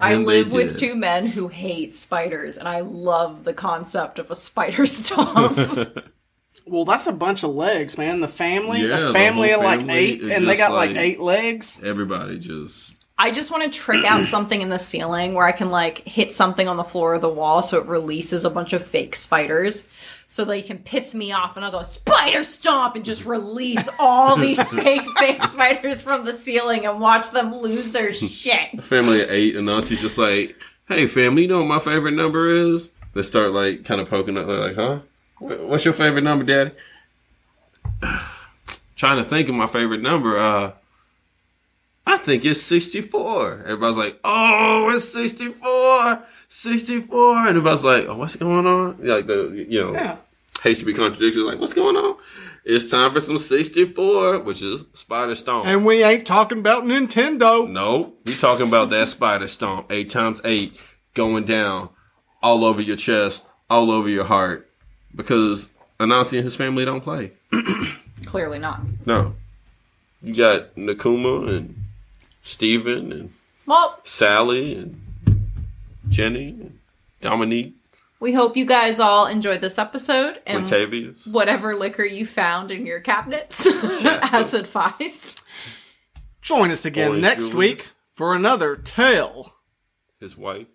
I 0.00 0.16
live 0.16 0.52
with 0.52 0.78
two 0.78 0.94
men 0.96 1.26
who 1.26 1.48
hate 1.48 1.94
spiders, 1.94 2.56
and 2.58 2.66
I 2.68 2.80
love 2.80 3.44
the 3.44 3.54
concept 3.54 4.18
of 4.18 4.30
a 4.30 4.34
spider 4.34 4.86
stomp. 4.86 5.56
Well, 6.66 6.84
that's 6.84 7.06
a 7.06 7.12
bunch 7.12 7.42
of 7.42 7.50
legs, 7.54 7.98
man. 7.98 8.20
The 8.20 8.28
family, 8.28 8.86
Yeah, 8.88 8.98
a 8.98 9.04
the 9.08 9.12
family 9.12 9.50
whole 9.50 9.60
of 9.60 9.64
like 9.64 9.88
eight, 9.88 10.22
and 10.22 10.48
they 10.48 10.56
got 10.56 10.72
like, 10.72 10.90
like- 10.90 10.98
eight 10.98 11.20
legs. 11.20 11.78
Everybody 11.84 12.38
just 12.38 12.94
I 13.18 13.30
just 13.30 13.50
want 13.50 13.62
to 13.64 13.70
trick 13.70 14.04
out 14.04 14.26
something 14.28 14.60
in 14.60 14.70
the 14.70 14.78
ceiling 14.78 15.34
where 15.34 15.46
I 15.46 15.52
can 15.52 15.68
like 15.70 15.98
hit 16.06 16.34
something 16.34 16.66
on 16.66 16.76
the 16.76 16.84
floor 16.84 17.14
or 17.14 17.18
the 17.18 17.28
wall 17.28 17.62
so 17.62 17.78
it 17.80 17.86
releases 17.86 18.44
a 18.44 18.50
bunch 18.50 18.72
of 18.72 18.84
fake 18.84 19.14
spiders. 19.16 19.86
So 20.26 20.44
they 20.44 20.62
can 20.62 20.78
piss 20.78 21.14
me 21.14 21.30
off 21.32 21.56
and 21.56 21.64
I'll 21.64 21.70
go 21.70 21.82
spider 21.82 22.42
stomp 22.42 22.96
and 22.96 23.04
just 23.04 23.24
release 23.26 23.86
all 24.00 24.36
these 24.36 24.60
fake 24.70 25.02
fake 25.18 25.42
spiders 25.44 26.00
from 26.02 26.24
the 26.24 26.32
ceiling 26.32 26.86
and 26.86 26.98
watch 26.98 27.30
them 27.30 27.54
lose 27.54 27.92
their 27.92 28.12
shit. 28.14 28.82
family 28.82 29.22
of 29.22 29.30
eight, 29.30 29.54
and 29.54 29.66
Nancy's 29.66 30.00
just 30.00 30.16
like, 30.18 30.56
"Hey 30.88 31.06
family, 31.06 31.42
you 31.42 31.48
know 31.48 31.58
what 31.58 31.68
my 31.68 31.78
favorite 31.78 32.12
number 32.14 32.48
is?" 32.48 32.88
They 33.12 33.22
start 33.22 33.52
like 33.52 33.84
kind 33.84 34.00
of 34.00 34.08
poking 34.08 34.36
up. 34.38 34.46
They're 34.46 34.56
like, 34.56 34.74
"Huh? 34.76 35.00
Wh- 35.48 35.68
What's 35.68 35.84
your 35.84 35.94
favorite 35.94 36.22
number, 36.24 36.44
Daddy?" 36.44 36.70
Trying 38.96 39.16
to 39.22 39.24
think 39.24 39.48
of 39.48 39.54
my 39.54 39.66
favorite 39.66 40.02
number. 40.02 40.38
Uh, 40.38 40.72
I 42.06 42.16
think 42.18 42.44
it's 42.44 42.62
64. 42.62 43.62
Everybody's 43.64 43.96
like, 43.96 44.20
oh, 44.24 44.90
it's 44.94 45.08
64, 45.08 46.22
64. 46.48 47.36
And 47.38 47.48
everybody's 47.48 47.82
like, 47.84 48.04
oh, 48.06 48.16
what's 48.16 48.36
going 48.36 48.66
on? 48.66 48.98
Like 49.00 49.26
the, 49.26 49.66
you 49.68 49.80
know, 49.80 49.92
Yeah. 49.94 50.16
hates 50.62 50.80
to 50.80 50.86
be 50.86 50.92
contradictions. 50.94 51.44
Like, 51.46 51.58
what's 51.58 51.72
going 51.74 51.96
on? 51.96 52.16
It's 52.64 52.86
time 52.90 53.10
for 53.10 53.20
some 53.20 53.38
64, 53.38 54.40
which 54.40 54.62
is 54.62 54.84
Spider 54.94 55.34
Stomp. 55.34 55.66
And 55.66 55.84
we 55.84 56.02
ain't 56.04 56.26
talking 56.26 56.58
about 56.58 56.84
Nintendo. 56.84 57.68
no, 57.68 58.14
we 58.24 58.34
talking 58.34 58.68
about 58.68 58.90
that 58.90 59.08
Spider 59.08 59.48
Stomp, 59.48 59.90
eight 59.90 60.08
times 60.08 60.40
eight, 60.44 60.76
going 61.14 61.44
down 61.44 61.90
all 62.42 62.64
over 62.64 62.80
your 62.80 62.96
chest, 62.96 63.44
all 63.68 63.90
over 63.90 64.08
your 64.08 64.24
heart, 64.24 64.70
because 65.14 65.68
Anansi 66.00 66.34
and 66.38 66.44
his 66.44 66.56
family 66.56 66.84
don't 66.84 67.00
play. 67.02 67.32
Clearly 68.26 68.58
not. 68.58 68.80
No. 69.06 69.34
You 70.22 70.34
got 70.34 70.74
Ntikuma 70.74 71.48
and 71.56 71.84
Steven 72.42 73.12
and 73.12 73.32
Well, 73.66 73.98
Sally 74.04 74.74
and 74.76 75.00
Jenny 76.08 76.48
and 76.50 76.78
Dominique, 77.20 77.74
we 78.20 78.32
hope 78.32 78.56
you 78.56 78.64
guys 78.64 79.00
all 79.00 79.26
enjoyed 79.26 79.60
this 79.60 79.78
episode 79.78 80.40
and 80.46 80.64
Octavius. 80.64 81.26
whatever 81.26 81.74
liquor 81.74 82.04
you 82.04 82.26
found 82.26 82.70
in 82.70 82.86
your 82.86 83.00
cabinets 83.00 83.66
as 83.66 84.54
advised. 84.54 85.42
Join 86.40 86.70
us 86.70 86.84
again 86.84 87.08
Orange 87.08 87.22
next 87.22 87.50
Julius. 87.50 87.54
week 87.56 87.90
for 88.12 88.34
another 88.34 88.76
tale. 88.76 89.54
His 90.20 90.36
wife. 90.36 90.66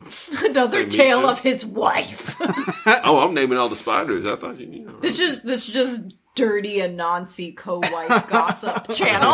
Another 0.44 0.80
Like 0.80 0.90
tale 0.90 1.22
too. 1.22 1.26
of 1.28 1.40
his 1.40 1.64
wife. 1.66 2.36
Oh, 3.04 3.18
I'm 3.18 3.34
naming 3.34 3.58
all 3.58 3.68
the 3.68 3.76
spiders. 3.76 4.26
I 4.26 4.36
thought 4.36 4.58
you 4.60 4.66
knew. 4.66 4.88
Right? 4.88 5.02
This 5.02 5.16
just 5.18 5.44
this 5.44 5.66
just 5.66 6.02
dirty 6.36 6.76
Anansi 6.78 7.56
co-wife 7.56 8.28
gossip 8.28 8.90
channel. 8.92 9.32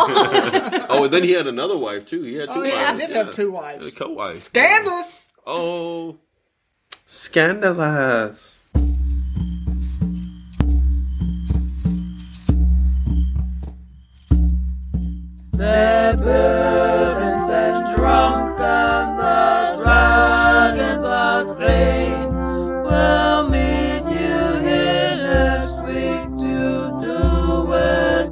Oh, 0.89 1.03
and 1.05 1.13
then 1.13 1.23
he 1.23 1.31
had 1.31 1.45
another 1.47 1.77
wife 1.77 2.05
too. 2.05 2.23
He 2.23 2.35
had 2.35 2.49
two 2.49 2.61
Oh, 2.61 2.63
yeah, 2.63 2.73
I 2.75 2.91
wives. 2.93 2.99
did 2.99 3.09
have 3.11 3.33
two 3.33 3.51
wives. 3.51 3.87
A 3.87 3.91
co-wife. 3.91 4.39
Scandalous. 4.41 5.27
Oh, 5.45 6.17
scandalous. 7.05 8.63
The 15.53 16.15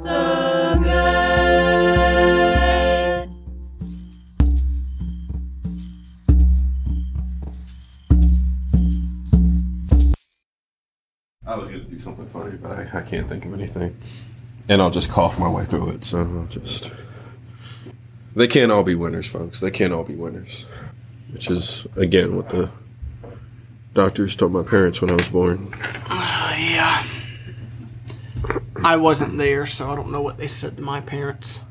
to. 0.02 0.32
I 11.44 11.54
was 11.56 11.70
gonna 11.70 11.84
do 11.84 11.98
something 11.98 12.26
funny, 12.26 12.56
but 12.56 12.72
I, 12.72 12.98
I 12.98 13.02
can't 13.02 13.28
think 13.28 13.44
of 13.44 13.52
anything. 13.52 13.96
And 14.68 14.80
I'll 14.80 14.90
just 14.90 15.10
cough 15.10 15.38
my 15.38 15.48
way 15.50 15.64
through 15.64 15.90
it. 15.90 16.04
So 16.04 16.18
I'll 16.18 16.46
just. 16.46 16.90
They 18.34 18.46
can't 18.46 18.72
all 18.72 18.82
be 18.82 18.94
winners, 18.94 19.26
folks. 19.26 19.60
They 19.60 19.70
can't 19.70 19.92
all 19.92 20.04
be 20.04 20.16
winners. 20.16 20.64
Which 21.32 21.50
is 21.50 21.86
again 21.96 22.36
what 22.36 22.48
the 22.50 22.70
doctors 23.94 24.36
told 24.36 24.52
my 24.52 24.62
parents 24.62 25.00
when 25.00 25.10
I 25.10 25.14
was 25.14 25.28
born. 25.28 25.74
Oh, 26.10 26.56
yeah. 26.58 27.04
I 28.84 28.96
wasn't 28.96 29.38
there, 29.38 29.66
so 29.66 29.88
I 29.90 29.94
don't 29.94 30.10
know 30.10 30.22
what 30.22 30.36
they 30.38 30.48
said 30.48 30.76
to 30.76 30.82
my 30.82 31.00
parents. 31.00 31.62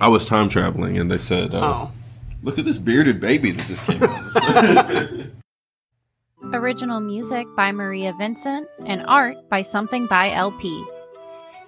I 0.00 0.08
was 0.08 0.26
time 0.26 0.48
traveling, 0.48 0.98
and 0.98 1.10
they 1.10 1.18
said, 1.18 1.54
uh, 1.54 1.60
Oh. 1.88 1.90
"Look 2.42 2.58
at 2.58 2.64
this 2.64 2.78
bearded 2.78 3.20
baby 3.20 3.50
that 3.52 3.66
just 3.66 3.84
came 3.84 4.02
out." 4.02 5.30
Original 6.54 7.00
music 7.00 7.46
by 7.56 7.72
Maria 7.72 8.12
Vincent 8.18 8.68
and 8.84 9.04
art 9.06 9.48
by 9.48 9.62
Something 9.62 10.06
by 10.06 10.30
LP. 10.32 10.84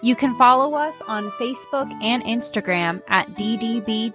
You 0.02 0.14
can 0.16 0.36
follow 0.36 0.74
us 0.74 1.00
on 1.08 1.30
Facebook 1.32 1.90
and 2.02 2.22
Instagram 2.24 3.00
at 3.08 3.28
ddb.podcast. 3.30 4.14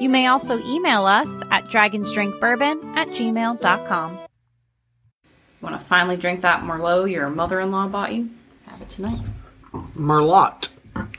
You 0.00 0.08
may 0.08 0.26
also 0.26 0.62
email 0.64 1.06
us 1.06 1.42
at 1.50 1.64
dragonsdrinkbourbon 1.66 2.96
at 2.96 3.08
gmail.com. 3.08 4.18
Want 5.60 5.80
to 5.80 5.86
finally 5.86 6.16
drink 6.16 6.42
that 6.42 6.64
Merlot 6.64 7.10
your 7.10 7.30
mother-in-law 7.30 7.88
bought 7.88 8.12
you? 8.12 8.30
Have 8.66 8.82
it 8.82 8.88
tonight. 8.88 9.24
Merlot. 9.72 10.70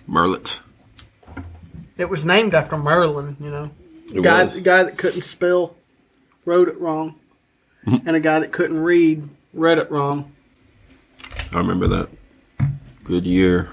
Merlot. 0.07 0.59
It 1.97 2.09
was 2.09 2.25
named 2.25 2.53
after 2.53 2.77
Merlin, 2.77 3.37
you 3.39 3.49
know. 3.49 3.71
It 4.13 4.21
guy, 4.21 4.43
was. 4.43 4.55
the 4.55 4.61
guy 4.61 4.83
that 4.83 4.97
couldn't 4.97 5.23
spell 5.23 5.75
wrote 6.45 6.67
it 6.67 6.79
wrong, 6.79 7.15
and 7.85 8.15
a 8.15 8.19
guy 8.19 8.39
that 8.39 8.51
couldn't 8.51 8.79
read 8.79 9.27
read 9.53 9.77
it 9.77 9.89
wrong. 9.89 10.31
I 11.51 11.57
remember 11.57 11.87
that. 11.87 12.09
Good 13.03 13.25
year. 13.25 13.69